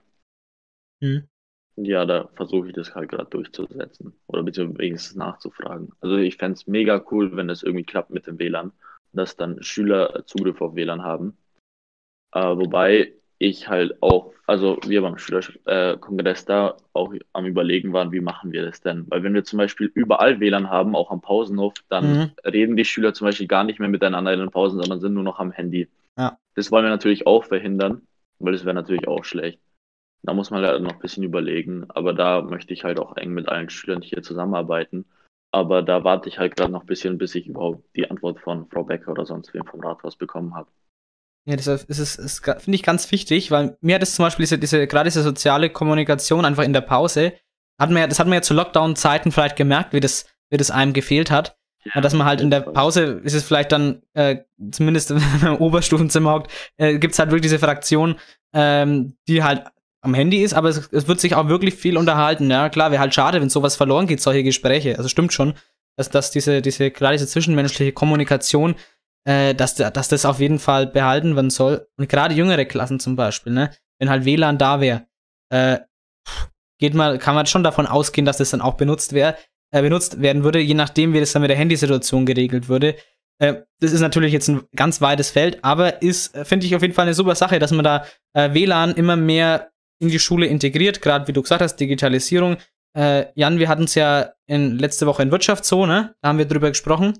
Mhm. 0.99 1.29
Ja, 1.77 2.05
da 2.05 2.27
versuche 2.35 2.67
ich 2.67 2.73
das 2.73 2.93
halt 2.93 3.09
gerade 3.09 3.29
durchzusetzen 3.29 4.13
oder 4.27 4.43
beziehungsweise 4.43 4.79
wenigstens 4.79 5.15
nachzufragen. 5.15 5.93
Also 6.01 6.17
ich 6.17 6.35
fände 6.35 6.55
es 6.55 6.67
mega 6.67 7.01
cool, 7.11 7.37
wenn 7.37 7.49
es 7.49 7.63
irgendwie 7.63 7.85
klappt 7.85 8.09
mit 8.09 8.27
dem 8.27 8.37
WLAN, 8.37 8.73
dass 9.13 9.37
dann 9.37 9.63
Schüler 9.63 10.25
Zugriff 10.25 10.59
auf 10.59 10.75
WLAN 10.75 11.03
haben. 11.03 11.37
Äh, 12.33 12.57
wobei 12.57 13.13
ich 13.39 13.69
halt 13.69 14.01
auch, 14.01 14.33
also 14.45 14.77
wir 14.87 15.01
beim 15.01 15.17
Schülerkongress 15.17 16.45
da 16.45 16.77
auch 16.93 17.13
am 17.33 17.45
überlegen 17.45 17.93
waren, 17.93 18.11
wie 18.11 18.21
machen 18.21 18.51
wir 18.51 18.65
das 18.65 18.81
denn? 18.81 19.05
Weil 19.09 19.23
wenn 19.23 19.33
wir 19.33 19.43
zum 19.43 19.57
Beispiel 19.57 19.91
überall 19.93 20.39
WLAN 20.39 20.69
haben, 20.69 20.95
auch 20.95 21.11
am 21.11 21.21
Pausenhof, 21.21 21.73
dann 21.89 22.09
Mhm. 22.09 22.31
reden 22.45 22.75
die 22.77 22.85
Schüler 22.85 23.13
zum 23.13 23.25
Beispiel 23.27 23.47
gar 23.47 23.63
nicht 23.63 23.79
mehr 23.79 23.89
miteinander 23.89 24.33
in 24.33 24.39
den 24.39 24.51
Pausen, 24.51 24.79
sondern 24.79 24.99
sind 24.99 25.13
nur 25.13 25.23
noch 25.23 25.39
am 25.39 25.51
Handy. 25.51 25.87
Ja. 26.17 26.37
Das 26.55 26.71
wollen 26.71 26.85
wir 26.85 26.89
natürlich 26.89 27.27
auch 27.27 27.43
verhindern, 27.43 28.01
weil 28.39 28.53
das 28.53 28.65
wäre 28.65 28.73
natürlich 28.73 29.07
auch 29.07 29.23
schlecht. 29.23 29.59
Da 30.23 30.33
muss 30.33 30.49
man 30.49 30.65
halt 30.65 30.81
noch 30.81 30.93
ein 30.93 30.99
bisschen 30.99 31.23
überlegen, 31.23 31.85
aber 31.89 32.13
da 32.13 32.41
möchte 32.41 32.73
ich 32.73 32.83
halt 32.83 32.99
auch 32.99 33.15
eng 33.17 33.33
mit 33.33 33.47
allen 33.47 33.69
Schülern 33.69 34.01
hier 34.01 34.23
zusammenarbeiten. 34.23 35.05
Aber 35.51 35.83
da 35.83 36.03
warte 36.03 36.27
ich 36.27 36.39
halt 36.39 36.55
gerade 36.57 36.71
noch 36.71 36.81
ein 36.81 36.87
bisschen, 36.87 37.17
bis 37.17 37.35
ich 37.35 37.47
überhaupt 37.47 37.83
die 37.95 38.09
Antwort 38.09 38.39
von 38.39 38.67
Frau 38.67 38.83
Becker 38.83 39.11
oder 39.11 39.25
sonst 39.25 39.53
wem 39.53 39.65
vom 39.65 39.79
Rathaus 39.79 40.15
bekommen 40.15 40.55
habe. 40.55 40.69
Ja, 41.47 41.55
das 41.55 41.67
ist, 41.67 41.89
ist, 41.89 42.19
ist, 42.19 42.43
finde 42.43 42.75
ich 42.75 42.83
ganz 42.83 43.09
wichtig, 43.09 43.51
weil 43.51 43.77
mir 43.79 43.95
hat 43.95 44.03
es 44.03 44.15
zum 44.15 44.25
Beispiel 44.25 44.43
diese, 44.43 44.59
diese, 44.59 44.85
gerade 44.85 45.07
diese 45.07 45.23
soziale 45.23 45.69
Kommunikation 45.69 46.43
einfach 46.43 46.63
in 46.63 46.73
der 46.73 46.81
Pause, 46.81 47.33
hat 47.79 47.89
man 47.89 48.01
ja, 48.01 48.07
das 48.07 48.19
hat 48.19 48.27
man 48.27 48.33
ja 48.33 48.41
zu 48.41 48.53
Lockdown-Zeiten 48.53 49.31
vielleicht 49.31 49.55
gemerkt, 49.55 49.93
wie 49.93 50.01
das, 50.01 50.25
wie 50.49 50.57
das 50.57 50.71
einem 50.71 50.91
gefehlt 50.91 51.31
hat. 51.31 51.57
Ja, 51.95 52.01
dass 52.01 52.13
man 52.13 52.27
halt 52.27 52.41
in 52.41 52.51
der 52.51 52.59
Pause 52.59 53.21
ist 53.23 53.33
es 53.33 53.45
vielleicht 53.45 53.71
dann, 53.71 54.01
äh, 54.13 54.39
zumindest 54.71 55.11
im 55.41 55.55
Oberstufenzimmer 55.57 56.33
hockt, 56.33 56.51
äh, 56.75 56.97
gibt 56.97 57.13
es 57.13 57.19
halt 57.19 57.29
wirklich 57.29 57.43
diese 57.43 57.59
Fraktion, 57.59 58.15
ähm, 58.53 59.15
die 59.29 59.41
halt 59.41 59.63
am 60.01 60.13
Handy 60.13 60.43
ist, 60.43 60.53
aber 60.53 60.67
es, 60.67 60.89
es 60.91 61.07
wird 61.07 61.21
sich 61.21 61.33
auch 61.35 61.47
wirklich 61.47 61.75
viel 61.75 61.97
unterhalten. 61.97 62.51
Ja, 62.51 62.67
klar, 62.67 62.91
wäre 62.91 62.99
halt 62.99 63.13
schade, 63.13 63.39
wenn 63.39 63.49
sowas 63.49 63.77
verloren 63.77 64.07
geht, 64.07 64.19
solche 64.19 64.43
Gespräche. 64.43 64.97
Also 64.97 65.07
stimmt 65.07 65.31
schon, 65.31 65.53
dass, 65.95 66.09
dass 66.09 66.29
diese, 66.29 66.61
diese, 66.61 66.91
gerade 66.91 67.13
diese 67.15 67.27
zwischenmenschliche 67.27 67.93
Kommunikation, 67.93 68.75
äh, 69.27 69.53
dass, 69.53 69.75
dass 69.75 70.07
das 70.07 70.25
auf 70.25 70.39
jeden 70.39 70.57
Fall 70.57 70.87
behalten 70.87 71.35
werden 71.35 71.49
soll. 71.49 71.87
Und 71.97 72.07
gerade 72.07 72.33
jüngere 72.33 72.65
Klassen 72.65 72.99
zum 72.99 73.15
Beispiel, 73.15 73.51
ne, 73.51 73.71
wenn 73.99 74.09
halt 74.09 74.25
WLAN 74.25 74.57
da 74.57 74.79
wäre, 74.79 75.05
äh, 75.49 75.79
geht 76.79 76.93
mal, 76.93 77.19
kann 77.19 77.35
man 77.35 77.45
schon 77.45 77.63
davon 77.63 77.87
ausgehen, 77.87 78.25
dass 78.25 78.37
das 78.37 78.51
dann 78.51 78.61
auch 78.61 78.75
benutzt 78.75 79.13
wäre, 79.13 79.35
äh, 79.71 79.81
benutzt 79.81 80.21
werden 80.21 80.43
würde, 80.43 80.59
je 80.59 80.75
nachdem, 80.75 81.13
wie 81.13 81.19
das 81.19 81.33
dann 81.33 81.41
mit 81.41 81.51
der 81.51 81.57
Handysituation 81.57 82.25
geregelt 82.25 82.69
würde. 82.69 82.95
Äh, 83.39 83.63
das 83.81 83.91
ist 83.91 83.99
natürlich 83.99 84.31
jetzt 84.31 84.47
ein 84.47 84.63
ganz 84.75 85.01
weites 85.01 85.29
Feld, 85.29 85.61
aber 85.61 86.01
ist, 86.01 86.33
äh, 86.33 86.45
finde 86.45 86.65
ich 86.65 86.75
auf 86.75 86.81
jeden 86.81 86.93
Fall 86.93 87.05
eine 87.05 87.13
super 87.13 87.35
Sache, 87.35 87.59
dass 87.59 87.71
man 87.71 87.83
da 87.83 88.05
äh, 88.33 88.53
WLAN 88.53 88.95
immer 88.95 89.17
mehr 89.17 89.71
in 89.99 90.07
die 90.07 90.19
Schule 90.19 90.45
integriert, 90.45 91.01
gerade 91.01 91.27
wie 91.27 91.33
du 91.33 91.41
gesagt 91.41 91.61
hast, 91.61 91.75
Digitalisierung. 91.75 92.57
Äh, 92.97 93.25
Jan, 93.35 93.59
wir 93.59 93.67
hatten 93.67 93.83
es 93.83 93.95
ja 93.95 94.31
in, 94.45 94.79
letzte 94.79 95.05
Woche 95.05 95.23
in 95.23 95.31
Wirtschaft 95.31 95.65
so, 95.65 95.85
ne? 95.85 96.15
Da 96.21 96.29
haben 96.29 96.37
wir 96.37 96.45
drüber 96.45 96.69
gesprochen 96.69 97.15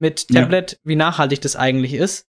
mit 0.00 0.26
Ja. 0.30 0.42
Tablet, 0.42 0.78
wie 0.84 0.96
nachhaltig 0.96 1.40
das 1.40 1.56
eigentlich 1.56 1.94
ist. 1.94 2.26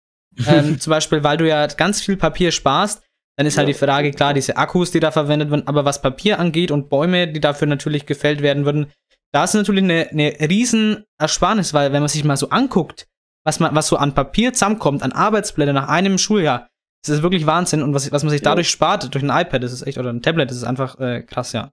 ähm, 0.48 0.78
zum 0.80 0.92
Beispiel, 0.92 1.24
weil 1.24 1.38
du 1.38 1.48
ja 1.48 1.66
ganz 1.68 2.02
viel 2.02 2.18
Papier 2.18 2.52
sparst, 2.52 3.04
dann 3.38 3.48
ist 3.48 3.58
halt 3.58 3.68
die 3.68 3.74
Frage, 3.74 4.12
klar, 4.12 4.34
diese 4.34 4.58
Akkus, 4.58 4.92
die 4.92 5.00
da 5.00 5.10
verwendet 5.12 5.50
werden, 5.50 5.68
aber 5.68 5.86
was 5.86 6.02
Papier 6.02 6.40
angeht 6.40 6.70
und 6.72 6.90
Bäume, 6.90 7.28
die 7.28 7.40
dafür 7.40 7.68
natürlich 7.68 8.06
gefällt 8.06 8.42
werden 8.42 8.66
würden, 8.66 8.92
da 9.32 9.44
ist 9.46 9.56
natürlich 9.56 9.84
eine, 9.84 10.08
eine 10.12 10.38
riesen 10.50 11.04
Ersparnis, 11.20 11.74
weil 11.74 11.92
wenn 11.94 12.02
man 12.02 12.10
sich 12.10 12.24
mal 12.24 12.38
so 12.38 12.50
anguckt, 12.50 13.08
was 13.44 13.60
man, 13.60 13.74
was 13.74 13.88
so 13.88 13.98
an 13.98 14.14
Papier 14.14 14.54
zusammenkommt, 14.54 15.02
an 15.02 15.12
Arbeitsblätter 15.12 15.74
nach 15.74 15.88
einem 15.88 16.20
Schuljahr, 16.20 16.68
das 17.04 17.16
ist 17.18 17.24
wirklich 17.24 17.46
Wahnsinn 17.48 17.82
und 17.82 17.94
was, 17.96 18.12
was 18.12 18.24
man 18.24 18.30
sich 18.30 18.42
Ja. 18.42 18.52
dadurch 18.52 18.70
spart, 18.70 19.14
durch 19.14 19.24
ein 19.24 19.30
iPad, 19.32 19.64
das 19.64 19.74
ist 19.74 19.82
echt, 19.88 19.98
oder 19.98 20.12
ein 20.14 20.22
Tablet, 20.22 20.50
das 20.52 20.58
ist 20.58 20.64
einfach 20.64 21.00
äh, 21.00 21.24
krass, 21.24 21.54
ja. 21.54 21.72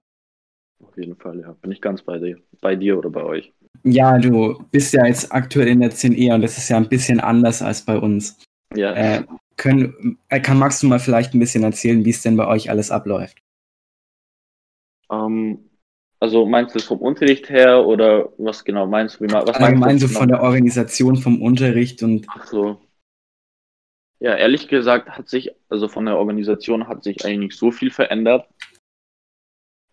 Auf 0.83 0.97
jeden 0.97 1.15
Fall, 1.15 1.39
ja. 1.39 1.55
Bin 1.61 1.71
ich 1.71 1.81
ganz 1.81 2.01
bei 2.01 2.17
dir. 2.17 2.37
Bei 2.61 2.75
dir 2.75 2.97
oder 2.97 3.09
bei 3.09 3.23
euch. 3.23 3.53
Ja, 3.83 4.17
du 4.17 4.63
bist 4.71 4.93
ja 4.93 5.05
jetzt 5.05 5.31
aktuell 5.31 5.67
in 5.67 5.79
der 5.79 5.91
10E 5.91 6.33
und 6.33 6.41
das 6.41 6.57
ist 6.57 6.69
ja 6.69 6.77
ein 6.77 6.89
bisschen 6.89 7.19
anders 7.19 7.61
als 7.61 7.83
bei 7.83 7.97
uns. 7.97 8.37
Ja. 8.75 8.93
Äh, 8.93 9.23
können, 9.57 10.17
äh, 10.29 10.39
kann, 10.39 10.57
magst 10.57 10.81
du 10.83 10.87
mal 10.87 10.99
vielleicht 10.99 11.33
ein 11.33 11.39
bisschen 11.39 11.63
erzählen, 11.63 12.05
wie 12.05 12.09
es 12.09 12.21
denn 12.21 12.37
bei 12.37 12.47
euch 12.47 12.69
alles 12.69 12.91
abläuft? 12.91 13.41
Ähm, 15.11 15.69
also 16.19 16.45
meinst 16.45 16.75
du 16.75 16.79
es 16.79 16.85
vom 16.85 16.99
Unterricht 16.99 17.49
her 17.49 17.85
oder 17.85 18.31
was 18.37 18.63
genau 18.63 18.85
meinst 18.85 19.19
du? 19.19 19.23
Wie, 19.23 19.31
was 19.31 19.49
Allgemein 19.49 19.79
meinst 19.79 20.01
so 20.01 20.07
du 20.07 20.13
von 20.13 20.27
der 20.27 20.41
Organisation 20.41 21.17
vom 21.17 21.41
Unterricht 21.41 22.03
und 22.03 22.27
Ach 22.29 22.45
so. 22.45 22.81
Ja, 24.19 24.35
ehrlich 24.35 24.67
gesagt 24.67 25.09
hat 25.09 25.27
sich, 25.27 25.51
also 25.69 25.87
von 25.87 26.05
der 26.05 26.17
Organisation 26.17 26.87
hat 26.87 27.03
sich 27.03 27.25
eigentlich 27.25 27.39
nicht 27.39 27.57
so 27.57 27.71
viel 27.71 27.89
verändert. 27.89 28.47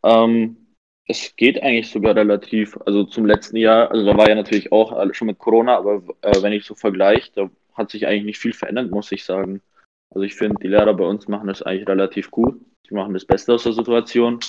Ähm, 0.04 0.67
es 1.08 1.34
geht 1.36 1.62
eigentlich 1.62 1.90
sogar 1.90 2.14
relativ, 2.14 2.78
also 2.84 3.04
zum 3.04 3.24
letzten 3.24 3.56
Jahr, 3.56 3.90
also 3.90 4.04
da 4.04 4.16
war 4.16 4.28
ja 4.28 4.34
natürlich 4.34 4.70
auch 4.70 4.94
schon 5.14 5.26
mit 5.26 5.38
Corona, 5.38 5.78
aber 5.78 6.02
äh, 6.20 6.42
wenn 6.42 6.52
ich 6.52 6.64
so 6.64 6.74
vergleiche, 6.74 7.30
da 7.34 7.50
hat 7.74 7.90
sich 7.90 8.06
eigentlich 8.06 8.24
nicht 8.24 8.38
viel 8.38 8.52
verändert, 8.52 8.90
muss 8.90 9.10
ich 9.10 9.24
sagen. 9.24 9.62
Also 10.10 10.22
ich 10.22 10.34
finde, 10.34 10.56
die 10.62 10.68
Lehrer 10.68 10.94
bei 10.94 11.04
uns 11.04 11.26
machen 11.26 11.48
das 11.48 11.62
eigentlich 11.62 11.88
relativ 11.88 12.30
gut. 12.30 12.60
Die 12.88 12.94
machen 12.94 13.14
das 13.14 13.24
Beste 13.24 13.54
aus 13.54 13.62
der 13.62 13.72
Situation. 13.72 14.40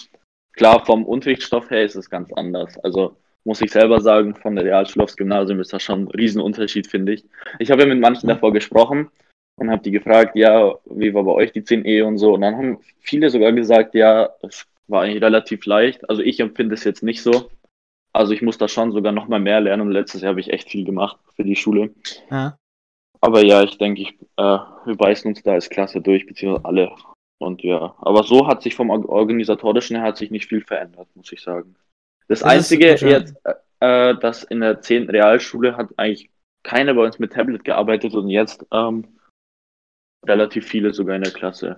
Klar, 0.54 0.86
vom 0.86 1.06
Unterrichtsstoff 1.06 1.70
her 1.70 1.84
ist 1.84 1.96
es 1.96 2.10
ganz 2.10 2.32
anders. 2.34 2.78
Also 2.80 3.16
muss 3.46 3.62
ich 3.62 3.72
selber 3.72 4.02
sagen, 4.02 4.36
von 4.36 4.56
der 4.56 4.66
Realschule 4.66 5.04
aufs 5.04 5.16
Gymnasium 5.16 5.60
ist 5.62 5.72
das 5.72 5.84
schon 5.84 6.04
ein 6.04 6.08
Riesenunterschied, 6.10 6.88
finde 6.88 7.14
ich. 7.14 7.26
Ich 7.60 7.72
habe 7.72 7.84
ja 7.84 7.88
mit 7.88 8.00
manchen 8.00 8.28
davor 8.28 8.52
gesprochen 8.52 9.10
und 9.56 9.72
habe 9.72 9.82
die 9.82 9.92
gefragt, 9.92 10.36
ja, 10.36 10.76
wie 10.86 11.14
war 11.14 11.24
bei 11.24 11.32
euch 11.32 11.52
die 11.54 11.62
10e 11.62 12.04
und 12.04 12.18
so. 12.18 12.34
Und 12.34 12.42
dann 12.42 12.58
haben 12.58 12.80
viele 13.00 13.30
sogar 13.30 13.54
gesagt, 13.54 13.96
ja, 13.96 14.30
war 14.90 15.04
eigentlich 15.04 15.24
relativ 15.24 15.66
leicht. 15.66 16.10
Also 16.10 16.22
ich 16.22 16.40
empfinde 16.40 16.76
es 16.76 16.84
jetzt 16.84 17.04
nicht 17.04 17.22
so. 17.22 17.50
Also 18.14 18.34
ich 18.34 18.42
muss 18.42 18.58
da 18.58 18.68
schon 18.68 18.92
sogar 18.92 19.12
noch 19.12 19.28
mal 19.28 19.40
mehr 19.40 19.62
lernen 19.62 19.84
und 19.84 19.92
letztes 19.92 20.22
Jahr 20.22 20.32
habe 20.32 20.40
ich 20.40 20.52
echt 20.52 20.70
viel 20.70 20.84
gemacht 20.86 21.18
für 21.36 21.44
die 21.44 21.56
Schule. 21.56 21.94
Ja. 22.32 22.58
Aber 23.22 23.44
ja, 23.44 23.64
ich 23.64 23.78
denke, 23.78 24.02
ich, 24.02 24.20
äh, 24.38 24.58
wir 24.86 24.96
beißen 24.98 25.30
uns 25.30 25.44
da 25.44 25.54
als 25.54 25.70
Klasse 25.70 26.02
durch, 26.02 26.26
beziehungsweise 26.26 26.66
alle. 26.66 26.92
Und 27.38 27.62
ja, 27.64 27.96
aber 28.00 28.24
so 28.24 28.48
hat 28.48 28.64
sich 28.64 28.76
vom 28.76 28.90
Or- 28.90 29.08
organisatorischen 29.08 29.98
her 29.98 30.06
hat 30.06 30.18
sich 30.18 30.32
nicht 30.32 30.48
viel 30.48 30.62
verändert, 30.62 31.08
muss 31.16 31.32
ich 31.32 31.42
sagen. 31.42 31.76
Das, 32.28 32.40
Das 32.40 32.50
Einzige 32.50 32.88
jetzt, 32.88 33.36
äh, 33.44 33.54
äh, 33.80 34.20
dass 34.20 34.44
in 34.44 34.60
der 34.60 34.82
10. 34.82 35.10
Realschule 35.10 35.78
hat 35.78 35.90
eigentlich 35.98 36.30
keiner 36.64 36.94
bei 36.94 37.04
uns 37.06 37.20
mit 37.20 37.34
Tablet 37.34 37.64
gearbeitet 37.64 38.14
und 38.14 38.30
jetzt 38.30 38.66
ähm, 38.72 39.20
relativ 40.26 40.68
viele 40.68 40.94
sogar 40.94 41.16
in 41.16 41.24
der 41.24 41.32
Klasse. 41.32 41.76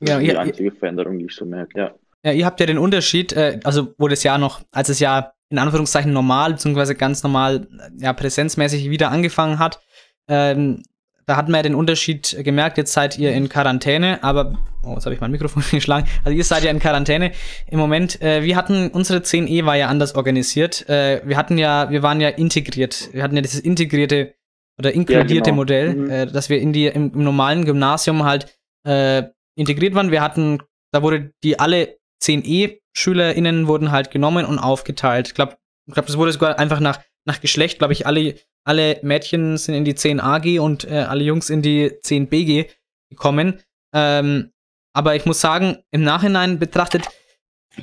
Das 0.00 0.08
Ja, 0.10 0.16
ist 0.16 0.22
die 0.22 0.26
ihr- 0.28 0.40
einzige 0.40 0.72
Veränderung, 0.72 1.18
die 1.18 1.26
ich 1.26 1.34
so 1.34 1.44
merke, 1.44 1.78
ja. 1.78 1.94
Ja, 2.24 2.32
ihr 2.32 2.44
habt 2.44 2.60
ja 2.60 2.66
den 2.66 2.78
Unterschied, 2.78 3.32
äh, 3.32 3.60
also 3.64 3.94
wo 3.98 4.08
das 4.08 4.22
Jahr 4.22 4.36
noch, 4.38 4.60
als 4.72 4.88
das 4.88 5.00
Jahr 5.00 5.34
in 5.48 5.58
Anführungszeichen 5.58 6.12
normal, 6.12 6.52
beziehungsweise 6.52 6.94
ganz 6.94 7.22
normal, 7.22 7.66
äh, 7.98 8.02
ja, 8.04 8.12
präsenzmäßig 8.12 8.90
wieder 8.90 9.10
angefangen 9.10 9.58
hat, 9.58 9.80
ähm, 10.28 10.82
da 11.26 11.36
hat 11.36 11.48
man 11.48 11.58
ja 11.58 11.62
den 11.62 11.74
Unterschied 11.74 12.36
gemerkt, 12.44 12.76
jetzt 12.76 12.92
seid 12.92 13.18
ihr 13.18 13.32
in 13.32 13.48
Quarantäne, 13.48 14.22
aber, 14.24 14.58
oh, 14.84 14.94
jetzt 14.94 15.04
habe 15.06 15.14
ich 15.14 15.20
mein 15.20 15.30
Mikrofon 15.30 15.62
geschlagen, 15.70 16.06
also 16.24 16.36
ihr 16.36 16.44
seid 16.44 16.62
ja 16.64 16.70
in 16.70 16.78
Quarantäne 16.78 17.32
im 17.70 17.78
Moment. 17.78 18.20
Äh, 18.20 18.42
wir 18.42 18.56
hatten, 18.56 18.88
unsere 18.90 19.20
10e 19.20 19.64
war 19.64 19.76
ja 19.76 19.88
anders 19.88 20.14
organisiert. 20.14 20.88
Äh, 20.88 21.22
wir 21.24 21.36
hatten 21.36 21.56
ja, 21.56 21.90
wir 21.90 22.02
waren 22.02 22.20
ja 22.20 22.28
integriert. 22.28 23.10
Wir 23.12 23.22
hatten 23.22 23.36
ja 23.36 23.42
dieses 23.42 23.60
integrierte 23.60 24.34
oder 24.78 24.92
inkludierte 24.92 25.50
genau. 25.50 25.56
Modell, 25.56 25.94
Mhm. 25.94 26.10
äh, 26.10 26.26
dass 26.26 26.48
wir 26.50 26.58
in 26.60 26.72
die, 26.72 26.86
im, 26.86 27.12
im 27.14 27.24
normalen 27.24 27.64
Gymnasium 27.64 28.24
halt 28.24 28.46
äh, 28.84 29.24
integriert 29.56 29.94
waren. 29.94 30.10
Wir 30.10 30.22
hatten, 30.22 30.62
da 30.92 31.02
wurde 31.02 31.32
die 31.42 31.58
alle 31.58 31.98
10e-SchülerInnen 32.22 33.66
wurden 33.66 33.90
halt 33.90 34.10
genommen 34.10 34.44
und 34.44 34.58
aufgeteilt. 34.58 35.28
Ich 35.28 35.34
glaube, 35.34 35.56
ich 35.86 35.94
glaub, 35.94 36.06
das 36.06 36.16
wurde 36.16 36.32
sogar 36.32 36.58
einfach 36.58 36.80
nach, 36.80 37.00
nach 37.26 37.40
Geschlecht, 37.40 37.78
glaube 37.78 37.92
ich, 37.92 38.06
alle, 38.06 38.36
alle 38.64 38.98
Mädchen 39.02 39.56
sind 39.56 39.74
in 39.74 39.84
die 39.84 39.94
10AG 39.94 40.60
und 40.60 40.84
äh, 40.84 41.00
alle 41.00 41.24
Jungs 41.24 41.50
in 41.50 41.62
die 41.62 41.90
10BG 41.90 42.68
gekommen. 43.10 43.60
Ähm, 43.94 44.50
aber 44.92 45.16
ich 45.16 45.26
muss 45.26 45.40
sagen, 45.40 45.78
im 45.90 46.02
Nachhinein 46.02 46.58
betrachtet, 46.58 47.08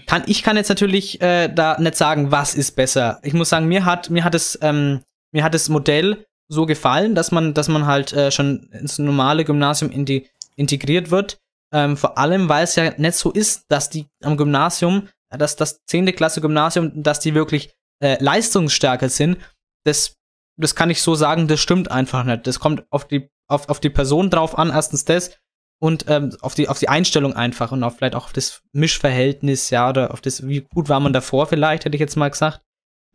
kann, 0.05 0.23
ich 0.27 0.43
kann 0.43 0.57
jetzt 0.57 0.69
natürlich 0.69 1.21
äh, 1.21 1.47
da 1.47 1.79
nicht 1.79 1.95
sagen, 1.95 2.31
was 2.31 2.55
ist 2.55 2.75
besser. 2.75 3.19
Ich 3.23 3.33
muss 3.33 3.49
sagen, 3.49 3.67
mir 3.67 3.85
hat, 3.85 4.09
mir 4.09 4.23
hat 4.23 4.35
es, 4.35 4.59
ähm, 4.61 5.01
mir 5.31 5.43
hat 5.43 5.53
das 5.53 5.69
Modell 5.69 6.25
so 6.49 6.65
gefallen, 6.65 7.15
dass 7.15 7.31
man, 7.31 7.53
dass 7.53 7.67
man 7.67 7.85
halt 7.85 8.13
äh, 8.13 8.31
schon 8.31 8.69
ins 8.71 8.99
normale 8.99 9.45
Gymnasium 9.45 9.91
in 9.91 10.05
die, 10.05 10.29
integriert 10.55 11.11
wird. 11.11 11.39
Ähm, 11.73 11.97
vor 11.97 12.17
allem, 12.17 12.47
weil 12.49 12.63
es 12.63 12.75
ja 12.75 12.93
nicht 12.97 13.15
so 13.15 13.31
ist, 13.31 13.65
dass 13.69 13.89
die 13.89 14.07
am 14.23 14.37
Gymnasium, 14.37 15.09
äh, 15.29 15.37
dass 15.37 15.55
das 15.55 15.83
10. 15.85 16.05
Klasse 16.15 16.41
Gymnasium, 16.41 17.03
dass 17.03 17.19
die 17.19 17.33
wirklich 17.33 17.75
äh, 18.01 18.21
leistungsstärker 18.23 19.09
sind. 19.09 19.37
Das, 19.85 20.15
das 20.57 20.75
kann 20.75 20.89
ich 20.89 21.01
so 21.01 21.15
sagen, 21.15 21.47
das 21.47 21.59
stimmt 21.59 21.91
einfach 21.91 22.23
nicht. 22.23 22.47
Das 22.47 22.59
kommt 22.59 22.85
auf 22.91 23.07
die, 23.07 23.29
auf, 23.49 23.69
auf 23.69 23.79
die 23.79 23.89
Person 23.89 24.29
drauf 24.29 24.57
an, 24.57 24.69
erstens 24.69 25.05
das 25.05 25.37
und 25.79 26.05
ähm, 26.07 26.35
auf, 26.41 26.55
die, 26.55 26.69
auf 26.69 26.79
die 26.79 26.89
Einstellung 26.89 27.33
einfach 27.33 27.71
und 27.71 27.83
auf 27.83 27.97
vielleicht 27.97 28.15
auch 28.15 28.25
auf 28.25 28.33
das 28.33 28.63
Mischverhältnis, 28.71 29.69
ja, 29.69 29.89
oder 29.89 30.11
auf 30.11 30.21
das, 30.21 30.47
wie 30.47 30.61
gut 30.61 30.89
war 30.89 30.99
man 30.99 31.13
davor 31.13 31.47
vielleicht, 31.47 31.85
hätte 31.85 31.95
ich 31.95 32.01
jetzt 32.01 32.15
mal 32.15 32.29
gesagt. 32.29 32.61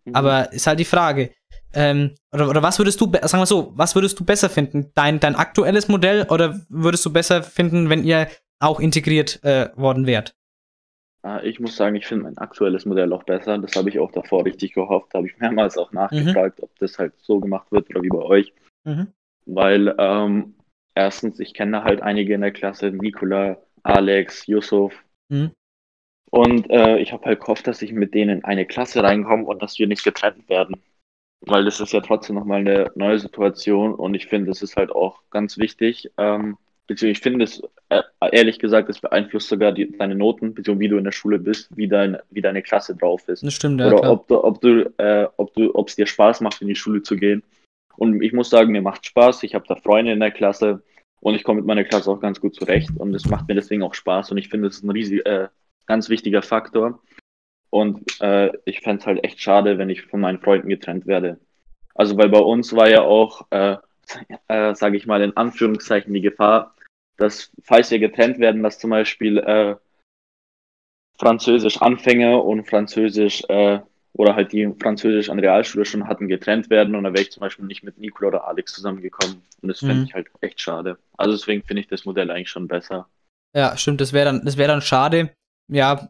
Mhm. 0.04 0.14
Aber 0.14 0.52
ist 0.52 0.66
halt 0.66 0.78
die 0.78 0.84
Frage. 0.84 1.32
Ähm, 1.74 2.14
oder, 2.32 2.48
oder 2.48 2.62
was 2.62 2.78
würdest 2.78 3.00
du, 3.00 3.10
sagen 3.10 3.42
wir 3.42 3.46
so, 3.46 3.72
was 3.74 3.94
würdest 3.94 4.18
du 4.20 4.24
besser 4.24 4.50
finden? 4.50 4.90
Dein, 4.94 5.20
dein 5.20 5.36
aktuelles 5.36 5.88
Modell 5.88 6.26
oder 6.28 6.60
würdest 6.68 7.04
du 7.04 7.12
besser 7.12 7.42
finden, 7.42 7.88
wenn 7.88 8.04
ihr 8.04 8.28
auch 8.62 8.80
integriert 8.80 9.42
äh, 9.44 9.70
worden 9.76 10.06
wärt? 10.06 10.34
Äh, 11.24 11.48
Ich 11.48 11.60
muss 11.60 11.76
sagen, 11.76 11.96
ich 11.96 12.06
finde 12.06 12.24
mein 12.24 12.38
aktuelles 12.38 12.86
Modell 12.86 13.12
auch 13.12 13.24
besser. 13.24 13.58
Das 13.58 13.76
habe 13.76 13.88
ich 13.88 13.98
auch 13.98 14.12
davor 14.12 14.44
richtig 14.44 14.74
gehofft. 14.74 15.08
Da 15.12 15.18
habe 15.18 15.26
ich 15.28 15.38
mehrmals 15.38 15.76
auch 15.76 15.92
nachgefragt, 15.92 16.62
ob 16.62 16.76
das 16.78 16.98
halt 16.98 17.14
so 17.18 17.40
gemacht 17.40 17.70
wird 17.70 17.90
oder 17.90 18.02
wie 18.02 18.08
bei 18.08 18.22
euch. 18.22 18.52
Mhm. 18.84 19.08
Weil 19.46 19.94
ähm, 19.98 20.54
erstens, 20.94 21.40
ich 21.40 21.54
kenne 21.54 21.84
halt 21.84 22.02
einige 22.02 22.34
in 22.34 22.40
der 22.40 22.52
Klasse, 22.52 22.90
Nikola, 22.90 23.58
Alex, 23.82 24.46
Yusuf. 24.46 24.94
Mhm. 25.28 25.52
Und 26.30 26.70
äh, 26.70 26.98
ich 26.98 27.12
habe 27.12 27.26
halt 27.26 27.40
gehofft, 27.40 27.66
dass 27.66 27.82
ich 27.82 27.92
mit 27.92 28.14
denen 28.14 28.38
in 28.38 28.44
eine 28.44 28.64
Klasse 28.64 29.02
reinkomme 29.02 29.44
und 29.44 29.62
dass 29.62 29.78
wir 29.78 29.86
nicht 29.86 30.04
getrennt 30.04 30.48
werden. 30.48 30.76
Weil 31.44 31.64
das 31.64 31.80
ist 31.80 31.92
ja 31.92 32.00
trotzdem 32.00 32.36
nochmal 32.36 32.60
eine 32.60 32.90
neue 32.94 33.18
Situation 33.18 33.94
und 33.94 34.14
ich 34.14 34.28
finde, 34.28 34.48
das 34.48 34.62
ist 34.62 34.76
halt 34.76 34.92
auch 34.92 35.22
ganz 35.30 35.58
wichtig. 35.58 36.10
Ähm, 36.16 36.56
beziehungsweise 36.86 37.12
ich 37.12 37.20
finde 37.20 37.44
es, 37.44 37.62
äh, 37.88 38.02
ehrlich 38.32 38.58
gesagt, 38.58 38.88
es 38.88 39.00
beeinflusst 39.00 39.48
sogar 39.48 39.72
die, 39.72 39.90
deine 39.96 40.14
Noten, 40.14 40.54
beziehungsweise 40.54 40.80
wie 40.80 40.88
du 40.88 40.96
in 40.98 41.04
der 41.04 41.12
Schule 41.12 41.38
bist, 41.38 41.68
wie, 41.76 41.88
dein, 41.88 42.18
wie 42.30 42.40
deine 42.40 42.62
Klasse 42.62 42.96
drauf 42.96 43.28
ist. 43.28 43.42
Das 43.42 43.54
stimmt, 43.54 43.80
ja, 43.80 43.88
Oder 43.88 43.98
klar. 43.98 44.12
ob 44.12 44.28
du, 44.28 44.44
ob 44.44 44.60
du, 44.60 44.92
äh, 44.98 45.28
ob 45.36 45.54
du, 45.54 45.74
ob 45.74 45.88
es 45.88 45.96
dir 45.96 46.06
Spaß 46.06 46.40
macht, 46.40 46.60
in 46.62 46.68
die 46.68 46.76
Schule 46.76 47.02
zu 47.02 47.16
gehen. 47.16 47.42
Und 47.96 48.22
ich 48.22 48.32
muss 48.32 48.50
sagen, 48.50 48.72
mir 48.72 48.82
macht 48.82 49.06
Spaß. 49.06 49.42
Ich 49.42 49.54
habe 49.54 49.66
da 49.68 49.76
Freunde 49.76 50.12
in 50.12 50.20
der 50.20 50.30
Klasse 50.30 50.82
und 51.20 51.34
ich 51.34 51.44
komme 51.44 51.60
mit 51.60 51.66
meiner 51.66 51.84
Klasse 51.84 52.10
auch 52.10 52.20
ganz 52.20 52.40
gut 52.40 52.54
zurecht 52.54 52.90
und 52.96 53.14
es 53.14 53.26
macht 53.26 53.46
mir 53.48 53.54
deswegen 53.54 53.82
auch 53.82 53.94
Spaß 53.94 54.32
und 54.32 54.38
ich 54.38 54.48
finde, 54.48 54.68
es 54.68 54.76
ist 54.76 54.84
ein 54.84 54.90
riesig, 54.90 55.24
äh, 55.24 55.48
ganz 55.86 56.08
wichtiger 56.08 56.42
Faktor. 56.42 57.00
Und 57.70 58.20
äh, 58.20 58.50
ich 58.64 58.80
fände 58.80 59.00
es 59.00 59.06
halt 59.06 59.24
echt 59.24 59.40
schade, 59.40 59.78
wenn 59.78 59.88
ich 59.88 60.02
von 60.02 60.20
meinen 60.20 60.40
Freunden 60.40 60.68
getrennt 60.68 61.06
werde. 61.06 61.38
Also, 61.94 62.18
weil 62.18 62.28
bei 62.28 62.38
uns 62.38 62.74
war 62.74 62.88
ja 62.88 63.02
auch, 63.02 63.46
äh, 63.50 63.76
äh, 64.48 64.74
sage 64.74 64.96
ich 64.96 65.06
mal 65.06 65.22
in 65.22 65.36
Anführungszeichen, 65.36 66.12
die 66.12 66.20
Gefahr, 66.20 66.74
dass, 67.16 67.50
falls 67.62 67.90
wir 67.90 67.98
getrennt 67.98 68.38
werden, 68.38 68.62
dass 68.62 68.78
zum 68.78 68.90
Beispiel 68.90 69.38
äh, 69.38 69.76
Französisch 71.18 71.80
Anfänger 71.80 72.42
und 72.44 72.68
Französisch 72.68 73.44
äh, 73.48 73.80
oder 74.14 74.34
halt 74.34 74.52
die 74.52 74.72
Französisch 74.80 75.30
an 75.30 75.38
Realschule 75.38 75.84
schon 75.84 76.06
hatten, 76.08 76.28
getrennt 76.28 76.68
werden 76.68 76.94
und 76.94 77.04
dann 77.04 77.14
wäre 77.14 77.22
ich 77.22 77.32
zum 77.32 77.40
Beispiel 77.40 77.64
nicht 77.64 77.82
mit 77.82 77.98
Nicola 77.98 78.28
oder 78.28 78.48
Alex 78.48 78.72
zusammengekommen. 78.72 79.42
Und 79.62 79.68
das 79.68 79.78
fände 79.80 79.96
Mhm. 79.96 80.04
ich 80.04 80.14
halt 80.14 80.28
echt 80.40 80.60
schade. 80.60 80.98
Also 81.16 81.36
deswegen 81.36 81.62
finde 81.62 81.80
ich 81.80 81.88
das 81.88 82.04
Modell 82.04 82.30
eigentlich 82.30 82.50
schon 82.50 82.68
besser. 82.68 83.08
Ja, 83.54 83.76
stimmt, 83.76 84.00
das 84.00 84.12
wäre 84.12 84.26
dann, 84.26 84.44
das 84.44 84.56
wäre 84.56 84.68
dann 84.68 84.82
schade. 84.82 85.32
Ja, 85.70 86.08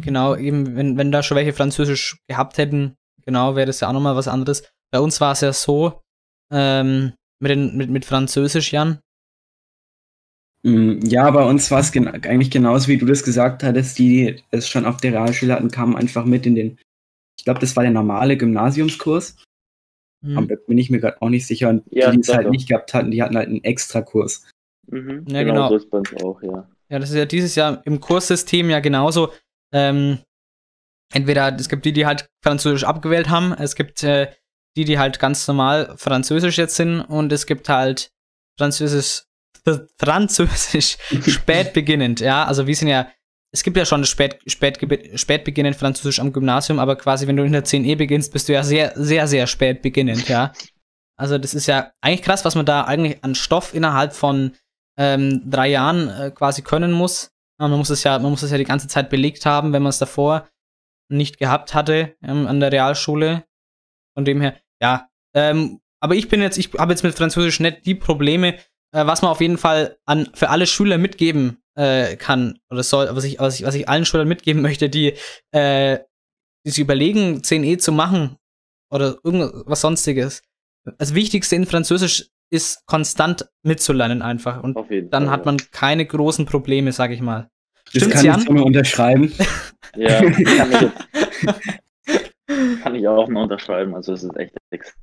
genau, 0.00 0.34
eben, 0.34 0.76
wenn, 0.76 0.96
wenn 0.96 1.12
da 1.12 1.22
schon 1.22 1.36
welche 1.36 1.52
Französisch 1.52 2.18
gehabt 2.28 2.58
hätten, 2.58 2.96
genau, 3.24 3.54
wäre 3.54 3.66
das 3.66 3.80
ja 3.80 3.88
auch 3.88 3.92
nochmal 3.92 4.16
was 4.16 4.28
anderes. 4.28 4.68
Bei 4.90 5.00
uns 5.00 5.20
war 5.20 5.32
es 5.32 5.42
ja 5.42 5.52
so, 5.52 6.00
ähm, 6.50 7.12
mit, 7.40 7.50
den, 7.50 7.76
mit, 7.76 7.90
mit 7.90 8.04
Französisch, 8.04 8.72
Jan. 8.72 8.98
Mm, 10.62 11.00
Ja, 11.04 11.30
bei 11.30 11.44
uns 11.44 11.70
war 11.70 11.80
es 11.80 11.92
gen 11.92 12.08
eigentlich 12.08 12.50
genauso, 12.50 12.88
wie 12.88 12.98
du 12.98 13.06
das 13.06 13.22
gesagt 13.22 13.62
hattest. 13.62 13.98
Die, 13.98 14.34
die 14.34 14.42
es 14.50 14.68
schon 14.68 14.86
auf 14.86 14.98
der 14.98 15.12
Realschule 15.12 15.54
hatten, 15.54 15.70
kamen 15.70 15.96
einfach 15.96 16.24
mit 16.24 16.46
in 16.46 16.54
den, 16.54 16.78
ich 17.38 17.44
glaube, 17.44 17.60
das 17.60 17.76
war 17.76 17.82
der 17.84 17.92
normale 17.92 18.36
Gymnasiumskurs. 18.36 19.36
Hm. 20.24 20.36
Aber 20.38 20.46
da 20.48 20.54
bin 20.66 20.78
ich 20.78 20.90
mir 20.90 20.98
gerade 21.00 21.20
auch 21.22 21.28
nicht 21.28 21.46
sicher. 21.46 21.68
Und 21.68 21.84
Ja, 21.90 22.10
die, 22.10 22.16
die 22.16 22.22
es 22.22 22.28
halt 22.34 22.46
doch. 22.46 22.50
nicht 22.50 22.68
gehabt 22.68 22.92
hatten, 22.94 23.10
die 23.10 23.22
hatten 23.22 23.36
halt 23.36 23.48
einen 23.48 23.62
Extrakurs. 23.62 24.48
Mhm, 24.88 25.24
Ja, 25.28 25.42
genau, 25.42 25.54
genau. 25.54 25.68
so 25.68 25.76
ist 25.76 25.90
bei 25.90 25.98
uns 25.98 26.12
auch, 26.14 26.42
ja. 26.42 26.68
Ja, 26.88 26.98
das 26.98 27.10
ist 27.10 27.16
ja 27.16 27.26
dieses 27.26 27.54
Jahr 27.54 27.82
im 27.86 28.00
Kurssystem 28.00 28.70
ja 28.70 28.80
genauso. 28.80 29.32
Ähm, 29.72 30.18
entweder 31.12 31.54
es 31.54 31.68
gibt 31.68 31.84
die, 31.84 31.92
die 31.92 32.06
halt 32.06 32.26
Französisch 32.42 32.84
abgewählt 32.84 33.28
haben, 33.28 33.52
es 33.52 33.74
gibt 33.76 34.02
äh, 34.02 34.32
die, 34.76 34.84
die 34.84 34.98
halt 34.98 35.18
ganz 35.18 35.46
normal 35.48 35.94
Französisch 35.96 36.58
jetzt 36.58 36.76
sind 36.76 37.00
und 37.00 37.32
es 37.32 37.46
gibt 37.46 37.68
halt 37.68 38.10
Französisch, 38.58 39.24
Französisch 39.98 40.96
spät 41.26 41.72
beginnend, 41.72 42.20
ja. 42.20 42.44
Also 42.44 42.66
wir 42.66 42.74
sind 42.74 42.88
ja, 42.88 43.08
es 43.52 43.62
gibt 43.62 43.76
ja 43.76 43.84
schon 43.84 44.04
spät, 44.04 44.38
spät, 44.46 44.78
spät 45.18 45.44
beginnend 45.44 45.76
Französisch 45.76 46.20
am 46.20 46.32
Gymnasium, 46.32 46.78
aber 46.78 46.96
quasi 46.96 47.26
wenn 47.26 47.36
du 47.36 47.44
in 47.44 47.52
der 47.52 47.64
10e 47.64 47.96
beginnst, 47.96 48.32
bist 48.32 48.48
du 48.48 48.52
ja 48.52 48.62
sehr, 48.62 48.92
sehr, 48.96 49.26
sehr 49.26 49.46
spät 49.46 49.82
beginnend, 49.82 50.28
ja. 50.28 50.52
Also 51.18 51.36
das 51.36 51.52
ist 51.52 51.66
ja 51.66 51.90
eigentlich 52.00 52.22
krass, 52.22 52.44
was 52.44 52.54
man 52.54 52.64
da 52.64 52.84
eigentlich 52.84 53.22
an 53.24 53.34
Stoff 53.34 53.74
innerhalb 53.74 54.12
von 54.12 54.52
ähm, 54.96 55.42
drei 55.50 55.68
Jahren 55.68 56.08
äh, 56.08 56.30
quasi 56.30 56.62
können 56.62 56.92
muss. 56.92 57.30
Man 57.58 57.72
muss 57.72 57.90
es 57.90 58.04
ja, 58.04 58.18
man 58.18 58.30
muss 58.30 58.42
es 58.42 58.52
ja 58.52 58.58
die 58.58 58.64
ganze 58.64 58.86
Zeit 58.86 59.10
belegt 59.10 59.44
haben, 59.44 59.72
wenn 59.72 59.82
man 59.82 59.90
es 59.90 59.98
davor 59.98 60.48
nicht 61.10 61.38
gehabt 61.38 61.74
hatte 61.74 62.16
ähm, 62.22 62.46
an 62.46 62.60
der 62.60 62.70
Realschule. 62.70 63.44
Von 64.18 64.24
dem 64.24 64.40
her, 64.40 64.56
ja. 64.82 65.08
Ähm, 65.32 65.78
aber 66.00 66.16
ich 66.16 66.28
bin 66.28 66.42
jetzt, 66.42 66.58
ich 66.58 66.72
habe 66.76 66.90
jetzt 66.90 67.04
mit 67.04 67.14
Französisch 67.14 67.60
nicht 67.60 67.86
die 67.86 67.94
Probleme, 67.94 68.54
äh, 68.90 69.06
was 69.06 69.22
man 69.22 69.30
auf 69.30 69.40
jeden 69.40 69.58
Fall 69.58 69.96
an 70.06 70.28
für 70.34 70.50
alle 70.50 70.66
Schüler 70.66 70.98
mitgeben 70.98 71.58
äh, 71.76 72.16
kann 72.16 72.58
oder 72.68 72.82
soll, 72.82 73.08
was 73.12 73.22
ich, 73.22 73.38
was 73.38 73.60
ich, 73.60 73.64
was 73.64 73.76
ich 73.76 73.88
allen 73.88 74.04
Schülern 74.04 74.26
mitgeben 74.26 74.60
möchte, 74.68 74.88
die, 74.88 75.14
äh, 75.52 76.00
die 76.66 76.70
sich 76.70 76.80
überlegen, 76.80 77.42
10e 77.42 77.78
zu 77.78 77.92
machen 77.92 78.38
oder 78.90 79.18
irgendwas 79.22 79.82
sonstiges. 79.82 80.42
Das 80.98 81.14
Wichtigste 81.14 81.54
in 81.54 81.66
Französisch 81.66 82.28
ist 82.50 82.86
konstant 82.86 83.48
mitzulernen 83.62 84.20
einfach. 84.20 84.64
Und 84.64 84.76
Auf 84.76 84.90
jeden 84.90 85.10
dann 85.10 85.26
Fall, 85.26 85.32
hat 85.32 85.40
ja. 85.42 85.52
man 85.52 85.58
keine 85.70 86.04
großen 86.04 86.44
Probleme, 86.44 86.90
sag 86.90 87.12
ich 87.12 87.20
mal. 87.20 87.50
Das 87.84 88.02
Stimmt's, 88.02 88.16
kann 88.16 88.24
Jan? 88.24 88.40
ich 88.40 88.46
so 88.46 88.52
nur 88.52 88.66
unterschreiben. 88.66 89.32
Ja, 89.96 90.20
kann 90.20 90.32
ich 90.72 90.80
jetzt, 90.80 91.78
Kann 92.82 92.94
ich 92.94 93.06
auch 93.06 93.28
nur 93.28 93.42
unterschreiben. 93.42 93.94
Also 93.94 94.12
es 94.12 94.22
ist 94.24 94.36
echt 94.36 94.56
extrem, 94.70 94.96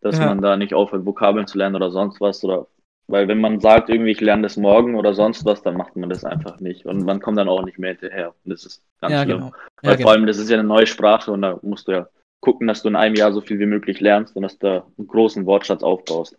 dass 0.00 0.20
Ja. 0.20 0.26
man 0.26 0.40
da 0.42 0.56
nicht 0.56 0.74
aufhört, 0.74 1.06
Vokabeln 1.06 1.46
zu 1.46 1.58
lernen 1.58 1.76
oder 1.76 1.90
sonst 1.90 2.20
was. 2.20 2.42
Oder 2.44 2.66
weil 3.06 3.28
wenn 3.28 3.40
man 3.40 3.60
sagt, 3.60 3.90
irgendwie, 3.90 4.12
ich 4.12 4.20
lerne 4.20 4.42
das 4.42 4.56
morgen 4.56 4.94
oder 4.94 5.14
sonst 5.14 5.44
was, 5.44 5.62
dann 5.62 5.76
macht 5.76 5.96
man 5.96 6.10
das 6.10 6.24
einfach 6.24 6.60
nicht. 6.60 6.86
Und 6.86 7.04
man 7.04 7.20
kommt 7.20 7.38
dann 7.38 7.48
auch 7.48 7.62
nicht 7.64 7.78
mehr 7.78 7.90
hinterher. 7.90 8.34
Und 8.44 8.50
das 8.52 8.64
ist 8.64 8.82
ganz 9.00 9.14
Ja, 9.14 9.24
schlimm. 9.24 9.38
genau. 9.38 9.52
Weil 9.82 9.98
Ja, 9.98 10.02
vor 10.02 10.12
allem, 10.12 10.26
das 10.26 10.38
ist 10.38 10.48
ja 10.50 10.58
eine 10.58 10.66
neue 10.66 10.86
Sprache 10.86 11.30
und 11.30 11.42
da 11.42 11.58
musst 11.62 11.88
du 11.88 11.92
ja 11.92 12.08
gucken, 12.40 12.66
dass 12.66 12.82
du 12.82 12.88
in 12.88 12.96
einem 12.96 13.14
Jahr 13.14 13.32
so 13.32 13.40
viel 13.40 13.58
wie 13.58 13.66
möglich 13.66 14.00
lernst 14.00 14.36
und 14.36 14.42
dass 14.42 14.58
du 14.58 14.84
einen 14.98 15.06
großen 15.06 15.46
Wortschatz 15.46 15.82
aufbaust. 15.82 16.36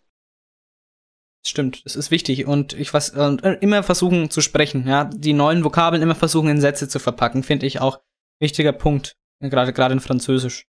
Stimmt, 1.47 1.86
das 1.86 1.95
ist 1.95 2.09
wichtig 2.09 2.47
und 2.47 2.73
ich 2.73 2.93
was 2.93 3.09
äh, 3.09 3.57
immer 3.61 3.83
versuchen 3.83 4.31
zu 4.31 4.41
sprechen, 4.41 4.88
ja, 4.88 5.05
die 5.05 5.33
neuen 5.33 5.63
Vokabeln 5.63 6.01
immer 6.01 6.15
versuchen 6.15 6.49
in 6.49 6.59
Sätze 6.59 6.89
zu 6.89 6.97
verpacken, 6.97 7.43
finde 7.43 7.67
ich 7.67 7.79
auch 7.81 8.01
wichtiger 8.41 8.73
Punkt, 8.73 9.15
gerade 9.41 9.73
gerade 9.73 9.93
in 9.93 9.99
Französisch. 9.99 10.65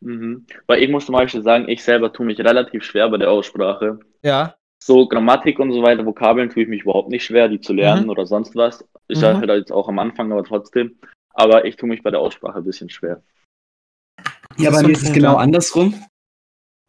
Mhm. 0.00 0.46
Weil 0.66 0.82
ich 0.82 0.90
muss 0.90 1.06
zum 1.06 1.14
Beispiel 1.14 1.42
sagen, 1.42 1.68
ich 1.68 1.82
selber 1.82 2.12
tue 2.12 2.26
mich 2.26 2.38
relativ 2.38 2.84
schwer 2.84 3.08
bei 3.08 3.16
der 3.18 3.30
Aussprache. 3.30 3.98
Ja, 4.22 4.54
So 4.82 5.08
Grammatik 5.08 5.58
und 5.58 5.72
so 5.72 5.82
weiter, 5.82 6.06
Vokabeln 6.06 6.50
tue 6.50 6.62
ich 6.62 6.68
mich 6.68 6.82
überhaupt 6.82 7.08
nicht 7.08 7.24
schwer, 7.24 7.48
die 7.48 7.60
zu 7.60 7.72
lernen 7.72 8.04
Mhm. 8.04 8.10
oder 8.10 8.26
sonst 8.26 8.54
was. 8.54 8.84
Ich 9.08 9.16
Mhm. 9.16 9.22
sage 9.22 9.38
halt 9.38 9.50
jetzt 9.50 9.72
auch 9.72 9.88
am 9.88 9.98
Anfang, 9.98 10.30
aber 10.32 10.44
trotzdem. 10.44 10.98
Aber 11.34 11.64
ich 11.64 11.76
tue 11.76 11.88
mich 11.88 12.02
bei 12.02 12.10
der 12.10 12.20
Aussprache 12.20 12.58
ein 12.58 12.64
bisschen 12.64 12.90
schwer. 12.90 13.22
Ja, 14.56 14.70
bei 14.70 14.82
mir 14.82 14.92
ist 14.92 15.02
es 15.02 15.12
genau 15.12 15.36
andersrum. 15.36 15.94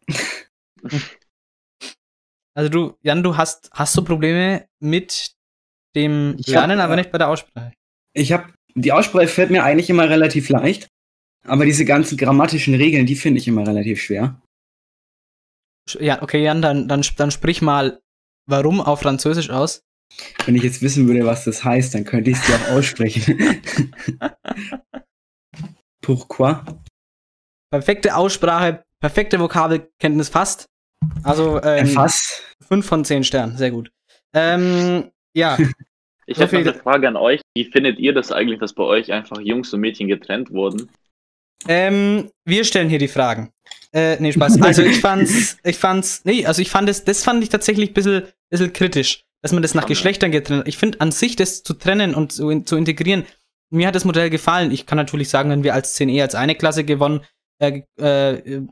also 2.54 2.68
du, 2.68 2.96
Jan, 3.02 3.22
du 3.22 3.36
hast 3.36 3.70
hast 3.72 3.96
du 3.96 4.04
Probleme 4.04 4.66
mit 4.80 5.32
dem 5.96 6.36
Ich 6.38 6.54
hab, 6.54 6.66
Lernen, 6.66 6.80
aber 6.80 6.94
äh, 6.94 6.96
nicht 6.96 7.12
bei 7.12 7.18
der 7.18 7.28
Aussprache. 7.28 7.72
Ich 8.12 8.32
habe 8.32 8.52
die 8.74 8.92
Aussprache 8.92 9.26
fällt 9.26 9.50
mir 9.50 9.64
eigentlich 9.64 9.90
immer 9.90 10.08
relativ 10.08 10.48
leicht, 10.48 10.88
aber 11.44 11.64
diese 11.64 11.84
ganzen 11.84 12.16
grammatischen 12.16 12.74
Regeln, 12.74 13.06
die 13.06 13.16
finde 13.16 13.38
ich 13.40 13.48
immer 13.48 13.66
relativ 13.66 14.00
schwer. 14.02 14.40
Sch- 15.88 16.02
Ja, 16.02 16.22
okay, 16.22 16.42
Jan, 16.42 16.62
dann 16.62 16.88
dann 16.88 17.02
dann 17.16 17.30
sprich 17.30 17.62
mal 17.62 18.00
warum 18.46 18.80
auf 18.80 19.00
Französisch 19.00 19.50
aus. 19.50 19.82
Wenn 20.44 20.56
ich 20.56 20.62
jetzt 20.64 20.82
wissen 20.82 21.06
würde, 21.06 21.24
was 21.24 21.44
das 21.44 21.62
heißt, 21.64 21.94
dann 21.94 22.04
könnte 22.04 22.30
ich 22.30 22.36
es 22.36 22.44
dir 22.46 22.54
auch 22.56 22.76
aussprechen. 22.78 23.38
Pourquoi? 26.02 26.56
Perfekte 27.72 28.16
Aussprache, 28.16 28.84
perfekte 29.00 29.38
Vokabelkenntnis 29.38 30.28
fast. 30.28 30.66
Also 31.22 31.58
ähm, 31.62 31.86
Erfass. 31.86 32.42
fünf 32.66 32.86
von 32.86 33.04
zehn 33.04 33.22
Sternen, 33.24 33.56
sehr 33.56 33.70
gut. 33.70 33.90
Ähm, 34.34 35.10
ja, 35.34 35.56
Ich 36.26 36.36
So 36.36 36.44
habe 36.44 36.58
eine 36.58 36.74
Frage 36.74 37.08
an 37.08 37.16
euch. 37.16 37.40
Wie 37.56 37.64
findet 37.64 37.98
ihr 37.98 38.12
das 38.12 38.30
eigentlich, 38.30 38.60
dass 38.60 38.72
bei 38.72 38.84
euch 38.84 39.12
einfach 39.12 39.40
Jungs 39.40 39.72
und 39.74 39.80
Mädchen 39.80 40.06
getrennt 40.08 40.50
wurden? 40.50 40.88
Ähm, 41.68 42.30
wir 42.44 42.64
stellen 42.64 42.88
hier 42.88 42.98
die 42.98 43.08
Fragen. 43.08 43.52
Äh, 43.92 44.16
nee, 44.20 44.32
Spaß. 44.32 44.60
Also 44.62 44.82
ich 44.82 45.00
fand's, 45.00 45.56
ich 45.64 45.76
fand's, 45.76 46.22
nee, 46.24 46.46
also 46.46 46.62
ich 46.62 46.70
fand 46.70 46.88
es, 46.88 47.04
das 47.04 47.24
fand 47.24 47.42
ich 47.42 47.48
tatsächlich 47.48 47.90
ein 47.90 47.94
bisschen, 47.94 48.22
bisschen 48.48 48.72
kritisch, 48.72 49.24
dass 49.42 49.52
man 49.52 49.62
das 49.62 49.74
nach. 49.74 49.86
Geschlechtern 49.86 50.30
getrennt 50.30 50.60
hat. 50.60 50.68
Ich 50.68 50.78
finde 50.78 51.00
an 51.00 51.12
sich 51.12 51.36
das 51.36 51.62
zu 51.62 51.74
trennen 51.74 52.14
und 52.14 52.32
zu, 52.32 52.50
in, 52.50 52.66
zu 52.66 52.76
integrieren, 52.76 53.24
mir 53.70 53.86
hat 53.86 53.94
das 53.94 54.04
Modell 54.04 54.30
gefallen. 54.30 54.70
Ich 54.70 54.86
kann 54.86 54.96
natürlich 54.96 55.28
sagen, 55.28 55.50
wenn 55.50 55.62
wir 55.62 55.74
als 55.74 55.98
10E 55.98 56.22
als 56.22 56.34
eine 56.34 56.54
Klasse 56.54 56.84
gewonnen, 56.84 57.20
äh, 57.60 57.82
äh, 58.00 58.32
äh, 58.38 58.66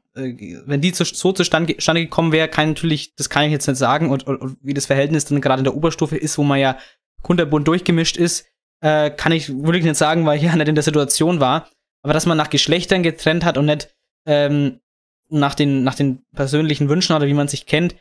wenn 0.67 0.81
die 0.81 0.93
zu, 0.93 1.05
so 1.05 1.33
zustande, 1.33 1.75
gekommen 1.75 2.33
wäre, 2.33 2.49
kann 2.49 2.69
ich 2.69 2.77
natürlich, 2.77 3.15
das 3.17 3.29
kann 3.29 3.45
ich 3.45 3.53
jetzt 3.53 3.67
nicht 3.69 3.77
sagen 3.77 4.11
und, 4.11 4.27
und, 4.27 4.37
und 4.37 4.57
wie 4.63 4.75
das 4.75 4.87
Verhältnis 4.87 5.27
dann 5.27 5.41
gerade 5.41 5.61
in 5.61 5.65
der 5.65 5.77
Oberstufe 5.77 6.17
ist, 6.17 6.39
wo 6.39 6.43
man 6.43 6.59
ja 6.59 6.79
kunterbunt 7.23 7.69
durchgemischt 7.69 8.17
ist, 8.17 8.47
äh, 8.81 9.11
kann 9.11 9.33
ich 9.33 9.51
wirklich 9.51 9.85
nicht 9.85 9.97
sagen, 9.97 10.25
weil 10.25 10.39
ich 10.39 10.45
ja 10.45 10.57
nicht 10.57 10.69
in 10.69 10.75
der 10.75 10.85
Situation 10.85 11.41
war. 11.41 11.69
Aber 12.03 12.13
dass 12.13 12.27
man 12.27 12.37
nach 12.37 12.51
Geschlechtern 12.51 13.03
getrennt 13.03 13.45
hat 13.45 13.59
und 13.59 13.67
nicht 13.67 13.95
ähm, 14.27 14.81
nach, 15.29 15.55
den, 15.55 15.83
nach 15.85 15.95
den 15.95 16.25
persönlichen 16.35 16.89
Wünschen 16.89 17.15
oder 17.15 17.27
wie 17.27 17.35
man 17.35 17.49
sich 17.49 17.67
kennt, 17.67 17.97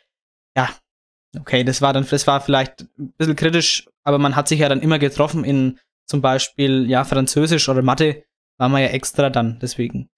ja, 0.55 0.69
okay, 1.39 1.63
das 1.63 1.81
war 1.81 1.93
dann, 1.93 2.07
das 2.07 2.27
war 2.27 2.41
vielleicht 2.41 2.81
ein 2.97 3.13
bisschen 3.17 3.35
kritisch, 3.35 3.89
aber 4.03 4.17
man 4.17 4.35
hat 4.35 4.47
sich 4.47 4.59
ja 4.59 4.69
dann 4.69 4.81
immer 4.81 4.99
getroffen 4.99 5.43
in 5.43 5.79
zum 6.05 6.21
Beispiel, 6.21 6.89
ja, 6.89 7.03
Französisch 7.03 7.67
oder 7.67 7.81
Mathe, 7.81 8.23
war 8.57 8.69
man 8.69 8.81
ja 8.81 8.87
extra 8.87 9.29
dann, 9.29 9.59
deswegen. 9.59 10.09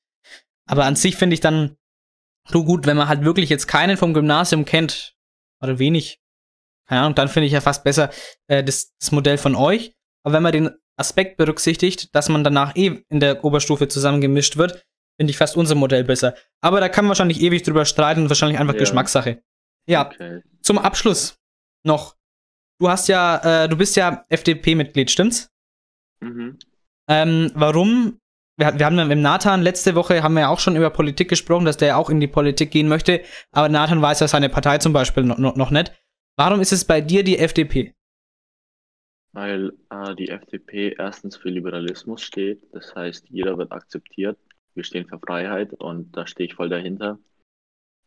Aber 0.68 0.86
an 0.86 0.96
sich 0.96 1.16
finde 1.16 1.34
ich 1.34 1.40
dann 1.40 1.78
so 2.48 2.64
gut, 2.64 2.86
wenn 2.86 2.96
man 2.96 3.08
halt 3.08 3.24
wirklich 3.24 3.50
jetzt 3.50 3.68
keinen 3.68 3.98
vom 3.98 4.14
Gymnasium 4.14 4.66
kennt, 4.66 5.16
oder 5.62 5.80
wenig, 5.80 6.20
keine 6.88 7.02
Ahnung, 7.02 7.16
dann 7.16 7.28
finde 7.28 7.48
ich 7.48 7.54
ja 7.54 7.62
fast 7.62 7.84
besser 7.84 8.12
äh, 8.48 8.64
das, 8.64 8.94
das 9.00 9.12
Modell 9.12 9.38
von 9.38 9.56
euch. 9.56 9.96
Aber 10.24 10.34
wenn 10.34 10.44
man 10.44 10.52
den 10.52 10.70
Aspekt 11.00 11.38
berücksichtigt, 11.38 12.14
dass 12.16 12.30
man 12.30 12.44
danach 12.44 12.76
eh 12.76 13.04
in 13.10 13.20
der 13.20 13.44
Oberstufe 13.44 13.88
zusammengemischt 13.88 14.58
wird, 14.58 14.84
finde 15.20 15.32
ich 15.32 15.38
fast 15.38 15.58
unser 15.58 15.76
Modell 15.76 16.04
besser. 16.04 16.36
Aber 16.62 16.80
da 16.80 16.90
kann 16.90 17.06
man 17.06 17.10
wahrscheinlich 17.10 17.42
ewig 17.42 17.64
drüber 17.64 17.86
streiten 17.86 18.24
und 18.24 18.30
wahrscheinlich 18.30 18.60
einfach 18.60 18.74
Ja. 18.76 18.80
Geschmackssache. 18.80 19.42
Ja, 19.88 20.08
Okay. 20.08 20.42
zum 20.62 20.78
Abschluss 20.78 21.38
noch. 21.86 22.16
Du 22.80 22.90
hast 22.90 23.08
ja, 23.10 23.64
äh, 23.64 23.68
du 23.70 23.76
bist 23.76 23.96
ja 23.98 24.24
FDP-Mitglied, 24.30 25.12
stimmt's? 25.12 25.50
Mhm. 26.22 26.58
Ähm, 27.10 27.52
warum? 27.56 28.20
Wir, 28.58 28.78
wir 28.78 28.86
haben 28.86 28.98
ja 28.98 29.04
im 29.06 29.22
Nathan 29.22 29.62
letzte 29.62 29.96
Woche 29.96 30.22
haben 30.22 30.34
wir 30.36 30.42
ja 30.42 30.50
auch 30.50 30.60
schon 30.60 30.76
über 30.76 30.90
Politik 30.90 31.30
gesprochen, 31.30 31.66
dass 31.66 31.78
der 31.78 31.90
ja 31.90 31.96
auch 31.96 32.10
in 32.10 32.20
die 32.20 32.28
Politik 32.28 32.72
gehen 32.72 32.88
möchte. 32.88 33.22
Aber 33.52 33.68
Nathan 33.70 34.02
weiß 34.02 34.20
ja 34.20 34.28
seine 34.28 34.50
Partei 34.50 34.78
zum 34.78 34.94
Beispiel 34.94 35.24
noch, 35.24 35.38
noch, 35.38 35.56
noch 35.56 35.72
nicht. 35.72 35.92
Warum 36.38 36.62
ist 36.62 36.72
es 36.72 36.86
bei 36.86 37.02
dir 37.02 37.24
die 37.24 37.38
FDP? 37.40 37.94
Weil 39.32 39.74
äh, 39.90 40.16
die 40.16 40.30
FDP 40.30 40.96
erstens 40.98 41.38
für 41.38 41.50
Liberalismus 41.50 42.22
steht. 42.22 42.66
Das 42.74 42.96
heißt, 42.96 43.30
jeder 43.30 43.58
wird 43.58 43.72
akzeptiert. 43.72 44.38
Wir 44.74 44.84
stehen 44.84 45.08
für 45.08 45.20
Freiheit 45.20 45.74
und 45.74 46.16
da 46.16 46.26
stehe 46.26 46.48
ich 46.48 46.56
voll 46.56 46.70
dahinter. 46.70 47.20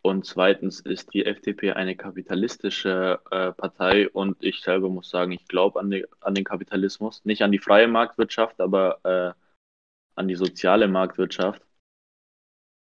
Und 0.05 0.27
zweitens 0.27 0.81
ist 0.81 1.15
die 1.15 1.25
FDP 1.25 1.73
eine 1.73 1.95
kapitalistische 1.95 3.21
äh, 3.31 3.53
Partei 3.53 4.09
und 4.09 4.43
ich 4.43 4.61
selber 4.61 4.89
muss 4.89 5.09
sagen, 5.09 5.31
ich 5.31 5.47
glaube 5.47 5.79
an, 5.79 5.91
die, 5.91 6.05
an 6.21 6.35
den 6.35 6.45
Kapitalismus. 6.45 7.25
Nicht 7.25 7.43
an 7.43 7.53
die 7.53 7.61
freie 7.61 7.87
Marktwirtschaft, 7.87 8.61
aber 8.61 8.99
äh, 9.05 9.33
an 10.17 10.27
die 10.27 10.35
soziale 10.35 10.89
Marktwirtschaft. 10.89 11.63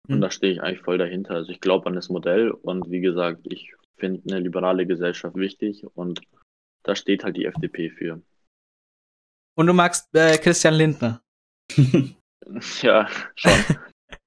Und 0.07 0.15
Hm. 0.15 0.21
da 0.21 0.31
stehe 0.31 0.53
ich 0.53 0.61
eigentlich 0.61 0.81
voll 0.81 0.97
dahinter. 0.97 1.35
Also 1.35 1.51
ich 1.51 1.61
glaube 1.61 1.87
an 1.87 1.95
das 1.95 2.09
Modell 2.09 2.51
und 2.51 2.89
wie 2.89 3.01
gesagt, 3.01 3.41
ich 3.51 3.73
finde 3.97 4.21
eine 4.29 4.41
liberale 4.41 4.85
Gesellschaft 4.85 5.35
wichtig 5.35 5.85
und 5.95 6.21
da 6.85 6.95
steht 6.95 7.23
halt 7.23 7.35
die 7.35 7.45
FDP 7.45 7.89
für. 7.89 8.21
Und 9.57 9.67
du 9.67 9.73
magst 9.73 10.07
äh, 10.13 10.37
Christian 10.37 10.75
Lindner. 10.75 11.21
Ja, 12.81 13.07
schon. 13.35 13.51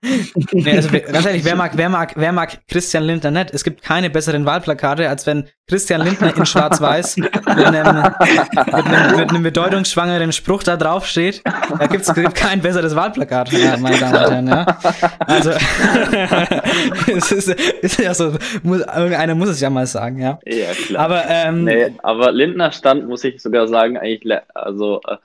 Nee, 0.01 0.73
also 0.77 0.93
wer- 0.93 1.01
ganz 1.01 1.27
ehrlich, 1.27 1.45
wer 1.45 1.57
mag, 1.57 1.73
wer 1.77 1.89
mag, 1.89 2.13
wer 2.17 2.33
mag 2.33 2.61
Christian 2.69 3.03
Lindner 3.03 3.31
nicht? 3.33 3.51
Es 3.53 3.65
gibt 3.65 3.83
keine 3.83 4.11
besseren 4.11 4.47
Wahlplakate, 4.47 5.09
als 5.09 5.27
wenn 5.27 5.49
Christian 5.67 6.03
Lindner 6.03 6.37
in 6.37 6.47
Schwarz-Weiß 6.47 7.17
mit 7.17 7.35
einem, 7.37 7.57
mit, 7.57 8.69
einem, 8.73 9.17
mit 9.17 9.31
einem 9.31 9.43
bedeutungsschwangeren 9.43 10.33
Spruch 10.33 10.63
da 10.63 10.77
drauf 10.77 11.07
steht. 11.07 11.43
Da 11.45 11.87
gibt's 11.87 12.13
gibt 12.15 12.35
kein 12.37 12.61
besseres 12.61 12.95
Wahlplakat, 12.95 13.53
ja, 13.53 13.77
meine 13.77 13.99
Damen 13.99 14.15
und 14.15 14.31
Herren, 14.31 14.47
ja. 14.49 14.79
Also, 15.27 15.51
es 17.17 17.33
ist, 17.33 17.49
ist 17.49 17.99
ja 17.99 18.15
so, 18.15 18.35
muss, 18.63 18.81
irgendeiner 18.81 19.35
muss 19.35 19.49
es 19.49 19.61
ja 19.61 19.69
mal 19.69 19.87
sagen, 19.87 20.21
ja. 20.21 20.39
Ja, 20.47 20.73
klar. 20.87 21.05
Aber, 21.05 21.25
ähm, 21.29 21.65
nee, 21.65 21.93
aber 22.03 22.31
Lindner 22.31 22.71
stand, 22.71 23.09
muss 23.09 23.25
ich 23.25 23.43
sogar 23.43 23.67
sagen, 23.67 23.99
eigentlich, 23.99 24.39
also, 24.55 25.01
äh, 25.09 25.17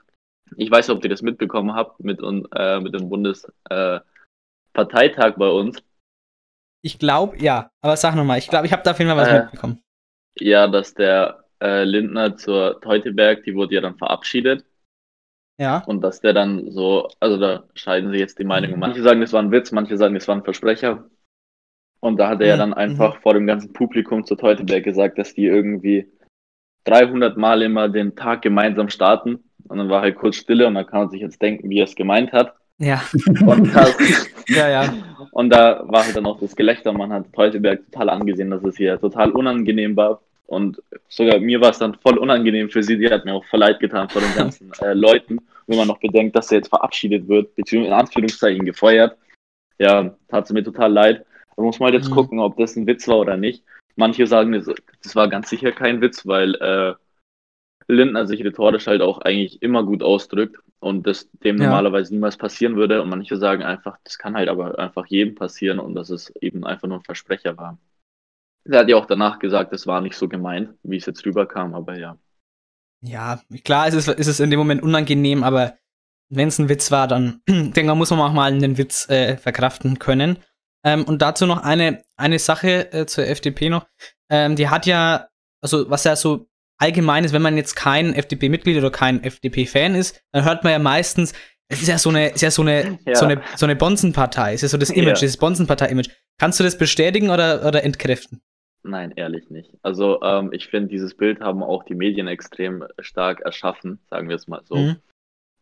ich 0.58 0.70
weiß 0.72 0.88
nicht, 0.88 0.98
ob 0.98 1.04
ihr 1.04 1.10
das 1.10 1.22
mitbekommen 1.22 1.74
habt 1.76 2.04
mit, 2.04 2.20
äh, 2.22 2.80
mit 2.80 2.94
dem 2.94 3.10
Bundesparteitag 3.10 4.00
äh, 4.00 4.13
Parteitag 4.74 5.36
bei 5.38 5.50
uns. 5.50 5.84
ich 6.82 7.00
glaube, 7.00 7.38
ja. 7.42 7.72
Aber 7.82 7.98
sag 7.98 8.16
nochmal, 8.16 8.38
ich 8.40 8.50
glaube, 8.50 8.66
ich 8.68 8.74
habe 8.74 8.84
da 8.84 8.92
auf 8.92 9.00
jeden 9.00 9.10
Fall 9.10 9.18
was 9.18 9.30
Äh, 9.30 9.32
mitbekommen. 9.32 9.82
Ja, 10.40 10.68
dass 10.68 10.94
der 10.96 11.46
äh, 11.62 11.84
Lindner 11.86 12.38
zur 12.38 12.82
Teuteberg, 12.82 13.44
die 13.44 13.56
wurde 13.56 13.76
ja 13.76 13.82
dann 13.82 13.98
verabschiedet. 13.98 14.66
Ja. 15.58 15.88
Und 15.88 16.02
dass 16.02 16.22
der 16.22 16.34
dann 16.34 16.72
so, 16.72 17.10
also 17.20 17.38
da 17.38 17.66
scheiden 17.76 18.12
sich 18.12 18.20
jetzt 18.20 18.40
die 18.40 18.44
Meinungen. 18.46 18.80
Manche 18.80 19.02
sagen, 19.04 19.22
das 19.22 19.34
war 19.34 19.42
ein 19.42 19.52
Witz, 19.52 19.72
manche 19.72 19.98
sagen, 19.98 20.14
das 20.16 20.28
war 20.28 20.36
ein 20.36 20.44
Versprecher. 20.44 21.10
Und 22.00 22.18
da 22.18 22.30
hat 22.30 22.42
er 22.42 22.48
ja 22.48 22.58
Mhm, 22.58 22.58
dann 22.58 22.74
einfach 22.74 23.22
vor 23.22 23.34
dem 23.34 23.48
ganzen 23.48 23.74
Publikum 23.74 24.26
zu 24.26 24.36
Teuteberg 24.36 24.84
gesagt, 24.84 25.18
dass 25.18 25.34
die 25.34 25.46
irgendwie 25.46 26.12
300 26.86 27.38
Mal 27.38 27.62
immer 27.64 27.90
den 27.90 28.16
Tag 28.16 28.42
gemeinsam 28.42 28.90
starten. 28.90 29.44
Und 29.68 29.78
dann 29.78 29.90
war 29.90 30.02
halt 30.02 30.16
kurz 30.18 30.38
Stille 30.38 30.68
und 30.68 30.76
dann 30.76 30.88
kann 30.88 31.02
man 31.02 31.10
sich 31.10 31.22
jetzt 31.22 31.42
denken, 31.42 31.70
wie 31.70 31.80
er 31.80 31.86
es 31.86 31.96
gemeint 31.96 32.34
hat. 32.34 32.56
Ja. 32.84 33.02
Und, 33.46 33.74
das, 33.76 33.96
Ja, 34.50 34.70
ja. 34.70 34.94
und 35.32 35.50
da 35.50 35.84
war 35.88 36.04
halt 36.04 36.16
dann 36.16 36.26
auch 36.26 36.40
das 36.40 36.56
Gelächter. 36.56 36.92
Man 36.92 37.14
hat 37.14 37.32
Teuteberg 37.34 37.86
total 37.92 38.10
angesehen, 38.10 38.52
dass 38.52 38.64
es 38.64 38.78
hier 38.78 39.00
total 39.00 39.32
unangenehm 39.32 39.96
war. 39.96 40.22
Und 40.48 40.82
sogar 41.08 41.40
mir 41.40 41.62
war 41.62 41.70
es 41.70 41.80
dann 41.80 41.96
voll 41.96 42.18
unangenehm 42.18 42.70
für 42.70 42.84
sie. 42.84 42.98
Die 42.98 43.10
hat 43.10 43.26
mir 43.26 43.34
auch 43.34 43.46
voll 43.46 43.62
leid 43.62 43.80
getan 43.80 44.10
vor 44.10 44.22
den 44.22 44.36
ganzen 44.36 44.72
äh, 44.82 44.94
Leuten, 44.94 45.40
wenn 45.68 45.78
man 45.78 45.88
noch 45.88 46.00
bedenkt, 46.00 46.36
dass 46.36 46.52
er 46.52 46.58
jetzt 46.58 46.68
verabschiedet 46.70 47.28
wird, 47.28 47.56
beziehungsweise 47.56 47.94
in 47.94 48.00
Anführungszeichen 48.00 48.66
gefeuert. 48.66 49.18
Ja, 49.80 50.14
tat 50.28 50.46
es 50.46 50.52
mir 50.52 50.64
total 50.64 50.92
leid. 50.92 51.26
Da 51.56 51.64
muss 51.64 51.80
man 51.80 51.92
halt 51.92 52.02
jetzt 52.02 52.10
Mhm. 52.10 52.16
gucken, 52.16 52.40
ob 52.40 52.58
das 52.58 52.76
ein 52.76 52.86
Witz 52.88 53.08
war 53.08 53.20
oder 53.20 53.38
nicht. 53.38 53.64
Manche 53.96 54.28
sagen, 54.28 54.52
das 54.52 55.16
war 55.16 55.30
ganz 55.30 55.50
sicher 55.50 55.72
kein 55.72 56.02
Witz, 56.02 56.26
weil 56.28 56.56
äh, 56.56 56.94
Lindner 57.88 58.26
sich 58.28 58.44
rhetorisch 58.44 58.88
halt 58.88 59.02
auch 59.02 59.20
eigentlich 59.22 59.62
immer 59.62 59.84
gut 59.84 60.04
ausdrückt. 60.04 60.58
Und 60.84 61.08
das 61.08 61.30
dem 61.44 61.58
Ja. 61.58 61.66
normalerweise 61.66 62.14
niemals 62.14 62.38
passieren 62.38 62.76
würde. 62.76 63.02
Und 63.02 63.10
manche 63.10 63.38
sagen 63.38 63.64
einfach, 63.64 63.98
das 64.04 64.18
kann 64.18 64.36
halt 64.36 64.50
aber 64.50 64.78
einfach 64.78 65.06
jedem 65.08 65.36
passieren 65.36 65.80
und 65.80 65.96
dass 65.96 66.10
es 66.10 66.32
eben 66.42 66.66
einfach 66.66 66.88
nur 66.88 67.00
ein 67.00 67.04
Versprecher 67.04 67.58
war. 67.58 67.78
Er 68.66 68.80
hat 68.80 68.90
ja 68.90 68.96
auch 68.96 69.06
danach 69.06 69.40
gesagt, 69.40 69.74
das 69.74 69.88
war 69.88 70.02
nicht 70.02 70.16
so 70.16 70.28
gemeint, 70.30 70.70
wie 70.84 70.98
es 70.98 71.06
jetzt 71.06 71.26
rüberkam, 71.26 71.74
aber 71.74 71.98
ja. 71.98 72.18
Ja, 73.02 73.42
klar 73.66 73.88
ist 73.88 73.96
es, 73.96 74.08
ist 74.08 74.28
es 74.28 74.40
in 74.40 74.50
dem 74.50 74.60
Moment 74.60 74.82
unangenehm, 74.82 75.44
aber 75.44 75.78
wenn 76.30 76.48
es 76.48 76.60
ein 76.60 76.70
Witz 76.70 76.90
war, 76.90 77.08
dann 77.08 77.42
denke 77.48 77.82
ich, 77.82 77.96
muss 77.96 78.12
man 78.12 78.20
auch 78.22 78.34
mal 78.34 78.52
einen 78.52 78.78
Witz 78.78 79.10
äh, 79.10 79.38
verkraften 79.38 80.00
können. 80.00 80.38
Ähm, 80.86 81.04
und 81.06 81.22
dazu 81.22 81.46
noch 81.46 81.64
eine, 81.64 82.04
eine 82.18 82.40
Sache 82.40 82.92
äh, 82.94 83.06
zur 83.06 83.28
FDP 83.28 83.70
noch. 83.70 83.88
Ähm, 84.30 84.56
die 84.56 84.70
hat 84.70 84.86
ja, 84.86 85.28
also 85.62 85.90
was 85.90 86.04
ja 86.04 86.16
so 86.16 86.48
allgemein 86.78 87.24
ist, 87.24 87.34
wenn 87.34 87.42
man 87.42 87.58
jetzt 87.58 87.76
kein 87.76 88.14
FDP-Mitglied 88.14 88.78
oder 88.78 88.92
kein 88.92 89.24
FDP-Fan 89.24 89.96
ist, 89.96 90.22
dann 90.32 90.46
hört 90.46 90.64
man 90.64 90.74
ja 90.74 90.80
meistens, 90.80 91.34
es 91.70 91.82
ist 91.82 91.88
ja 91.88 91.98
so 91.98 92.10
eine, 92.10 92.30
ist 92.30 92.42
ja 92.42 92.52
so 92.52 92.62
eine, 92.62 93.00
Ja. 93.06 93.16
so 93.16 93.26
eine, 93.26 93.42
so 93.56 93.66
eine 93.66 93.76
Bonzenpartei, 93.76 94.54
es 94.54 94.64
ist 94.64 94.72
so 94.72 94.78
das 94.78 94.90
Image, 94.92 95.08
Ja. 95.18 95.22
dieses 95.22 95.38
Bonzenpartei-Image. 95.38 96.10
Kannst 96.40 96.60
du 96.60 96.64
das 96.64 96.78
bestätigen 96.78 97.30
oder, 97.30 97.66
oder 97.66 97.84
entkräften? 97.84 98.42
Nein, 98.86 99.14
ehrlich 99.16 99.50
nicht. 99.50 99.72
Also 99.82 100.22
ähm, 100.24 100.50
ich 100.52 100.68
finde, 100.68 100.90
dieses 100.90 101.16
Bild 101.16 101.40
haben 101.40 101.64
auch 101.64 101.84
die 101.84 101.96
Medien 101.96 102.28
extrem 102.28 102.84
stark 103.00 103.40
erschaffen, 103.42 104.00
sagen 104.10 104.28
wir 104.28 104.36
es 104.36 104.48
mal 104.48 104.62
so. 104.66 104.76
Mhm. 104.76 104.96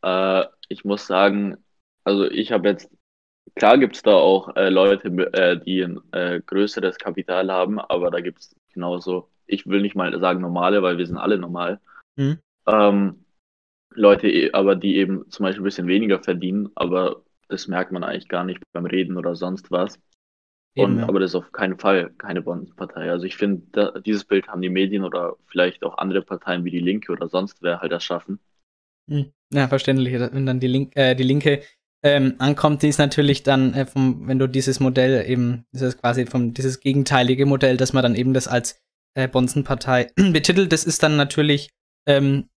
Äh, 0.03 0.45
ich 0.70 0.84
muss 0.86 1.05
sagen, 1.05 1.57
also 2.03 2.26
ich 2.26 2.51
habe 2.51 2.70
jetzt, 2.70 2.89
klar 3.55 3.78
gibt 3.78 3.95
es 3.95 4.01
da 4.01 4.14
auch 4.14 4.55
äh, 4.55 4.70
Leute, 4.70 5.09
äh, 5.34 5.59
die 5.59 5.84
ein 5.84 5.99
äh, 6.14 6.41
größeres 6.43 6.97
Kapital 6.97 7.51
haben, 7.51 7.80
aber 7.80 8.09
da 8.09 8.22
gibt 8.22 8.39
es 8.39 8.55
genauso, 8.74 9.30
ich 9.52 9.68
will 9.68 9.82
nicht 9.82 9.95
mal 9.95 10.18
sagen 10.20 10.41
normale, 10.41 10.82
weil 10.82 10.97
wir 10.97 11.06
sind 11.06 11.18
alle 11.18 11.38
normal. 11.38 11.80
Mhm. 12.16 12.39
Ähm, 12.68 13.26
Leute, 13.93 14.30
eh- 14.30 14.52
aber 14.54 14.76
die 14.76 14.95
eben 14.97 15.30
zum 15.30 15.43
Beispiel 15.43 15.62
ein 15.62 15.66
bisschen 15.66 15.88
weniger 15.88 16.20
verdienen, 16.20 16.70
aber 16.76 17.24
das 17.49 17.68
merkt 17.68 17.91
man 17.91 18.04
eigentlich 18.04 18.30
gar 18.30 18.45
nicht 18.45 18.62
beim 18.72 18.86
Reden 18.86 19.18
oder 19.18 19.36
sonst 19.36 19.72
was. 19.72 19.99
Eben, 20.76 20.93
Und, 20.93 20.99
ja. 20.99 21.08
Aber 21.10 21.20
das 21.20 21.32
ist 21.32 21.36
auf 21.36 21.52
keinen 21.52 21.78
Fall 21.78 22.12
keine 22.18 22.41
Bonzenpartei. 22.41 23.12
Also 23.12 23.26
ich 23.26 23.36
finde, 23.36 24.02
dieses 24.06 24.24
Bild 24.24 24.47
haben 24.47 24.62
die 24.62 24.70
Medien 24.70 25.04
oder 25.04 25.36
vielleicht 25.47 25.84
auch 25.84 25.97
andere 25.97 26.22
Parteien 26.22 26.64
wie 26.64 26.72
die 26.72 26.80
Linke 26.80 27.12
oder 27.12 27.28
sonst 27.28 27.62
wer 27.62 27.82
halt 27.82 27.91
erschaffen. 27.91 28.39
Hm. 29.10 29.34
Ja, 29.54 29.68
verständlich. 29.68 30.14
Wenn 30.14 30.45
dann 30.45 30.62
die, 30.62 30.68
Link, 30.68 30.95
äh, 30.95 31.14
die 31.16 31.24
Linke 31.24 31.62
ähm, 32.04 32.36
ankommt, 32.38 32.84
die 32.84 32.88
ist 32.88 32.99
natürlich 32.99 33.43
dann, 33.43 33.74
äh, 33.74 33.86
vom, 33.86 34.28
wenn 34.28 34.39
du 34.39 34.47
dieses 34.47 34.80
Modell 34.80 35.30
eben, 35.30 35.66
das 35.74 35.82
ist 35.82 35.99
quasi 35.99 36.26
vom, 36.26 36.54
dieses 36.54 36.80
gegenteilige 36.80 37.45
Modell, 37.45 37.76
dass 37.76 37.91
man 37.91 38.04
dann 38.04 38.16
eben 38.16 38.34
das 38.34 38.47
als 38.47 38.82
äh, 39.16 39.28
Bonzenpartei 39.28 40.12
betitelt, 40.16 40.72
das 40.72 40.84
ist 40.84 41.03
dann 41.03 41.16
natürlich 41.16 41.70
ähm, 42.07 42.49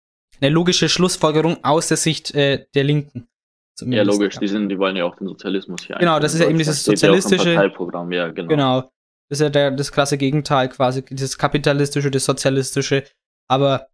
eine 0.40 0.50
logische 0.50 0.88
Schlussfolgerung 0.88 1.62
aus 1.64 1.88
der 1.88 1.96
Sicht 1.96 2.34
äh, 2.34 2.66
der 2.74 2.84
Linken. 2.84 3.20
Ja, 3.20 3.26
Zumindest, 3.74 4.10
logisch, 4.10 4.38
die 4.38 4.48
sind, 4.48 4.68
die 4.68 4.78
wollen 4.78 4.96
ja 4.96 5.04
auch 5.04 5.16
den 5.16 5.26
Sozialismus 5.26 5.86
hier 5.86 5.96
Genau, 5.96 6.20
das 6.20 6.34
ist 6.34 6.40
ja 6.40 6.48
eben 6.48 6.58
dieses 6.58 6.82
Steht 6.82 7.00
ja 7.00 7.08
sozialistische- 7.08 7.54
Parteiprogramm, 7.54 8.12
ja, 8.12 8.28
genau. 8.28 8.48
Genau. 8.48 8.80
Das 9.28 9.38
ist 9.38 9.40
ja 9.40 9.48
der, 9.48 9.70
das 9.70 9.90
krasse 9.92 10.18
Gegenteil 10.18 10.68
quasi, 10.68 11.02
dieses 11.02 11.38
kapitalistische, 11.38 12.10
das 12.10 12.26
sozialistische. 12.26 13.04
Aber 13.50 13.88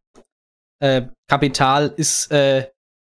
äh, 0.81 1.03
Kapital 1.31 1.95
ist 1.97 2.33
äh, 2.33 2.67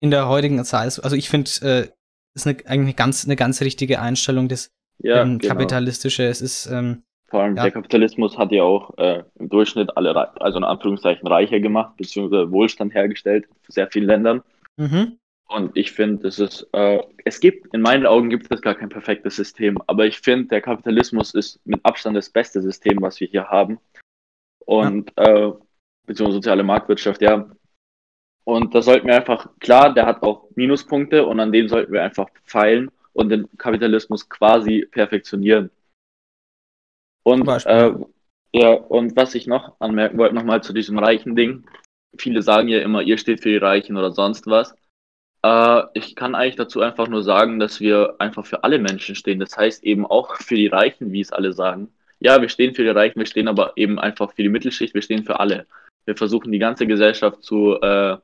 in 0.01 0.11
der 0.11 0.27
heutigen 0.27 0.63
Zeit, 0.65 1.01
also 1.01 1.15
ich 1.15 1.29
finde, 1.29 1.49
äh, 1.61 1.87
ist 2.35 2.45
eine, 2.45 2.57
eigentlich 2.65 2.79
eine 2.79 2.93
ganz, 2.93 3.25
eine 3.25 3.35
ganz 3.37 3.61
richtige 3.61 4.01
Einstellung, 4.01 4.49
das 4.49 4.69
Ja, 5.01 5.21
ähm, 5.21 5.39
genau. 5.39 5.53
kapitalistische. 5.53 6.25
Es 6.25 6.41
ist, 6.41 6.65
ähm, 6.67 7.03
Vor 7.29 7.43
allem 7.43 7.55
Ja. 7.55 7.63
der 7.63 7.71
Kapitalismus 7.71 8.37
hat 8.37 8.51
ja 8.51 8.63
auch 8.63 8.97
äh, 8.97 9.23
im 9.35 9.49
Durchschnitt 9.49 9.95
alle, 9.95 10.15
also 10.41 10.57
in 10.57 10.63
Anführungszeichen 10.63 11.27
reicher 11.27 11.59
gemacht, 11.59 11.95
beziehungsweise 11.97 12.51
Wohlstand 12.51 12.93
hergestellt 12.93 13.47
für 13.61 13.71
sehr 13.71 13.87
vielen 13.87 14.07
Ländern. 14.07 14.41
mhm. 14.77 15.17
Und 15.51 15.75
ich 15.75 15.93
finde, 15.93 16.27
es 16.27 16.37
ist, 16.37 16.67
äh, 16.73 16.99
es 17.25 17.39
gibt, 17.39 17.73
in 17.73 17.81
meinen 17.81 18.05
Augen 18.05 18.29
gibt 18.29 18.51
es 18.51 18.61
gar 18.61 18.75
kein 18.75 18.89
perfektes 18.89 19.35
System, 19.35 19.79
aber 19.87 20.05
ich 20.05 20.19
finde, 20.19 20.47
der 20.49 20.61
Kapitalismus 20.61 21.33
ist 21.33 21.59
mit 21.65 21.83
Abstand 21.83 22.15
das 22.15 22.29
beste 22.29 22.61
System, 22.61 23.01
was 23.01 23.19
wir 23.19 23.27
hier 23.27 23.49
haben. 23.49 23.79
Und, 24.63 25.11
äh, 25.17 25.51
beziehungsweise 26.05 26.35
soziale 26.35 26.63
Marktwirtschaft, 26.63 27.23
ja. 27.23 27.49
Und 28.43 28.75
da 28.75 28.83
sollten 28.83 29.07
wir 29.07 29.15
einfach, 29.15 29.49
klar, 29.59 29.91
der 29.91 30.05
hat 30.05 30.21
auch 30.21 30.49
Minuspunkte 30.55 31.25
und 31.25 31.39
an 31.39 31.51
denen 31.51 31.67
sollten 31.67 31.93
wir 31.93 32.03
einfach 32.03 32.27
feilen 32.43 32.91
und 33.13 33.29
den 33.29 33.47
Kapitalismus 33.57 34.29
quasi 34.29 34.87
perfektionieren. 34.91 35.71
Und, 37.23 37.47
äh, 37.65 37.93
ja, 38.53 38.73
und 38.73 39.15
was 39.15 39.35
ich 39.35 39.47
noch 39.47 39.79
anmerken 39.79 40.17
wollte, 40.17 40.35
nochmal 40.35 40.63
zu 40.63 40.73
diesem 40.73 40.97
reichen 40.97 41.35
Ding. 41.35 41.65
Viele 42.17 42.41
sagen 42.41 42.67
ja 42.67 42.79
immer, 42.79 43.01
ihr 43.01 43.17
steht 43.17 43.41
für 43.41 43.49
die 43.49 43.57
Reichen 43.57 43.97
oder 43.97 44.11
sonst 44.11 44.47
was. 44.47 44.73
Äh, 45.43 45.83
ich 45.93 46.15
kann 46.15 46.35
eigentlich 46.35 46.55
dazu 46.55 46.81
einfach 46.81 47.07
nur 47.07 47.23
sagen, 47.23 47.59
dass 47.59 47.79
wir 47.79 48.15
einfach 48.19 48.45
für 48.45 48.63
alle 48.63 48.79
Menschen 48.79 49.15
stehen. 49.15 49.39
Das 49.39 49.55
heißt 49.57 49.83
eben 49.83 50.05
auch 50.05 50.35
für 50.37 50.55
die 50.55 50.67
Reichen, 50.67 51.11
wie 51.11 51.21
es 51.21 51.31
alle 51.31 51.53
sagen. 51.53 51.93
Ja, 52.19 52.41
wir 52.41 52.49
stehen 52.49 52.75
für 52.75 52.83
die 52.83 52.89
Reichen, 52.89 53.19
wir 53.19 53.25
stehen 53.25 53.47
aber 53.47 53.73
eben 53.77 53.97
einfach 53.99 54.33
für 54.33 54.43
die 54.43 54.49
Mittelschicht, 54.49 54.93
wir 54.93 55.01
stehen 55.01 55.23
für 55.23 55.39
alle. 55.39 55.67
Wir 56.05 56.17
versuchen 56.17 56.51
die 56.51 56.59
ganze 56.59 56.85
Gesellschaft 56.85 57.43
zu, 57.43 57.75
äh, 57.75 58.17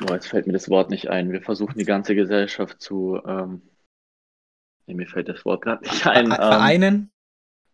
boah, 0.00 0.14
jetzt 0.14 0.28
fällt 0.28 0.46
mir 0.46 0.54
das 0.54 0.70
Wort 0.70 0.88
nicht 0.88 1.10
ein. 1.10 1.32
Wir 1.32 1.42
versuchen 1.42 1.78
die 1.78 1.84
ganze 1.84 2.14
Gesellschaft 2.14 2.80
zu, 2.80 3.20
ähm, 3.26 3.62
nee, 4.86 4.94
mir 4.94 5.06
fällt 5.06 5.28
das 5.28 5.44
Wort 5.44 5.62
gerade 5.62 5.82
nicht 5.82 6.06
ein. 6.06 6.26
Ähm, 6.26 6.32
Vereinen. 6.32 7.10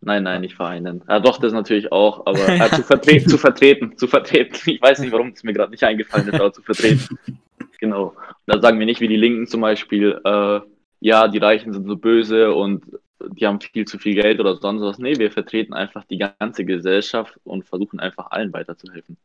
Nein, 0.02 0.22
nein, 0.22 0.40
nicht 0.40 0.54
vereinen. 0.54 1.02
Ja, 1.08 1.20
doch, 1.20 1.38
das 1.38 1.52
natürlich 1.52 1.92
auch, 1.92 2.26
aber 2.26 2.48
äh, 2.48 2.70
zu, 2.74 2.82
vertre 2.82 3.22
zu 3.24 3.36
vertreten, 3.36 3.96
zu 3.98 4.08
vertreten. 4.08 4.56
Ich 4.70 4.80
weiß 4.80 5.00
nicht, 5.00 5.12
warum 5.12 5.28
es 5.28 5.42
mir 5.42 5.52
gerade 5.52 5.70
nicht 5.70 5.84
eingefallen 5.84 6.28
ist, 6.28 6.40
aber 6.40 6.52
zu 6.52 6.62
vertreten. 6.62 7.18
Genau. 7.78 8.14
Da 8.44 8.60
sagen 8.60 8.78
wir 8.78 8.84
nicht 8.84 9.00
wie 9.00 9.08
die 9.08 9.16
Linken 9.16 9.46
zum 9.46 9.62
Beispiel, 9.62 10.20
äh, 10.22 10.60
ja, 11.00 11.28
die 11.28 11.38
Reichen 11.38 11.72
sind 11.72 11.86
so 11.86 11.96
böse 11.96 12.52
und 12.52 12.84
die 13.28 13.46
haben 13.46 13.58
viel 13.58 13.86
zu 13.86 13.98
viel 13.98 14.14
Geld 14.14 14.38
oder 14.38 14.56
sonst 14.56 14.82
was. 14.82 14.98
Nee, 14.98 15.18
wir 15.18 15.30
vertreten 15.30 15.72
einfach 15.72 16.04
die 16.04 16.18
ganze 16.18 16.66
Gesellschaft 16.66 17.38
und 17.44 17.64
versuchen 17.64 17.98
einfach 17.98 18.30
allen 18.30 18.52
weiterzuhelfen. 18.52 19.16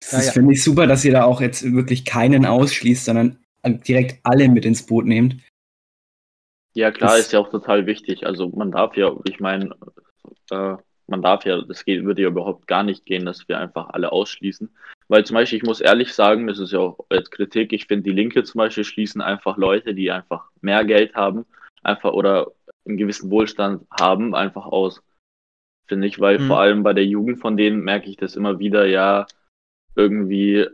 Das 0.00 0.12
Ja, 0.12 0.22
ja. 0.26 0.32
finde 0.32 0.52
ich 0.52 0.62
super, 0.62 0.86
dass 0.86 1.04
ihr 1.04 1.12
da 1.12 1.24
auch 1.24 1.40
jetzt 1.40 1.72
wirklich 1.72 2.04
keinen 2.04 2.44
ausschließt, 2.44 3.06
sondern 3.06 3.38
direkt 3.64 4.20
alle 4.22 4.48
mit 4.48 4.64
ins 4.64 4.84
Boot 4.84 5.06
nehmt. 5.06 5.36
Ja, 6.76 6.90
klar, 6.90 7.12
Das- 7.16 7.20
ist 7.20 7.32
ja 7.32 7.40
auch 7.40 7.48
total 7.50 7.86
wichtig. 7.86 8.26
Also 8.26 8.50
man 8.50 8.70
darf 8.70 8.96
ja, 8.98 9.10
ich 9.24 9.40
meine, 9.40 9.74
äh, 10.50 10.76
man 11.06 11.22
darf 11.22 11.46
ja, 11.46 11.62
das 11.62 11.86
geht, 11.86 12.04
würde 12.04 12.20
ja 12.20 12.28
überhaupt 12.28 12.66
gar 12.66 12.82
nicht 12.82 13.06
gehen, 13.06 13.24
dass 13.24 13.48
wir 13.48 13.58
einfach 13.58 13.88
alle 13.90 14.12
ausschließen. 14.12 14.68
Weil 15.08 15.24
zum 15.24 15.34
Beispiel, 15.36 15.56
ich 15.56 15.62
muss 15.62 15.80
ehrlich 15.80 16.12
sagen, 16.12 16.46
das 16.46 16.58
ist 16.58 16.72
ja 16.72 16.80
auch 16.80 16.98
jetzt 17.10 17.30
Kritik, 17.30 17.72
ich 17.72 17.86
finde, 17.86 18.02
die 18.02 18.14
Linke 18.14 18.44
zum 18.44 18.58
Beispiel 18.58 18.84
schließen 18.84 19.22
einfach 19.22 19.56
Leute, 19.56 19.94
die 19.94 20.10
einfach 20.10 20.50
mehr 20.60 20.84
Geld 20.84 21.14
haben, 21.14 21.46
einfach 21.82 22.12
oder 22.12 22.52
einen 22.84 22.98
gewissen 22.98 23.30
Wohlstand 23.30 23.86
haben, 23.90 24.34
einfach 24.34 24.66
aus. 24.66 25.02
Finde 25.88 26.06
ich, 26.08 26.20
weil 26.20 26.38
Mhm. 26.40 26.42
vor 26.42 26.60
allem 26.60 26.82
bei 26.82 26.92
der 26.92 27.06
Jugend 27.06 27.40
von 27.40 27.56
denen 27.56 27.80
merke 27.80 28.10
ich 28.10 28.18
das 28.18 28.36
immer 28.36 28.58
wieder, 28.58 28.84
ja, 28.84 29.26
irgendwie 29.94 30.66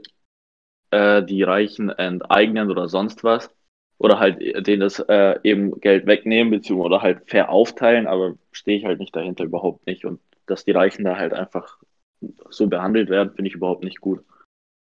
äh, 0.91 1.23
die 1.23 1.45
Reichen 1.45 1.91
enteignen 1.91 2.71
oder 2.73 2.89
sonst 2.89 3.23
was 3.23 3.55
oder 3.99 4.19
halt 4.19 4.41
denen 4.67 4.81
das 4.81 4.99
äh, 4.99 5.39
eben 5.43 5.81
Geld 5.81 6.07
wegnehmen, 6.07 6.51
beziehungsweise 6.51 6.87
oder 6.87 7.03
halt 7.03 7.31
fair 7.31 7.51
aufteilen, 7.51 8.07
aber 8.07 8.35
stehe 8.51 8.79
ich 8.79 8.85
halt 8.85 8.99
nicht 8.99 9.15
dahinter 9.15 9.45
überhaupt 9.45 9.87
nicht. 9.87 10.05
Und 10.05 10.21
dass 10.47 10.65
die 10.65 10.73
Reichen 10.73 11.05
da 11.05 11.17
halt 11.17 11.33
einfach 11.33 11.79
so 12.51 12.67
behandelt 12.67 13.11
werden, 13.11 13.33
finde 13.35 13.49
ich 13.49 13.55
überhaupt 13.55 13.85
nicht 13.85 14.01
gut. 14.01 14.25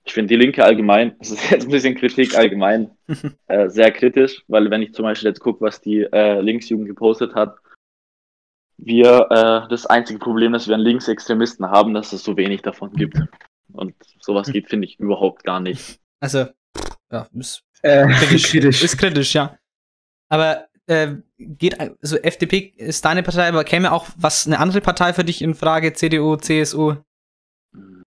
Ich 0.05 0.13
finde 0.13 0.29
die 0.29 0.41
Linke 0.41 0.63
allgemein, 0.63 1.17
das 1.19 1.31
ist 1.31 1.51
jetzt 1.51 1.65
ein 1.65 1.71
bisschen 1.71 1.95
Kritik 1.95 2.37
allgemein, 2.37 2.91
äh, 3.47 3.69
sehr 3.69 3.91
kritisch, 3.91 4.43
weil 4.47 4.69
wenn 4.69 4.81
ich 4.81 4.93
zum 4.93 5.03
Beispiel 5.03 5.29
jetzt 5.29 5.39
gucke, 5.39 5.61
was 5.61 5.81
die 5.81 6.01
äh, 6.01 6.39
Linksjugend 6.41 6.87
gepostet 6.87 7.35
hat, 7.35 7.57
wir 8.77 9.27
äh, 9.29 9.69
das 9.69 9.85
einzige 9.85 10.19
Problem, 10.19 10.53
das 10.53 10.67
wir 10.67 10.75
an 10.75 10.81
Linksextremisten 10.81 11.69
haben, 11.69 11.93
dass 11.93 12.11
es 12.11 12.23
so 12.23 12.35
wenig 12.37 12.61
davon 12.61 12.91
gibt. 12.93 13.17
Und 13.71 13.95
sowas 14.19 14.51
geht, 14.51 14.69
finde 14.69 14.87
ich, 14.87 14.99
überhaupt 14.99 15.43
gar 15.43 15.59
nicht. 15.59 15.99
Also, 16.19 16.45
ja, 17.11 17.27
ist 17.33 17.63
Äh, 17.83 18.07
kritisch. 18.07 18.49
kritisch. 18.49 18.83
Ist 18.83 18.97
kritisch, 18.97 19.33
ja. 19.35 19.57
Aber 20.29 20.67
äh, 20.87 21.15
geht, 21.37 21.79
also 21.79 22.17
FDP 22.17 22.73
ist 22.77 23.05
deine 23.05 23.23
Partei, 23.23 23.47
aber 23.47 23.63
käme 23.63 23.91
auch 23.91 24.07
was, 24.17 24.47
eine 24.47 24.59
andere 24.59 24.81
Partei 24.81 25.13
für 25.13 25.23
dich 25.23 25.41
in 25.41 25.53
Frage? 25.53 25.93
CDU, 25.93 26.35
CSU, 26.37 26.95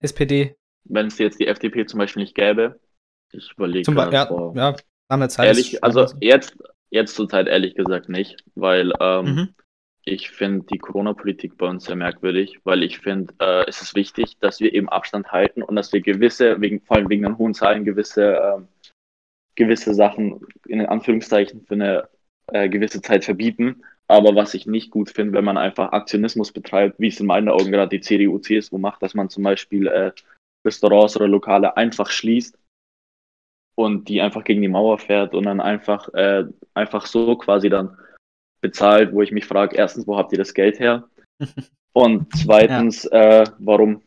SPD? 0.00 0.56
Wenn 0.84 1.06
es 1.06 1.18
jetzt 1.18 1.40
die 1.40 1.46
FDP 1.46 1.86
zum 1.86 1.98
Beispiel 1.98 2.22
nicht 2.22 2.34
gäbe, 2.34 2.80
ich 3.32 3.52
überlege 3.56 3.84
Zum 3.84 3.94
Beispiel, 3.94 4.14
ja, 4.14 4.24
boah. 4.26 4.54
ja, 4.56 4.76
haben 5.10 5.20
wir 5.20 5.28
Zeit. 5.28 5.46
Ehrlich, 5.48 5.82
also 5.82 6.06
jetzt, 6.20 6.56
jetzt 6.90 7.14
zur 7.14 7.28
Zeit 7.28 7.46
ehrlich 7.48 7.74
gesagt 7.74 8.08
nicht, 8.08 8.44
weil 8.54 8.92
ähm, 9.00 9.24
Mhm. 9.24 9.48
ich 10.04 10.30
finde 10.30 10.66
die 10.70 10.78
Corona-Politik 10.78 11.56
bei 11.56 11.66
uns 11.66 11.84
sehr 11.84 11.96
merkwürdig, 11.96 12.58
weil 12.64 12.82
ich 12.82 12.98
finde, 12.98 13.32
äh, 13.40 13.64
es 13.68 13.80
ist 13.80 13.94
wichtig, 13.94 14.36
dass 14.40 14.60
wir 14.60 14.74
eben 14.74 14.88
Abstand 14.88 15.30
halten 15.32 15.62
und 15.62 15.76
dass 15.76 15.92
wir 15.92 16.00
gewisse, 16.00 16.60
wegen, 16.60 16.80
vor 16.82 16.96
allem 16.96 17.08
wegen 17.08 17.22
den 17.22 17.38
hohen 17.38 17.54
Zahlen, 17.54 17.84
gewisse, 17.84 18.34
ähm, 18.34 18.68
gewisse 19.55 19.94
Sachen 19.94 20.40
in 20.66 20.78
den 20.78 20.88
Anführungszeichen 20.88 21.64
für 21.66 21.74
eine 21.74 22.09
äh, 22.48 22.68
gewisse 22.68 23.03
Zeit 23.03 23.24
verbieten. 23.24 23.82
Aber 24.09 24.34
was 24.34 24.55
ich 24.55 24.66
nicht 24.66 24.90
gut 24.90 25.11
finde, 25.11 25.34
wenn 25.34 25.44
man 25.44 25.57
einfach 25.57 25.92
Aktionismus 25.92 26.53
betreibt, 26.53 26.98
wie 26.98 27.09
es 27.09 27.20
in 27.20 27.26
meinen 27.26 27.48
Augen 27.48 27.70
gerade 27.70 27.96
die 27.96 28.00
CDU, 28.00 28.38
CSU 28.38 28.78
macht, 28.78 29.03
dass 29.03 29.14
man 29.14 29.30
zum 29.30 29.42
Beispiel 29.42 29.86
äh, 29.86 30.12
Restaurants 30.66 31.16
oder 31.16 31.28
Lokale 31.28 31.76
einfach 31.76 32.11
schließt 32.11 32.59
und 33.74 34.09
die 34.09 34.20
einfach 34.20 34.44
gegen 34.44 34.62
die 34.62 34.68
Mauer 34.68 34.98
fährt 34.98 35.34
und 35.34 35.44
dann 35.44 35.61
einfach, 35.61 36.12
äh, 36.14 36.44
einfach 36.74 37.07
so 37.07 37.36
quasi 37.36 37.68
dann 37.68 37.96
bezahlt, 38.61 39.12
wo 39.12 39.22
ich 39.22 39.32
mich 39.32 39.44
frage, 39.44 39.76
erstens, 39.76 40.07
wo 40.07 40.16
habt 40.16 40.32
ihr 40.32 40.38
das 40.38 40.55
Geld 40.55 40.78
her? 40.78 41.09
Und 41.94 42.34
zweitens, 42.34 43.05
äh, 43.05 43.44
warum? 43.59 44.00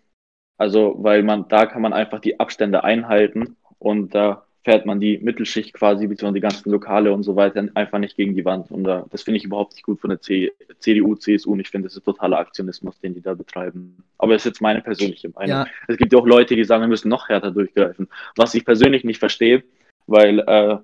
Also, 0.58 0.96
weil 0.98 1.22
man, 1.22 1.48
da 1.50 1.68
kann 1.68 1.84
man 1.84 1.93
einfach 1.93 2.20
die 2.20 2.39
Abstände 2.39 2.84
einhalten 2.84 3.58
und 3.78 4.16
da 4.16 4.45
fährt 4.66 4.88
man 4.88 4.99
die 4.99 5.20
Mittelschicht 5.20 5.74
quasi, 5.74 6.07
beziehungsweise 6.07 6.34
die 6.34 6.41
ganzen 6.41 6.72
Lokale 6.72 7.13
und 7.13 7.22
so 7.22 7.36
weiter, 7.36 7.63
einfach 7.76 7.99
nicht 7.99 8.18
gegen 8.18 8.36
die 8.36 8.43
Wand. 8.45 8.72
Und 8.72 8.84
da, 8.84 9.05
das 9.11 9.22
finde 9.22 9.38
ich 9.38 9.45
überhaupt 9.45 9.74
nicht 9.74 9.84
gut 9.84 10.01
von 10.01 10.09
der 10.09 10.20
C 10.20 10.51
CDU, 10.80 11.16
CSU 11.16 11.53
und 11.53 11.59
ich 11.59 11.70
finde, 11.70 11.88
das 11.88 11.95
ist 11.95 12.03
totaler 12.03 12.39
Aktionismus, 12.39 12.99
den 12.99 13.13
die 13.13 13.22
da 13.22 13.36
betreiben. 13.36 14.03
Aber 14.18 14.34
das 14.34 14.41
ist 14.41 14.47
jetzt 14.47 14.61
meine 14.61 14.82
persönliche 14.82 15.30
Meinung. 15.30 15.49
Ja. 15.49 15.68
Es 15.88 15.97
gibt 15.97 16.11
ja 16.11 16.18
auch 16.18 16.26
Leute, 16.26 16.55
die 16.55 16.63
sagen, 16.63 16.82
wir 16.82 16.88
müssen 16.88 17.09
noch 17.09 17.30
härter 17.30 17.51
durchgreifen. 17.51 18.07
Was 18.36 18.55
ich 18.55 18.66
persönlich 18.66 19.03
nicht 19.03 19.20
verstehe, 19.20 19.63
weil, 20.07 20.39
äh, 20.39 20.78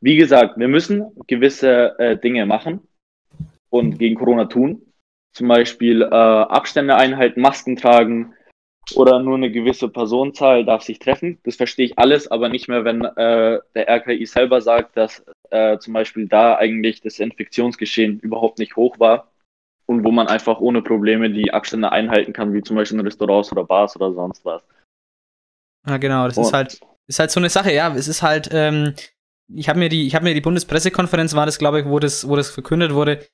wie 0.00 0.16
gesagt, 0.16 0.58
wir 0.58 0.68
müssen 0.68 1.04
gewisse 1.26 1.98
äh, 1.98 2.16
Dinge 2.16 2.46
machen 2.46 2.80
und 3.68 3.98
gegen 3.98 4.14
Corona 4.14 4.46
tun. 4.46 4.80
Zum 5.34 5.48
Beispiel 5.48 6.00
äh, 6.00 6.06
Abstände 6.06 6.96
einhalten, 6.96 7.42
Masken 7.42 7.76
tragen 7.76 8.32
oder 8.94 9.18
nur 9.18 9.36
eine 9.36 9.50
gewisse 9.50 9.88
Personenzahl 9.88 10.64
darf 10.64 10.82
sich 10.82 10.98
treffen. 10.98 11.38
Das 11.44 11.56
verstehe 11.56 11.86
ich 11.86 11.98
alles, 11.98 12.28
aber 12.28 12.48
nicht 12.48 12.68
mehr, 12.68 12.84
wenn 12.84 13.04
äh, 13.04 13.60
der 13.74 13.88
RKI 13.88 14.26
selber 14.26 14.60
sagt, 14.60 14.96
dass 14.96 15.24
äh, 15.50 15.78
zum 15.78 15.92
Beispiel 15.92 16.28
da 16.28 16.56
eigentlich 16.56 17.00
das 17.00 17.18
Infektionsgeschehen 17.18 18.20
überhaupt 18.20 18.58
nicht 18.58 18.76
hoch 18.76 18.98
war 19.00 19.32
und 19.86 20.04
wo 20.04 20.10
man 20.10 20.28
einfach 20.28 20.60
ohne 20.60 20.82
Probleme 20.82 21.30
die 21.30 21.52
Abstände 21.52 21.90
einhalten 21.90 22.32
kann, 22.32 22.52
wie 22.52 22.62
zum 22.62 22.76
Beispiel 22.76 22.98
in 22.98 23.04
Restaurants 23.04 23.50
oder 23.52 23.64
Bars 23.64 23.96
oder 23.96 24.12
sonst 24.12 24.44
was. 24.44 24.62
Ja, 25.88 25.96
genau, 25.96 26.26
das 26.26 26.36
Und- 26.36 26.44
ist 26.44 26.52
halt, 26.52 26.80
ist 27.08 27.18
halt 27.18 27.30
so 27.30 27.40
eine 27.40 27.50
Sache, 27.50 27.72
ja. 27.72 27.94
Es 27.94 28.08
ist 28.08 28.22
halt, 28.22 28.48
ähm, 28.52 28.94
ich 29.54 29.68
habe 29.68 29.78
mir 29.78 29.88
die, 29.88 30.06
ich 30.06 30.14
habe 30.14 30.24
mir 30.24 30.34
die 30.34 30.40
Bundespressekonferenz 30.40 31.34
war 31.34 31.46
das, 31.46 31.58
glaube 31.58 31.80
ich, 31.80 31.86
wo 31.86 31.98
das, 31.98 32.28
wo 32.28 32.36
das 32.36 32.50
verkündet 32.50 32.92
wurde. 32.92 33.24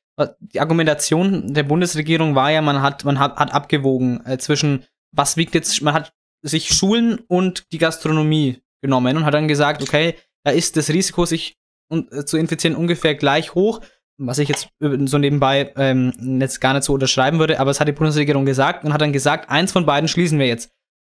Die 0.41 0.61
Argumentation 0.61 1.55
der 1.55 1.63
Bundesregierung 1.63 2.35
war 2.35 2.51
ja, 2.51 2.61
man 2.61 2.83
hat, 2.83 3.05
man 3.05 3.19
hat, 3.19 3.37
hat 3.37 3.55
abgewogen 3.55 4.25
äh, 4.27 4.37
zwischen, 4.37 4.85
was 5.13 5.37
wiegt 5.37 5.55
jetzt, 5.55 5.81
man 5.83 5.95
hat 5.95 6.13
sich 6.43 6.75
Schulen 6.75 7.21
und 7.29 7.71
die 7.73 7.79
Gastronomie 7.79 8.63
genommen 8.81 9.17
und 9.17 9.25
hat 9.25 9.35
dann 9.35 9.49
gesagt, 9.49 9.83
okay, 9.83 10.17
da 10.45 10.51
ist 10.51 10.77
das 10.77 10.91
Risiko, 10.91 11.25
sich 11.25 11.57
äh, 11.91 12.25
zu 12.25 12.37
infizieren, 12.37 12.77
ungefähr 12.77 13.15
gleich 13.15 13.55
hoch, 13.55 13.81
was 14.19 14.39
ich 14.39 14.49
jetzt 14.49 14.69
so 14.81 15.19
nebenbei 15.19 15.73
ähm, 15.77 16.39
jetzt 16.41 16.61
gar 16.61 16.75
nicht 16.75 16.85
so 16.85 16.95
unterschreiben 16.95 17.39
würde, 17.39 17.61
aber 17.61 17.71
es 17.71 17.81
hat 17.81 17.89
die 17.89 17.93
Bundesregierung 17.93 18.45
gesagt 18.45 18.85
und 18.85 18.93
hat 18.93 19.01
dann 19.01 19.13
gesagt, 19.13 19.51
eins 19.51 19.73
von 19.73 19.87
beiden 19.87 20.09
schließen 20.09 20.39
wir 20.39 20.47
jetzt. 20.47 20.71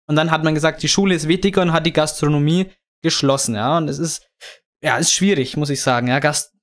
Und 0.07 0.15
dann 0.15 0.31
hat 0.31 0.43
man 0.43 0.55
gesagt, 0.55 0.81
die 0.81 0.87
Schule 0.87 1.13
ist 1.13 1.27
wichtiger 1.27 1.61
und 1.61 1.71
hat 1.71 1.85
die 1.85 1.93
Gastronomie 1.93 2.71
geschlossen, 3.03 3.55
ja. 3.55 3.77
Und 3.77 3.89
es 3.89 3.99
ist, 3.99 4.27
ja, 4.83 4.97
ist 4.97 5.13
schwierig, 5.13 5.55
muss 5.55 5.69
ich 5.69 5.81
sagen. 5.81 6.07
Ja, 6.07 6.19
Gast 6.19 6.53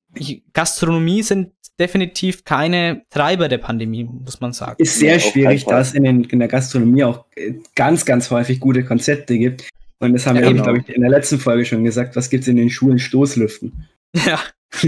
Gastronomie 0.53 1.23
sind 1.23 1.53
definitiv 1.79 2.45
keine 2.45 3.03
Treiber 3.11 3.49
der 3.49 3.59
Pandemie, 3.59 4.05
muss 4.05 4.41
man 4.41 4.53
sagen. 4.53 4.77
Ist 4.79 4.99
sehr 4.99 5.19
schwierig, 5.19 5.65
da 5.65 5.81
es 5.81 5.95
in, 5.95 6.05
den, 6.05 6.25
in 6.25 6.39
der 6.39 6.49
Gastronomie 6.49 7.05
auch 7.05 7.25
äh, 7.35 7.55
ganz, 7.75 8.05
ganz 8.05 8.31
häufig 8.31 8.61
gute 8.61 8.85
Konzepte 8.85 9.37
gibt. 9.39 9.69
Und 9.99 10.13
das 10.13 10.27
haben 10.27 10.37
Ja, 10.37 10.43
wir, 10.43 10.51
genau. 10.51 10.65
glaube 10.65 10.79
ich, 10.81 10.89
in 10.89 11.01
der 11.03 11.11
letzten 11.11 11.39
Folge 11.39 11.65
schon 11.65 11.85
gesagt. 11.85 12.17
Was 12.17 12.31
gibt 12.31 12.43
es 12.43 12.49
in 12.49 12.57
den 12.57 12.71
Schulen? 12.71 12.99
Stoßlüften. 12.99 13.89
Ja, 14.27 14.41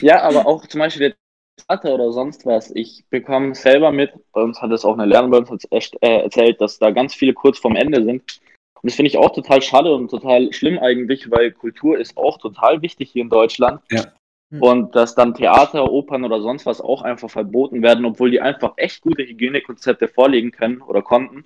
Ja, 0.00 0.22
aber 0.22 0.46
auch 0.46 0.66
zum 0.66 0.80
Beispiel 0.80 1.10
der 1.10 1.16
Theater 1.66 1.94
oder 1.94 2.12
sonst 2.12 2.46
was. 2.46 2.70
Ich 2.74 3.04
bekomme 3.10 3.54
selber 3.54 3.92
mit, 3.92 4.12
bei 4.32 4.42
uns 4.42 4.60
hat 4.60 4.70
es 4.72 4.84
auch 4.84 4.94
eine 4.94 5.06
Lehrerin 5.06 5.30
bei 5.30 5.38
uns 5.38 5.64
äh, 5.64 5.80
erzählt, 6.00 6.60
dass 6.60 6.78
da 6.78 6.90
ganz 6.90 7.14
viele 7.14 7.34
kurz 7.34 7.58
vorm 7.58 7.76
Ende 7.76 8.02
sind. 8.02 8.22
Und 8.82 8.90
das 8.90 8.94
finde 8.94 9.08
ich 9.08 9.18
auch 9.18 9.30
total 9.30 9.62
schade 9.62 9.94
und 9.94 10.10
total 10.10 10.52
schlimm 10.52 10.78
eigentlich, 10.78 11.30
weil 11.30 11.52
Kultur 11.52 11.98
ist 11.98 12.16
auch 12.16 12.38
total 12.38 12.82
wichtig 12.82 13.10
hier 13.12 13.22
in 13.22 13.30
Deutschland. 13.30 13.80
Ja. 13.90 14.04
Und 14.50 14.94
dass 14.94 15.14
dann 15.14 15.34
Theater, 15.34 15.90
Opern 15.90 16.24
oder 16.24 16.40
sonst 16.40 16.64
was 16.66 16.80
auch 16.80 17.02
einfach 17.02 17.30
verboten 17.30 17.82
werden, 17.82 18.04
obwohl 18.04 18.30
die 18.30 18.40
einfach 18.40 18.74
echt 18.76 19.00
gute 19.00 19.24
Hygienekonzepte 19.24 20.06
vorlegen 20.06 20.52
können 20.52 20.80
oder 20.80 21.02
konnten. 21.02 21.44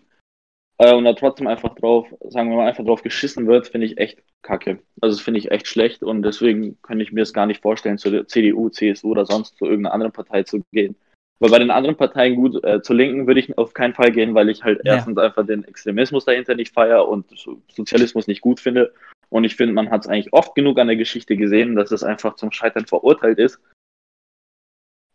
Äh, 0.79 0.95
und 0.95 1.05
da 1.05 1.13
trotzdem 1.15 1.47
einfach 1.47 1.75
drauf, 1.75 2.07
sagen 2.29 2.51
wir 2.51 2.57
mal, 2.57 2.69
einfach 2.69 2.85
drauf 2.85 3.03
geschissen 3.03 3.47
wird, 3.47 3.67
finde 3.69 3.87
ich 3.87 3.99
echt 3.99 4.23
kacke. 4.43 4.81
Also 5.01 5.17
das 5.17 5.25
finde 5.25 5.39
ich 5.39 5.51
echt 5.51 5.67
schlecht 5.67 6.03
und 6.03 6.23
deswegen 6.23 6.81
könnte 6.83 7.03
ich 7.03 7.13
mir 7.13 7.23
es 7.23 7.33
gar 7.33 7.47
nicht 7.47 7.63
vorstellen, 7.63 7.99
zur 7.99 8.27
CDU, 8.29 8.69
CSU 8.69 9.11
oder 9.11 9.27
sonst 9.27 9.57
zu 9.57 9.65
irgendeiner 9.65 9.95
anderen 9.95 10.13
Partei 10.13 10.45
zu 10.45 10.63
gehen. 10.73 10.95
Weil 11.41 11.51
bei 11.51 11.59
den 11.59 11.71
anderen 11.71 11.97
Parteien 11.97 12.37
gut, 12.37 12.63
äh, 12.65 12.83
zur 12.83 12.97
Linken 12.97 13.27
würde 13.27 13.41
ich 13.41 13.57
auf 13.59 13.73
keinen 13.73 13.95
Fall 13.95 14.11
gehen, 14.13 14.35
weil 14.35 14.49
ich 14.51 14.65
halt 14.65 14.81
Ja. 14.85 14.95
erstens 14.95 15.19
einfach 15.19 15.47
den 15.47 15.65
Extremismus 15.65 16.25
dahinter 16.25 16.55
nicht 16.55 16.75
feiere 16.75 17.09
und 17.09 17.27
so- 17.37 17.61
Sozialismus 17.73 18.27
nicht 18.27 18.41
gut 18.41 18.61
finde. 18.61 18.93
Und 19.31 19.45
ich 19.45 19.57
finde, 19.57 19.75
man 19.75 19.91
hat 19.91 20.03
es 20.03 20.09
eigentlich 20.09 20.33
oft 20.33 20.55
genug 20.55 20.79
an 20.79 20.87
der 20.87 20.97
Geschichte 20.97 21.37
gesehen, 21.37 21.77
dass 21.77 21.91
es 21.91 22.03
einfach 22.03 22.35
zum 22.37 22.51
Scheitern 22.51 22.87
verurteilt 22.87 23.39
ist. 23.39 23.61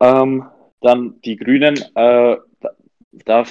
Ähm, 0.01 0.45
dann 0.81 1.21
die 1.21 1.37
Grünen, 1.37 1.75
äh, 1.95 2.37
da, 3.25 3.43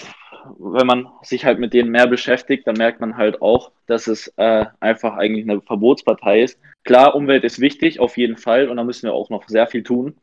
wenn 0.58 0.86
man 0.86 1.08
sich 1.22 1.44
halt 1.44 1.58
mit 1.58 1.72
denen 1.72 1.90
mehr 1.90 2.06
beschäftigt, 2.06 2.66
dann 2.66 2.76
merkt 2.76 3.00
man 3.00 3.16
halt 3.16 3.40
auch, 3.42 3.72
dass 3.86 4.06
es 4.06 4.28
äh, 4.36 4.66
einfach 4.80 5.16
eigentlich 5.16 5.48
eine 5.48 5.60
Verbotspartei 5.60 6.42
ist. 6.42 6.60
Klar, 6.84 7.14
Umwelt 7.14 7.44
ist 7.44 7.60
wichtig, 7.60 8.00
auf 8.00 8.16
jeden 8.16 8.36
Fall, 8.36 8.68
und 8.68 8.76
da 8.76 8.84
müssen 8.84 9.06
wir 9.06 9.14
auch 9.14 9.30
noch 9.30 9.48
sehr 9.48 9.66
viel 9.66 9.82
tun. 9.82 10.16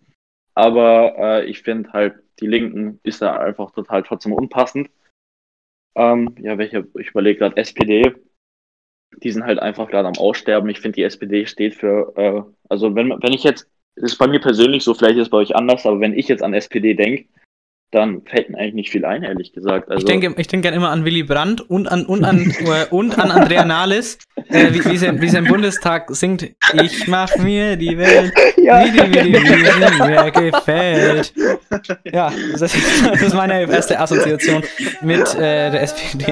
Aber 0.53 1.15
äh, 1.17 1.45
ich 1.45 1.61
finde 1.61 1.93
halt, 1.93 2.15
die 2.39 2.47
Linken 2.47 2.99
ist 3.03 3.21
da 3.21 3.37
einfach 3.37 3.71
total 3.71 4.03
trotzdem 4.03 4.33
unpassend. 4.33 4.89
Ähm, 5.95 6.35
ja, 6.39 6.57
welche, 6.57 6.87
ich 6.99 7.09
überlege 7.09 7.39
gerade, 7.39 7.57
SPD, 7.57 8.13
die 9.17 9.31
sind 9.31 9.43
halt 9.43 9.59
einfach 9.59 9.89
gerade 9.89 10.07
am 10.07 10.17
Aussterben. 10.17 10.69
Ich 10.69 10.79
finde, 10.79 10.95
die 10.95 11.03
SPD 11.03 11.45
steht 11.45 11.75
für, 11.75 12.13
äh, 12.15 12.41
also 12.69 12.95
wenn, 12.95 13.09
wenn 13.09 13.33
ich 13.33 13.43
jetzt, 13.43 13.67
das 13.95 14.13
ist 14.13 14.17
bei 14.17 14.27
mir 14.27 14.39
persönlich 14.39 14.83
so, 14.83 14.93
vielleicht 14.93 15.17
ist 15.17 15.23
es 15.23 15.29
bei 15.29 15.37
euch 15.37 15.55
anders, 15.55 15.85
aber 15.85 15.99
wenn 15.99 16.17
ich 16.17 16.27
jetzt 16.27 16.43
an 16.43 16.53
SPD 16.53 16.93
denke, 16.93 17.25
dann 17.91 18.21
fällt 18.21 18.49
mir 18.49 18.59
eigentlich 18.59 18.73
nicht 18.75 18.89
viel 18.91 19.03
ein, 19.03 19.23
ehrlich 19.23 19.51
gesagt. 19.51 19.89
Also, 19.89 19.99
ich 19.99 20.05
denke, 20.05 20.39
ich 20.39 20.47
denke 20.47 20.67
immer 20.69 20.91
an 20.91 21.05
Willy 21.05 21.23
Brandt 21.23 21.61
und 21.61 21.87
an 21.87 22.05
und 22.05 22.23
an 22.23 22.53
äh, 22.59 22.85
und 22.91 23.17
an 23.17 23.31
Andrea 23.31 23.65
Nahles, 23.65 24.19
äh, 24.49 24.71
wie, 24.71 24.85
wie, 24.85 24.97
sie, 24.97 25.19
wie 25.19 25.27
sie 25.27 25.37
im 25.37 25.45
Bundestag 25.45 26.07
singt. 26.11 26.51
Ich 26.83 27.07
mach 27.07 27.35
mir 27.37 27.75
die 27.77 27.97
Welt, 27.97 28.31
Ja. 28.57 28.85
wie 28.85 28.91
die, 28.91 28.99
wie 28.99 29.21
die, 29.23 29.33
wie 29.33 29.97
sie 29.97 30.07
mir 30.07 30.31
gefällt. 30.31 31.33
Ja, 32.05 32.31
das 32.51 32.61
ist, 32.61 33.05
das 33.11 33.21
ist 33.23 33.33
meine 33.33 33.61
erste 33.63 33.99
Assoziation 33.99 34.63
mit 35.01 35.33
äh, 35.35 35.71
der 35.71 35.81
SPD. 35.81 36.31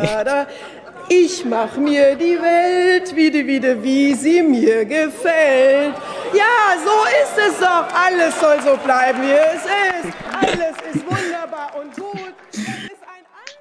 Ich 1.09 1.45
mach 1.45 1.77
mir 1.77 2.15
die 2.15 2.37
Welt 2.41 3.15
wieder, 3.15 3.47
wieder, 3.47 3.81
wie 3.81 4.13
sie 4.13 4.41
mir 4.41 4.83
gefällt. 4.83 5.95
Ja, 6.33 6.75
so 6.83 7.05
ist 7.23 7.49
es 7.49 7.59
doch. 7.59 7.87
Alles 7.93 8.39
soll 8.39 8.61
so 8.61 8.77
bleiben, 8.83 9.21
wie 9.21 9.31
es 9.31 9.63
ist. 9.63 10.17
Alles 10.33 10.75
ist 10.93 11.05
wunderbar 11.05 11.71
und 11.79 11.95
gut. 11.95 12.33
Es 12.51 12.57
ist 12.59 12.67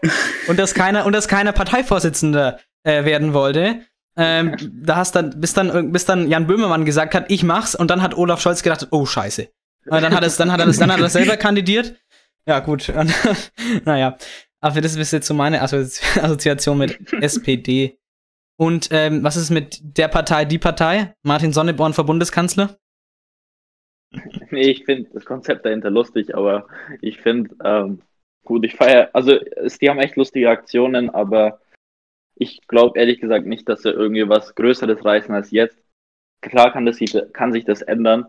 ein 0.03 0.11
und 0.49 0.59
dass 0.59 0.75
keiner 0.75 1.07
und 1.07 1.13
dass 1.13 1.29
keiner 1.29 1.53
Parteivorsitzender 1.53 2.59
äh, 2.83 3.05
werden 3.05 3.33
wollte. 3.33 3.83
Ähm, 4.17 4.57
da 4.83 4.97
hast 4.97 5.15
dann 5.15 5.41
bis 5.41 5.53
dann 5.53 5.93
bis 5.93 6.05
dann 6.05 6.29
Jan 6.29 6.47
Böhmermann 6.47 6.85
gesagt 6.85 7.15
hat, 7.15 7.27
ich 7.29 7.45
mach's 7.45 7.75
und 7.75 7.91
dann 7.91 8.03
hat 8.03 8.17
Olaf 8.17 8.41
Scholz 8.41 8.63
gedacht, 8.63 8.89
oh 8.91 9.07
Scheiße. 9.07 9.49
Und 9.89 10.03
dann 10.03 10.15
hat 10.15 10.25
es 10.25 10.37
dann 10.37 10.51
hat 10.51 10.59
er 10.59 10.67
das 10.67 10.79
dann 10.79 10.93
hat 10.93 11.01
er 11.01 11.11
selber 11.11 11.37
kandidiert. 11.37 11.95
Ja 12.47 12.61
gut. 12.61 12.89
Und, 12.89 13.13
naja, 13.85 14.17
aber 14.61 14.81
das 14.81 14.97
ist 14.97 15.13
jetzt 15.13 15.27
so 15.27 15.35
meine 15.35 15.63
Assozi 15.63 16.03
Assoziation 16.21 16.79
mit 16.79 17.13
SPD. 17.13 17.99
Und 18.59 18.89
ähm, 18.91 19.23
was 19.23 19.37
ist 19.37 19.51
mit 19.51 19.81
der 19.83 20.09
Partei, 20.09 20.45
die 20.45 20.59
Partei? 20.59 21.15
Martin 21.23 21.53
Sonneborn 21.53 21.93
für 21.93 22.05
Bundeskanzler? 22.05 22.77
Nee, 24.51 24.71
ich 24.71 24.85
finde 24.85 25.11
das 25.13 25.25
Konzept 25.25 25.67
dahinter 25.67 25.91
lustig, 25.91 26.35
aber 26.35 26.69
ich 27.03 27.21
finde, 27.21 27.55
ähm, 27.65 28.01
gut, 28.45 28.65
ich 28.65 28.77
feiere, 28.77 29.11
also 29.13 29.33
es, 29.33 29.79
die 29.79 29.91
haben 29.91 29.99
echt 29.99 30.17
lustige 30.17 30.49
Aktionen, 30.49 31.11
aber 31.11 31.61
ich 32.37 32.61
glaube 32.69 32.99
ehrlich 32.99 33.21
gesagt 33.21 33.47
nicht, 33.47 33.69
dass 33.69 33.83
sie 33.83 33.91
irgendwie 33.91 34.29
was 34.29 34.55
Größeres 34.55 35.05
reißen 35.05 35.35
als 35.35 35.51
jetzt. 35.51 35.83
Klar 36.41 36.73
kann, 36.73 36.87
das, 36.87 36.99
kann 37.33 37.53
sich 37.53 37.65
das 37.65 37.83
ändern, 37.83 38.27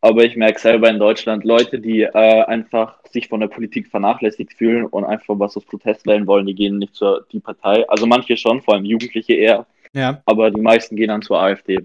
aber 0.00 0.24
ich 0.24 0.36
merke 0.36 0.60
selber 0.60 0.88
in 0.90 0.98
Deutschland 0.98 1.44
Leute, 1.44 1.78
die 1.80 2.02
äh, 2.02 2.42
einfach 2.44 2.98
sich 3.10 3.28
von 3.28 3.40
der 3.40 3.48
Politik 3.48 3.88
vernachlässigt 3.88 4.52
fühlen 4.52 4.86
und 4.86 5.04
einfach 5.04 5.38
was 5.38 5.56
aus 5.56 5.64
Protest 5.64 6.06
wählen 6.06 6.26
wollen, 6.26 6.46
die 6.46 6.54
gehen 6.54 6.78
nicht 6.78 6.94
zur 6.94 7.26
die 7.32 7.40
Partei. 7.40 7.88
Also 7.88 8.06
manche 8.06 8.36
schon, 8.36 8.62
vor 8.62 8.74
allem 8.74 8.84
Jugendliche 8.84 9.34
eher, 9.34 9.66
Ja. 9.94 10.22
aber 10.26 10.50
die 10.50 10.60
meisten 10.60 10.96
gehen 10.96 11.08
dann 11.08 11.22
zur 11.22 11.40
AfD 11.40 11.78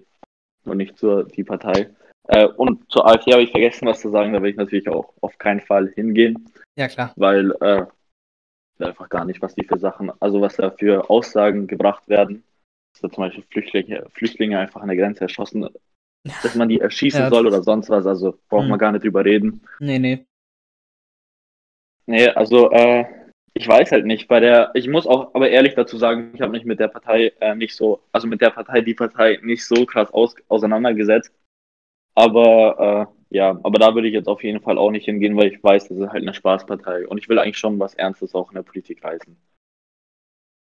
und 0.65 0.77
nicht 0.77 0.97
zur 0.97 1.23
die 1.25 1.43
Partei. 1.43 1.89
Äh, 2.27 2.47
und 2.47 2.89
zur 2.91 3.07
AfD 3.07 3.33
habe 3.33 3.43
ich 3.43 3.51
vergessen, 3.51 3.87
was 3.87 4.01
zu 4.01 4.09
sagen, 4.09 4.33
da 4.33 4.41
will 4.41 4.51
ich 4.51 4.57
natürlich 4.57 4.87
auch 4.89 5.13
auf 5.21 5.37
keinen 5.37 5.61
Fall 5.61 5.91
hingehen, 5.95 6.49
Ja, 6.77 6.87
klar. 6.87 7.13
weil 7.15 7.51
äh, 7.61 7.85
einfach 8.79 9.09
gar 9.09 9.25
nicht, 9.25 9.41
was 9.41 9.55
die 9.55 9.65
für 9.65 9.77
Sachen, 9.79 10.11
also 10.19 10.41
was 10.41 10.55
da 10.57 10.71
für 10.71 11.09
Aussagen 11.09 11.67
gebracht 11.67 12.07
werden, 12.09 12.43
dass 12.93 13.01
da 13.01 13.09
zum 13.09 13.23
Beispiel 13.23 13.43
Flüchtlinge, 13.49 14.05
Flüchtlinge 14.13 14.59
einfach 14.59 14.81
an 14.81 14.87
der 14.87 14.97
Grenze 14.97 15.21
erschossen, 15.21 15.67
dass 16.23 16.55
man 16.55 16.69
die 16.69 16.79
erschießen 16.79 17.21
Ja. 17.21 17.29
soll 17.29 17.47
oder 17.47 17.63
sonst 17.63 17.89
was, 17.89 18.05
also 18.05 18.37
braucht 18.49 18.67
man 18.67 18.79
gar 18.79 18.91
nicht 18.91 19.03
drüber 19.03 19.25
reden. 19.25 19.61
Nee, 19.79 19.99
nee. 19.99 20.25
Nee, 22.05 22.27
also 22.29 22.71
äh, 22.71 23.05
ich 23.53 23.67
weiß 23.67 23.91
halt 23.91 24.05
nicht. 24.05 24.27
Bei 24.27 24.39
der, 24.39 24.71
ich 24.73 24.87
muss 24.87 25.07
auch 25.07 25.33
aber 25.35 25.49
ehrlich 25.49 25.75
dazu 25.75 25.97
sagen, 25.97 26.31
ich 26.33 26.41
habe 26.41 26.51
mich 26.51 26.65
mit 26.65 26.79
der 26.79 26.87
Partei 26.87 27.33
äh, 27.39 27.55
nicht 27.55 27.75
so, 27.75 28.01
also 28.11 28.27
mit 28.27 28.41
der 28.41 28.49
Partei, 28.49 28.81
die 28.81 28.93
Partei 28.93 29.39
nicht 29.41 29.65
so 29.65 29.85
krass 29.85 30.11
aus, 30.11 30.35
auseinandergesetzt. 30.47 31.31
Aber 32.15 33.09
äh, 33.31 33.35
ja, 33.37 33.49
aber 33.63 33.79
da 33.79 33.95
würde 33.95 34.07
ich 34.07 34.13
jetzt 34.13 34.27
auf 34.27 34.43
jeden 34.43 34.61
Fall 34.61 34.77
auch 34.77 34.91
nicht 34.91 35.05
hingehen, 35.05 35.35
weil 35.35 35.47
ich 35.47 35.63
weiß, 35.63 35.87
das 35.87 35.97
ist 35.97 36.09
halt 36.09 36.23
eine 36.23 36.33
Spaßpartei 36.33 37.07
und 37.07 37.17
ich 37.17 37.29
will 37.29 37.39
eigentlich 37.39 37.57
schon 37.57 37.79
was 37.79 37.95
Ernstes 37.95 38.35
auch 38.35 38.51
in 38.51 38.55
der 38.55 38.63
Politik 38.63 39.03
reißen. 39.03 39.35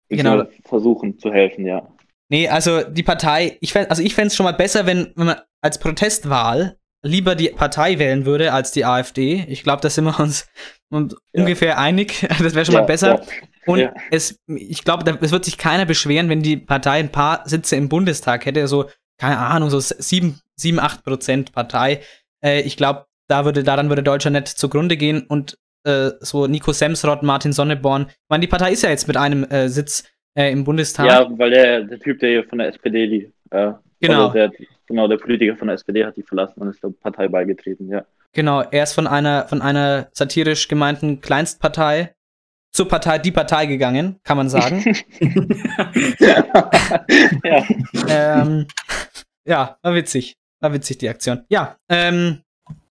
Genau. 0.09 0.45
Versuchen 0.63 1.17
zu 1.19 1.31
helfen, 1.31 1.65
ja. 1.65 1.87
Nee, 2.31 2.47
also 2.47 2.81
die 2.83 3.03
Partei, 3.03 3.57
ich 3.59 3.73
fänd, 3.73 3.89
also 3.89 4.01
ich 4.01 4.15
fände 4.15 4.27
es 4.27 4.35
schon 4.35 4.45
mal 4.45 4.53
besser, 4.53 4.85
wenn, 4.85 5.11
wenn 5.15 5.25
man 5.27 5.41
als 5.61 5.79
Protestwahl 5.79 6.77
lieber 7.03 7.35
die 7.35 7.49
Partei 7.49 7.99
wählen 7.99 8.25
würde 8.25 8.53
als 8.53 8.71
die 8.71 8.85
AfD. 8.85 9.45
Ich 9.49 9.63
glaube, 9.63 9.81
da 9.81 9.89
sind 9.89 10.05
wir 10.05 10.17
uns 10.19 10.47
und 10.89 11.13
Ja. 11.33 11.41
ungefähr 11.43 11.77
einig. 11.77 12.25
Das 12.41 12.53
wäre 12.55 12.65
schon 12.65 12.75
Ja, 12.75 12.81
mal 12.81 12.85
besser. 12.87 13.19
ja, 13.19 13.37
Und 13.65 13.89
es, 14.11 14.39
ich 14.47 14.83
glaube, 14.83 15.17
es 15.21 15.31
wird 15.31 15.43
sich 15.45 15.57
keiner 15.57 15.85
beschweren, 15.85 16.29
wenn 16.29 16.41
die 16.41 16.57
Partei 16.57 16.99
ein 16.99 17.11
paar 17.11 17.47
Sitze 17.49 17.75
im 17.75 17.89
Bundestag 17.89 18.45
hätte, 18.45 18.67
so, 18.67 18.89
keine 19.19 19.37
Ahnung, 19.37 19.69
so 19.69 19.79
sieben, 19.79 20.39
sieben, 20.55 20.79
acht 20.79 21.03
Prozent 21.03 21.51
Partei. 21.51 22.01
Äh, 22.43 22.61
ich 22.61 22.77
glaube, 22.77 23.05
da 23.27 23.43
würde, 23.45 23.63
daran 23.63 23.89
würde 23.89 24.03
Deutschland 24.03 24.35
nicht 24.35 24.47
zugrunde 24.47 24.95
gehen 24.95 25.23
und 25.27 25.57
äh, 25.85 26.11
so 26.21 26.47
Nico 26.47 26.71
Semsrott, 26.71 27.23
Martin 27.23 27.51
Sonneborn. 27.51 28.07
Ich 28.09 28.15
meine, 28.29 28.41
die 28.41 28.47
Partei 28.47 28.71
ist 28.71 28.83
ja 28.83 28.89
jetzt 28.89 29.07
mit 29.07 29.17
einem 29.17 29.43
äh, 29.45 29.67
Sitz 29.67 30.03
äh, 30.35 30.51
im 30.51 30.63
Bundestag. 30.63 31.07
Ja, 31.07 31.27
weil 31.37 31.51
der, 31.51 31.83
der 31.83 31.99
Typ, 31.99 32.19
der 32.19 32.29
hier 32.29 32.43
von 32.43 32.59
der 32.59 32.67
SPD, 32.69 33.07
die, 33.07 33.33
äh, 33.51 33.73
Genau. 34.01 34.29
Der, 34.31 34.51
genau, 34.87 35.07
der 35.07 35.17
Politiker 35.17 35.55
von 35.55 35.67
der 35.67 35.75
SPD 35.75 36.03
hat 36.03 36.17
die 36.17 36.23
verlassen 36.23 36.59
und 36.59 36.69
ist 36.69 36.83
der 36.83 36.89
Partei 36.89 37.27
beigetreten, 37.27 37.87
ja. 37.87 38.03
Genau, 38.33 38.61
er 38.61 38.83
ist 38.83 38.93
von 38.93 39.07
einer, 39.07 39.47
von 39.47 39.61
einer 39.61 40.09
satirisch 40.11 40.67
gemeinten 40.67 41.21
Kleinstpartei 41.21 42.15
zur 42.73 42.87
Partei, 42.87 43.19
die 43.19 43.31
Partei 43.31 43.67
gegangen, 43.67 44.19
kann 44.23 44.37
man 44.37 44.49
sagen. 44.49 44.83
ja. 47.43 47.63
ähm, 48.07 48.65
ja, 49.45 49.77
war 49.83 49.93
witzig. 49.93 50.37
War 50.61 50.73
witzig, 50.73 50.97
die 50.99 51.09
Aktion. 51.09 51.43
Ja, 51.49 51.77
ähm, 51.89 52.41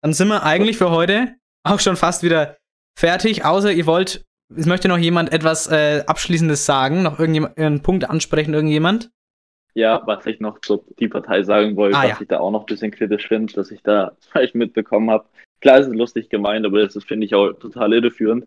dann 0.03 0.13
sind 0.13 0.29
wir 0.29 0.45
eigentlich 0.45 0.77
für 0.77 0.91
heute 0.91 1.35
auch 1.65 1.81
schon 1.81 1.97
fast 1.97 2.23
wieder 2.23 2.59
fertig, 2.97 3.45
außer 3.45 3.73
ihr 3.73 3.87
wollt, 3.87 4.25
es 4.57 4.67
möchte 4.67 4.89
noch 4.89 4.99
jemand 4.99 5.33
etwas 5.33 5.71
äh, 5.71 6.03
Abschließendes 6.07 6.67
sagen, 6.67 7.03
noch 7.03 7.19
irgendjemand, 7.19 7.59
einen 7.59 7.83
Punkt 7.83 8.09
ansprechen, 8.09 8.55
irgendjemand? 8.55 9.11
Ja, 9.75 10.03
was 10.05 10.27
ich 10.27 10.41
noch 10.41 10.61
zur 10.61 10.85
die 10.99 11.09
Partei 11.09 11.43
sagen 11.43 11.77
wollte, 11.77 11.97
Ah, 11.97 12.03
was 12.03 12.11
ja. 12.11 12.17
ich 12.21 12.29
da 12.29 12.41
auch 12.41 12.51
noch 12.51 12.61
ein 12.61 12.67
bisschen 12.67 12.91
kritisch 12.91 13.29
finde, 13.29 13.53
dass 13.55 13.71
ich 13.71 13.83
da 13.83 14.13
vielleicht 14.31 14.55
mitbekommen 14.55 15.11
habe. 15.11 15.27
Klar, 15.61 15.79
es 15.79 15.87
ist 15.87 15.95
lustig 15.95 16.29
gemeint, 16.29 16.67
aber 16.67 16.87
das 16.87 17.03
finde 17.05 17.27
ich, 17.27 17.35
auch 17.35 17.53
total 17.53 17.93
irreführend, 17.95 18.47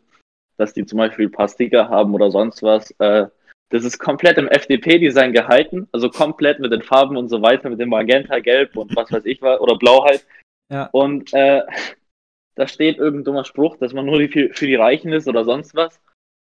dass 0.57 0.73
die 0.73 0.85
zum 0.85 0.97
Beispiel 0.97 1.27
ein 1.27 1.31
paar 1.31 1.47
Sticker 1.47 1.89
haben 1.89 2.13
oder 2.13 2.29
sonst 2.29 2.61
was. 2.61 2.91
Äh, 2.99 3.27
das 3.69 3.83
ist 3.83 3.97
komplett 3.97 4.37
im 4.37 4.47
FDP-Design 4.47 5.33
gehalten, 5.33 5.87
also 5.91 6.09
komplett 6.09 6.59
mit 6.59 6.71
den 6.71 6.83
Farben 6.83 7.17
und 7.17 7.29
so 7.29 7.41
weiter, 7.41 7.69
mit 7.69 7.79
dem 7.79 7.89
Magenta, 7.89 8.39
Gelb 8.39 8.75
und 8.77 8.95
was 8.95 9.11
weiß 9.11 9.25
ich 9.25 9.41
was, 9.41 9.59
oder 9.59 9.77
Blau 9.77 10.05
halt. 10.05 10.25
Ja. 10.71 10.89
Und 10.91 11.33
äh, 11.33 11.61
da 12.55 12.67
steht 12.67 12.97
irgendein 12.97 13.25
dummer 13.25 13.45
Spruch, 13.45 13.77
dass 13.77 13.93
man 13.93 14.05
nur 14.05 14.19
die 14.19 14.29
für, 14.53 14.65
die 14.65 14.75
Reichen 14.75 15.11
ist 15.13 15.27
oder 15.27 15.43
sonst 15.45 15.75
was. 15.75 15.99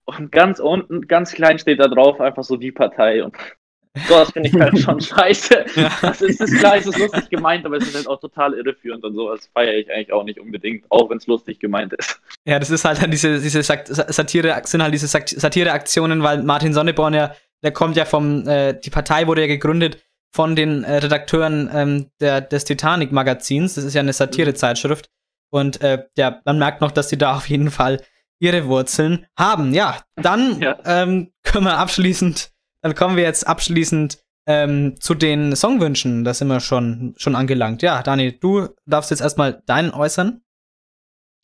Und 0.06 0.30
ganz 0.30 0.60
unten, 0.60 1.06
ganz 1.08 1.32
klein 1.32 1.58
steht 1.58 1.80
da 1.80 1.88
drauf 1.88 2.20
einfach 2.20 2.44
so 2.44 2.56
die 2.56 2.72
Partei. 2.72 3.24
Und 3.24 3.34
so, 4.08 4.14
das 4.14 4.32
finde 4.32 4.48
ich 4.50 4.54
halt 4.54 4.78
schon 4.78 5.00
scheiße. 5.00 5.64
Das 6.02 6.20
ist, 6.20 6.40
ist 6.40 6.58
klar, 6.58 6.76
es 6.76 6.86
ist 6.86 6.98
lustig 6.98 7.30
gemeint, 7.30 7.64
aber 7.64 7.76
es 7.78 7.86
ist 7.88 7.94
halt 7.94 8.08
auch 8.08 8.20
total 8.20 8.54
irreführend 8.54 9.04
und 9.04 9.14
sowas 9.14 9.48
feiere 9.54 9.74
ich 9.74 9.90
eigentlich 9.90 10.12
auch 10.12 10.24
nicht 10.24 10.38
unbedingt, 10.40 10.84
auch 10.90 11.08
wenn 11.08 11.18
es 11.18 11.26
lustig 11.26 11.58
gemeint 11.58 11.92
ist. 11.94 12.20
Ja, 12.44 12.58
das 12.58 12.70
ist 12.70 12.84
halt 12.84 13.00
dann 13.00 13.10
diese, 13.10 13.40
diese 13.40 13.62
Sat- 13.62 13.86
Satire, 13.88 14.60
sind 14.64 14.82
halt 14.82 14.92
diese 14.92 15.06
Sat- 15.06 15.28
Satireaktionen, 15.28 16.22
weil 16.22 16.42
Martin 16.42 16.74
Sonneborn 16.74 17.14
ja, 17.14 17.34
der 17.62 17.72
kommt 17.72 17.96
ja 17.96 18.04
vom, 18.04 18.46
äh, 18.46 18.74
die 18.74 18.90
Partei 18.90 19.26
wurde 19.26 19.42
ja 19.42 19.46
gegründet 19.46 20.02
von 20.34 20.56
den 20.56 20.82
äh, 20.82 20.96
Redakteuren 20.96 21.70
ähm, 21.72 22.10
der, 22.20 22.40
des 22.40 22.64
Titanic-Magazins. 22.64 23.76
Das 23.76 23.84
ist 23.84 23.94
ja 23.94 24.00
eine 24.00 24.12
Satirezeitschrift. 24.12 25.08
Und 25.54 25.82
äh, 25.82 26.04
ja, 26.16 26.40
man 26.44 26.58
merkt 26.58 26.80
noch, 26.80 26.90
dass 26.90 27.10
sie 27.10 27.16
da 27.16 27.36
auf 27.36 27.48
jeden 27.48 27.70
Fall 27.70 28.02
ihre 28.40 28.66
Wurzeln 28.66 29.24
haben. 29.38 29.72
Ja, 29.72 30.00
dann 30.16 30.60
ähm, 30.84 31.30
können 31.44 31.66
wir 31.66 31.78
abschließend, 31.78 32.50
dann 32.80 32.96
kommen 32.96 33.16
wir 33.16 33.22
jetzt 33.22 33.46
abschließend 33.46 34.18
ähm, 34.46 34.96
zu 34.98 35.14
den 35.14 35.54
Songwünschen. 35.54 36.24
Da 36.24 36.34
sind 36.34 36.48
wir 36.48 36.58
schon, 36.58 37.14
schon 37.18 37.36
angelangt. 37.36 37.82
Ja, 37.82 38.02
Dani, 38.02 38.36
du 38.36 38.66
darfst 38.84 39.12
jetzt 39.12 39.20
erstmal 39.20 39.62
deinen 39.66 39.92
äußern. 39.92 40.42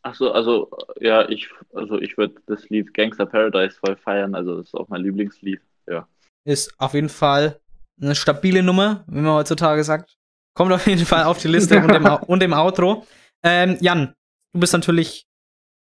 Ach 0.02 0.16
so, 0.16 0.32
also 0.32 0.72
ja, 0.98 1.28
ich 1.28 1.48
also 1.72 2.00
ich 2.00 2.18
würde 2.18 2.34
das 2.48 2.68
Lied 2.68 2.92
Gangster 2.94 3.26
Paradise 3.26 3.78
voll 3.78 3.94
feiern, 3.94 4.34
also 4.34 4.56
das 4.56 4.66
ist 4.66 4.74
auch 4.74 4.88
mein 4.88 5.02
Lieblingslied. 5.02 5.60
Ja. 5.86 6.08
ist 6.44 6.74
auf 6.80 6.94
jeden 6.94 7.10
Fall 7.10 7.60
eine 8.02 8.16
stabile 8.16 8.64
Nummer, 8.64 9.04
wie 9.06 9.20
man 9.20 9.34
heutzutage 9.34 9.84
sagt. 9.84 10.16
Kommt 10.54 10.72
auf 10.72 10.88
jeden 10.88 11.06
Fall 11.06 11.22
auf 11.22 11.38
die 11.38 11.46
Liste 11.46 11.78
und, 11.84 12.06
Au- 12.06 12.24
und 12.26 12.42
im 12.42 12.54
Outro. 12.54 13.06
Ähm, 13.44 13.76
Jan, 13.80 14.14
du 14.54 14.60
bist 14.60 14.72
natürlich 14.72 15.26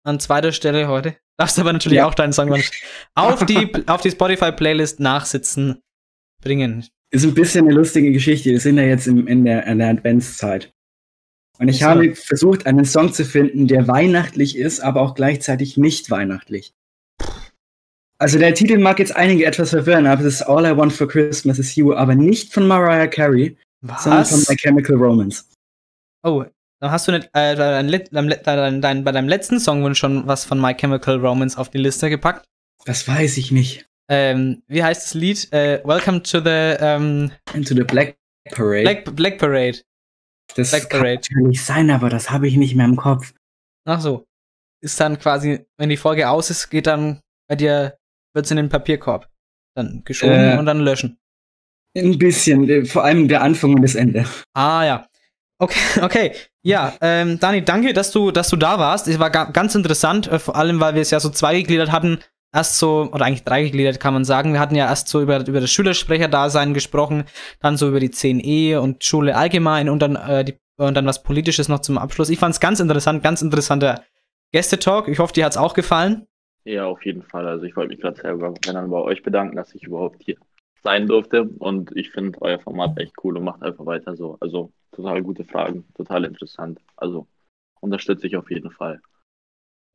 an 0.06 0.20
zweiter 0.20 0.52
Stelle 0.52 0.88
heute. 0.88 1.18
Darfst 1.40 1.60
aber 1.60 1.72
natürlich 1.74 1.98
Ja. 1.98 2.08
auch 2.08 2.16
deinen 2.16 2.34
Song 2.34 2.52
auf 3.16 3.46
die, 3.46 3.72
auf 3.88 4.02
die 4.02 4.12
Spotify-Playlist 4.12 5.00
nachsitzen 5.00 5.82
bringen. 6.42 6.86
Ist 7.12 7.24
ein 7.24 7.34
bisschen 7.34 7.66
eine 7.66 7.74
lustige 7.76 8.12
Geschichte. 8.12 8.50
Wir 8.50 8.60
sind 8.60 8.78
ja 8.78 8.84
jetzt 8.84 9.08
im, 9.08 9.28
in, 9.28 9.46
der, 9.46 9.66
in 9.68 9.80
der 9.80 9.90
Adventszeit. 9.90 10.72
Und 11.60 11.70
ich 11.70 11.80
So. 11.80 11.86
habe 11.86 12.14
versucht, 12.16 12.66
einen 12.68 12.86
Song 12.86 13.14
zu 13.14 13.24
finden, 13.26 13.68
der 13.68 13.88
weihnachtlich 13.88 14.58
ist, 14.58 14.80
aber 14.82 15.02
auch 15.02 15.16
gleichzeitig 15.16 15.78
nicht 15.78 16.10
weihnachtlich. 16.12 16.74
Also 18.20 18.40
der 18.40 18.54
Titel 18.56 18.78
mag 18.80 18.98
jetzt 19.00 19.16
einige 19.16 19.46
etwas 19.46 19.70
verwirren, 19.70 20.08
aber 20.08 20.22
es 20.22 20.36
ist 20.36 20.42
All 20.44 20.66
I 20.66 20.76
Want 20.76 20.92
for 20.92 21.08
Christmas 21.08 21.60
is 21.60 21.76
You, 21.76 21.94
aber 21.94 22.16
nicht 22.16 22.52
von 22.52 22.68
Mariah 22.68 23.08
Carey, 23.08 23.58
sondern 24.00 24.26
von 24.26 24.40
Was? 24.40 24.50
My 24.50 24.56
Chemical 24.56 24.96
Romance. 24.96 25.46
Oh, 26.24 26.44
dann 26.80 26.92
hast 26.92 27.08
du 27.08 27.12
nicht, 27.12 27.30
äh, 27.34 27.56
dein, 27.56 28.82
dein, 28.82 29.04
bei 29.04 29.12
deinem 29.12 29.28
letzten 29.28 29.60
Songwunsch 29.60 30.00
schon 30.00 30.28
was 30.28 30.46
von 30.46 30.60
My 30.62 30.74
Chemical 30.76 31.18
Romance 31.18 31.58
auf 31.58 31.70
die 31.70 31.78
Liste 31.80 32.10
gepackt. 32.10 32.46
Das 32.86 33.08
weiß 33.08 33.38
ich 33.38 33.52
nicht. 33.52 33.88
Ähm, 34.10 34.64
wie 34.68 34.84
heißt 34.84 35.04
das 35.06 35.14
Lied? 35.14 35.52
Äh, 35.52 35.82
Welcome 35.84 36.24
to 36.24 36.40
the 36.40 36.50
ähm, 36.80 37.32
Into 37.54 37.76
the 37.76 37.84
Black 37.84 38.16
Parade. 38.52 38.84
Black, 38.84 39.16
Black 39.16 39.38
Parade. 39.38 39.82
das 40.56 40.70
Black 40.72 40.90
kann 40.90 41.02
Parade. 41.02 41.22
natürlich 41.32 41.64
sein, 41.66 41.90
aber 41.92 42.10
das 42.10 42.30
habe 42.30 42.48
ich 42.48 42.56
nicht 42.56 42.76
mehr 42.76 42.86
im 42.86 42.96
Kopf. 42.96 43.34
Ach 43.86 44.00
so. 44.00 44.26
Ist 44.82 45.00
dann 45.00 45.18
quasi, 45.20 45.66
wenn 45.78 45.90
die 45.90 45.98
Folge 45.98 46.30
aus 46.30 46.50
ist, 46.50 46.70
geht 46.70 46.88
dann 46.88 47.20
bei 47.50 47.56
dir, 47.56 47.98
wird's 48.34 48.52
in 48.52 48.58
den 48.58 48.70
Papierkorb. 48.70 49.28
Dann 49.76 50.04
geschoben 50.06 50.34
Äh. 50.54 50.58
und 50.58 50.66
dann 50.68 50.80
löschen. 50.80 51.18
Ein 51.98 52.18
bisschen, 52.20 52.86
vor 52.86 53.04
allem 53.04 53.28
der 53.28 53.42
Anfang 53.42 53.74
und 53.74 53.82
das 53.82 53.96
Ende. 53.96 54.26
Ah 54.54 54.86
ja. 54.86 55.08
Okay, 55.60 55.80
okay. 56.02 56.32
Ja, 56.62 56.94
ähm, 57.02 57.40
Dani, 57.40 57.64
danke, 57.64 57.94
dass 57.94 58.12
du, 58.12 58.32
dass 58.32 58.50
du 58.50 58.58
da 58.58 58.80
warst. 58.80 59.08
Es 59.08 59.20
war 59.20 59.30
ga 59.30 59.46
ganz 59.46 59.76
interessant, 59.76 60.28
äh, 60.28 60.40
vor 60.40 60.56
allem, 60.56 60.80
weil 60.80 60.96
wir 60.96 61.02
es 61.02 61.12
ja 61.12 61.20
so 61.20 61.30
zweigegliedert 61.30 61.92
hatten. 61.92 62.20
Erst 62.54 62.80
so, 62.80 63.10
oder 63.12 63.26
eigentlich 63.26 63.44
dreigegliedert 63.44 64.00
kann 64.00 64.14
man 64.14 64.26
sagen. 64.26 64.54
Wir 64.54 64.60
hatten 64.60 64.76
ja 64.76 64.88
erst 64.88 65.10
so 65.10 65.22
über, 65.22 65.46
über 65.46 65.60
das 65.60 65.70
Schülersprecherdasein 65.72 66.74
gesprochen, 66.74 67.26
dann 67.60 67.78
so 67.78 67.88
über 67.90 68.00
die 68.00 68.10
10e 68.10 68.78
und 68.78 69.04
Schule 69.04 69.36
allgemein 69.36 69.90
und 69.90 70.00
dann, 70.00 70.16
äh, 70.16 70.46
die, 70.46 70.58
und 70.78 70.96
dann 70.96 71.06
was 71.06 71.24
Politisches 71.24 71.68
noch 71.68 71.80
zum 71.80 71.98
Abschluss. 71.98 72.30
Ich 72.30 72.40
fand's 72.40 72.60
ganz 72.60 72.80
interessant, 72.80 73.22
ganz 73.24 73.42
interessanter 73.42 74.04
Gästetalk. 74.52 75.08
Ich 75.08 75.20
hoffe, 75.20 75.34
dir 75.34 75.46
hat's 75.46 75.58
auch 75.58 75.74
gefallen. 75.74 76.28
Ja, 76.64 76.86
auf 76.86 77.06
jeden 77.06 77.24
Fall. 77.24 77.48
Also 77.48 77.64
ich 77.64 77.76
wollte 77.76 77.90
mich 77.90 78.02
gerade 78.02 78.20
selber 78.20 78.54
bei 78.54 78.98
euch 78.98 79.24
bedanken, 79.24 79.56
dass 79.56 79.74
ich 79.74 79.84
überhaupt 79.84 80.22
hier 80.24 80.36
sein 80.84 81.08
durfte. 81.08 81.44
Und 81.44 81.96
ich 81.96 82.12
finde 82.12 82.42
euer 82.42 82.60
Format 82.60 82.98
echt 83.00 83.14
cool 83.24 83.38
und 83.38 83.44
macht 83.44 83.64
einfach 83.64 83.86
weiter 83.86 84.16
so. 84.16 84.38
Also 84.40 84.72
total 84.92 85.22
gute 85.22 85.44
Fragen, 85.44 85.86
total 85.96 86.26
interessant. 86.26 86.80
Also 86.96 87.28
unterstütze 87.80 88.28
ich 88.28 88.38
auf 88.38 88.50
jeden 88.50 88.72
Fall. 88.72 89.02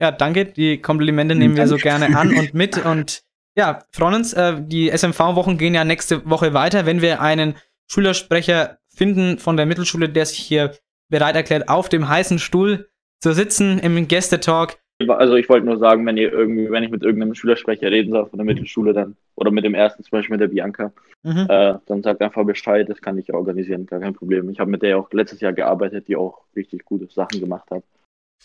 Ja, 0.00 0.10
danke. 0.10 0.46
Die 0.46 0.80
Komplimente 0.80 1.34
nehmen 1.34 1.56
wir 1.56 1.68
so 1.68 1.76
gerne 1.76 2.16
an 2.16 2.36
und 2.36 2.54
mit. 2.54 2.84
Und 2.84 3.22
ja, 3.56 3.84
freuen 3.92 4.14
uns. 4.14 4.32
Äh, 4.32 4.60
die 4.60 4.90
SMV-Wochen 4.90 5.58
gehen 5.58 5.74
ja 5.74 5.84
nächste 5.84 6.28
Woche 6.28 6.54
weiter. 6.54 6.86
Wenn 6.86 7.02
wir 7.02 7.20
einen 7.20 7.54
Schülersprecher 7.86 8.78
finden 8.88 9.38
von 9.38 9.56
der 9.56 9.66
Mittelschule, 9.66 10.08
der 10.08 10.26
sich 10.26 10.38
hier 10.38 10.76
bereit 11.08 11.36
erklärt, 11.36 11.68
auf 11.68 11.88
dem 11.88 12.08
heißen 12.08 12.38
Stuhl 12.38 12.88
zu 13.20 13.32
sitzen 13.32 13.78
im 13.78 14.08
Gästetalk. 14.08 14.81
Also 15.11 15.34
ich 15.34 15.48
wollte 15.48 15.66
nur 15.66 15.78
sagen, 15.78 16.07
wenn 16.07 16.16
ihr 16.16 16.32
irgendwie, 16.32 16.70
wenn 16.70 16.82
ich 16.82 16.90
mit 16.90 17.03
irgendeinem 17.03 17.34
Schülersprecher 17.34 17.90
reden 17.90 18.12
soll 18.12 18.26
von 18.26 18.38
der 18.38 18.46
Mittelschule 18.46 18.92
dann, 18.92 19.16
oder 19.34 19.50
mit 19.50 19.64
dem 19.64 19.74
ersten, 19.74 20.03
zum 20.03 20.11
Beispiel 20.11 20.34
mit 20.34 20.40
der 20.40 20.48
Bianca, 20.48 20.92
Mhm. 21.24 21.46
äh, 21.48 21.74
dann 21.86 22.03
sagt 22.03 22.20
einfach 22.20 22.44
Bescheid, 22.44 22.88
das 22.88 23.00
kann 23.00 23.16
ich 23.16 23.32
organisieren, 23.32 23.86
gar 23.86 24.00
kein 24.00 24.14
Problem. 24.14 24.50
Ich 24.50 24.59
habe 24.59 24.70
mit 24.70 24.82
der 24.82 24.90
ja 24.90 24.96
auch 24.96 25.12
letztes 25.12 25.40
Jahr 25.40 25.53
gearbeitet, 25.53 26.09
die 26.09 26.16
auch 26.16 26.40
richtig 26.57 26.84
gute 26.84 27.07
Sachen 27.12 27.38
gemacht 27.38 27.70
hat. 27.70 27.84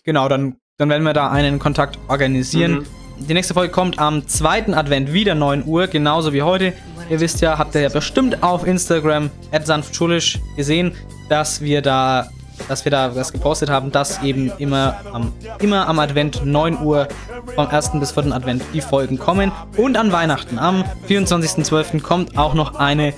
Genau, 0.03 0.29
dann, 0.29 0.57
dann 0.77 0.89
werden 0.89 1.03
wir 1.03 1.13
da 1.13 1.31
einen 1.31 1.57
Kontakt 1.57 1.97
organisieren. 2.07 2.85
Mhm. 3.19 3.27
Die 3.27 3.33
nächste 3.33 3.55
Folge 3.55 3.71
kommt 3.71 3.97
am 3.97 4.27
zweiten 4.27 4.75
Advent, 4.75 5.11
wieder 5.11 5.33
9 5.33 5.63
Uhr, 5.65 5.87
genauso 5.87 6.33
wie 6.33 6.43
heute. 6.43 6.73
Ihr 7.09 7.19
wisst 7.19 7.41
ja, 7.41 7.57
habt 7.57 7.73
ihr 7.73 7.81
ja 7.81 7.89
bestimmt 7.89 8.43
auf 8.43 8.67
Instagram, 8.67 9.31
sanftschulisch, 9.63 10.39
gesehen, 10.55 10.91
dass 11.29 11.61
wir 11.61 11.81
da 11.81 12.29
dass 12.67 12.85
wir 12.85 12.91
da 12.91 13.15
was 13.15 13.31
gepostet 13.31 13.69
haben, 13.69 13.91
dass 13.91 14.21
eben 14.23 14.51
immer 14.57 14.97
am, 15.11 15.33
immer 15.59 15.87
am 15.87 15.99
Advent 15.99 16.45
9 16.45 16.81
Uhr 16.81 17.07
vom 17.55 17.67
1. 17.67 17.91
bis 17.99 18.11
4. 18.11 18.31
Advent 18.33 18.63
die 18.73 18.81
Folgen 18.81 19.17
kommen. 19.17 19.51
Und 19.77 19.97
an 19.97 20.11
Weihnachten 20.11 20.59
am 20.59 20.83
24.12. 21.07 22.01
kommt 22.01 22.37
auch 22.37 22.53
noch 22.53 22.75
eine 22.75 23.13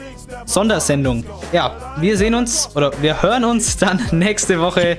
Sondersendung. 0.46 1.24
Ja, 1.52 1.72
wir 1.98 2.18
sehen 2.18 2.36
uns 2.36 2.76
oder 2.76 2.92
wir 3.02 3.22
hören 3.22 3.46
uns 3.46 3.78
dann 3.78 4.02
nächste 4.12 4.60
Woche 4.60 4.98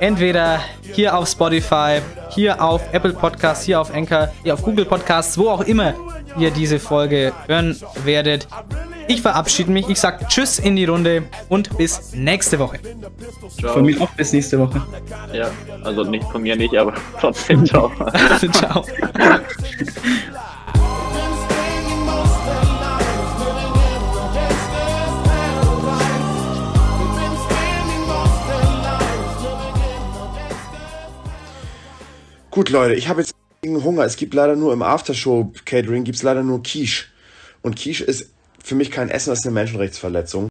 entweder 0.00 0.60
hier 0.82 1.16
auf 1.16 1.28
Spotify, 1.28 2.00
hier 2.30 2.62
auf 2.62 2.82
Apple 2.92 3.12
Podcasts, 3.12 3.64
hier 3.64 3.80
auf 3.80 3.94
Anchor, 3.94 4.28
hier 4.42 4.54
auf 4.54 4.62
Google 4.62 4.84
Podcasts, 4.84 5.38
wo 5.38 5.48
auch 5.48 5.62
immer 5.62 5.94
ihr 6.38 6.50
diese 6.50 6.78
Folge 6.78 7.32
hören 7.46 7.76
werdet. 8.04 8.46
Ich 9.08 9.22
verabschiede 9.22 9.70
mich, 9.70 9.88
ich 9.88 9.98
sage 9.98 10.26
Tschüss 10.28 10.58
in 10.58 10.76
die 10.76 10.84
Runde 10.84 11.24
und 11.48 11.76
bis 11.76 12.14
nächste 12.14 12.58
Woche. 12.58 12.78
Ciao. 13.58 13.74
Von 13.74 13.84
mir 13.84 14.00
auch 14.00 14.10
bis 14.10 14.32
nächste 14.32 14.58
Woche. 14.58 14.82
Ja, 15.32 15.50
also 15.82 16.04
nicht 16.04 16.24
von 16.30 16.42
mir 16.42 16.56
nicht, 16.56 16.76
aber 16.76 16.94
trotzdem 17.20 17.66
ciao. 17.66 17.90
Ciao. 18.52 18.84
Gut, 32.50 32.68
Leute, 32.68 32.94
ich 32.94 33.08
habe 33.08 33.22
jetzt 33.22 33.34
Hunger. 33.64 34.04
Es 34.04 34.16
gibt 34.16 34.34
leider 34.34 34.56
nur 34.56 34.72
im 34.72 34.82
Aftershow-Catering, 34.82 36.02
gibt 36.02 36.16
es 36.16 36.24
leider 36.24 36.42
nur 36.42 36.64
Quiche. 36.64 37.04
Und 37.62 37.76
Quiche 37.76 38.02
ist 38.02 38.30
für 38.62 38.74
mich 38.74 38.90
kein 38.90 39.08
Essen, 39.08 39.30
das 39.30 39.40
ist 39.40 39.46
eine 39.46 39.54
Menschenrechtsverletzung. 39.54 40.40